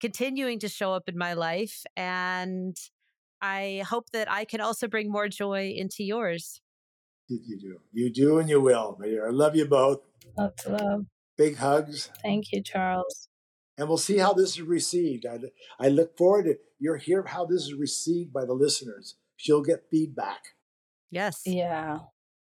continuing 0.00 0.58
to 0.60 0.68
show 0.68 0.92
up 0.92 1.08
in 1.08 1.16
my 1.16 1.32
life. 1.32 1.82
And 1.96 2.76
I 3.40 3.82
hope 3.88 4.10
that 4.12 4.30
I 4.30 4.44
can 4.44 4.60
also 4.60 4.88
bring 4.88 5.10
more 5.10 5.28
joy 5.28 5.72
into 5.74 6.04
yours. 6.04 6.60
You 7.28 7.58
do. 7.58 7.78
You 7.92 8.12
do, 8.12 8.38
and 8.38 8.48
you 8.48 8.60
will. 8.60 8.98
I 9.02 9.30
love 9.30 9.56
you 9.56 9.64
both. 9.66 10.00
Lots 10.36 10.66
of 10.66 10.80
love. 10.80 11.06
Big 11.38 11.56
hugs. 11.56 12.10
Thank 12.22 12.52
you, 12.52 12.62
Charles 12.62 13.28
and 13.78 13.88
we'll 13.88 13.98
see 13.98 14.18
how 14.18 14.32
this 14.32 14.50
is 14.50 14.62
received. 14.62 15.26
I, 15.26 15.38
I 15.78 15.88
look 15.88 16.16
forward 16.16 16.44
to 16.44 16.58
your 16.78 16.96
hear 16.96 17.24
how 17.26 17.46
this 17.46 17.62
is 17.62 17.74
received 17.74 18.32
by 18.32 18.44
the 18.44 18.54
listeners. 18.54 19.16
She'll 19.36 19.62
get 19.62 19.88
feedback. 19.90 20.40
Yes. 21.10 21.42
Yeah. 21.46 21.98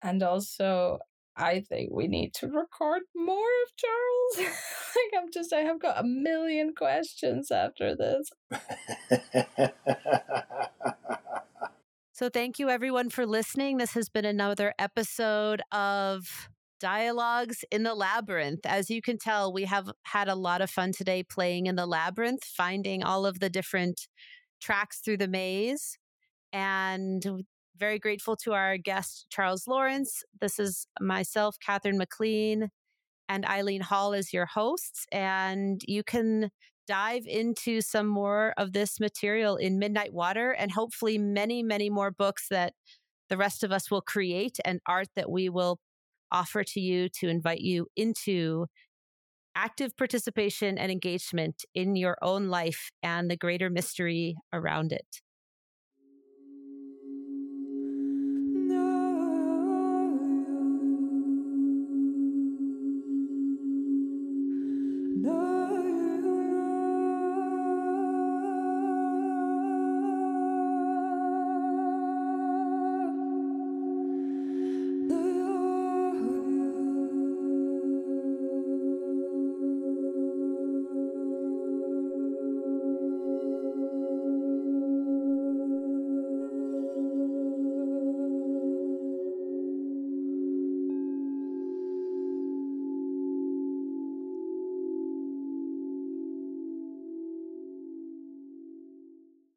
And 0.02 0.22
also, 0.23 0.99
I 1.35 1.61
think 1.61 1.91
we 1.91 2.07
need 2.07 2.34
to 2.35 2.48
record 2.48 3.03
more 3.15 3.38
of 3.38 3.76
Charles. 3.76 4.38
like 4.95 5.22
I'm 5.22 5.31
just 5.31 5.53
I 5.53 5.60
have 5.60 5.80
got 5.80 5.99
a 5.99 6.03
million 6.03 6.73
questions 6.76 7.52
after 7.52 7.95
this. 7.95 8.31
so 12.14 12.30
thank 12.30 12.57
you 12.57 12.69
everyone 12.69 13.10
for 13.10 13.26
listening. 13.26 13.77
This 13.77 13.94
has 13.94 14.10
been 14.10 14.26
another 14.26 14.73
episode 14.80 15.61
of 15.72 16.49
Dialogues 16.80 17.64
in 17.72 17.84
the 17.84 17.95
Labyrinth. 17.95 18.66
As 18.66 18.90
you 18.90 19.02
can 19.02 19.18
tell, 19.18 19.52
we 19.52 19.66
have 19.66 19.90
had 20.04 20.28
a 20.28 20.36
lot 20.36 20.62
of 20.62 20.70
fun 20.70 20.91
today 20.91 21.24
playing 21.24 21.66
in 21.66 21.76
the 21.76 21.86
labyrinth, 21.86 22.44
finding 22.44 23.04
all 23.04 23.26
of 23.26 23.40
the 23.40 23.49
different 23.49 24.08
tracks 24.62 24.99
through 24.99 25.18
the 25.18 25.28
maze. 25.28 25.98
And 26.54 27.45
very 27.78 27.99
grateful 27.99 28.36
to 28.38 28.54
our 28.54 28.78
guest, 28.78 29.28
Charles 29.30 29.68
Lawrence. 29.68 30.24
This 30.40 30.60
is 30.60 30.88
myself, 30.99 31.58
Katherine 31.60 31.98
MacLean, 31.98 32.70
and 33.30 33.45
Eileen 33.45 33.82
Hall 33.82 34.14
as 34.14 34.34
your 34.34 34.45
hosts. 34.45 35.06
And 35.12 35.82
you 35.88 36.04
can 36.04 36.49
dive 36.88 37.26
into 37.28 37.82
some 37.82 38.08
more 38.08 38.54
of 38.58 38.72
this 38.74 38.99
material 38.99 39.58
in 39.58 39.78
Midnight 39.78 40.14
Water 40.14 40.52
and 40.52 40.72
hopefully 40.72 41.18
many, 41.18 41.62
many 41.62 41.90
more 41.90 42.12
books 42.12 42.48
that 42.49 42.74
the 43.30 43.38
rest 43.38 43.64
of 43.64 43.72
us 43.72 43.91
will 43.91 44.02
create 44.02 44.58
and 44.64 44.80
art 44.88 45.10
that 45.16 45.30
we 45.30 45.49
will 45.49 45.80
offer 46.32 46.64
to 46.64 46.80
you 46.80 47.10
to 47.20 47.28
invite 47.28 47.62
you 47.62 47.88
into 47.95 48.68
active 49.56 49.95
participation 49.98 50.78
and 50.78 50.91
engagement 50.91 51.66
in 51.74 51.95
your 51.95 52.18
own 52.22 52.48
life 52.48 52.91
and 53.02 53.30
the 53.30 53.38
greater 53.38 53.70
mystery 53.70 54.36
around 54.54 54.91
it. 54.91 55.22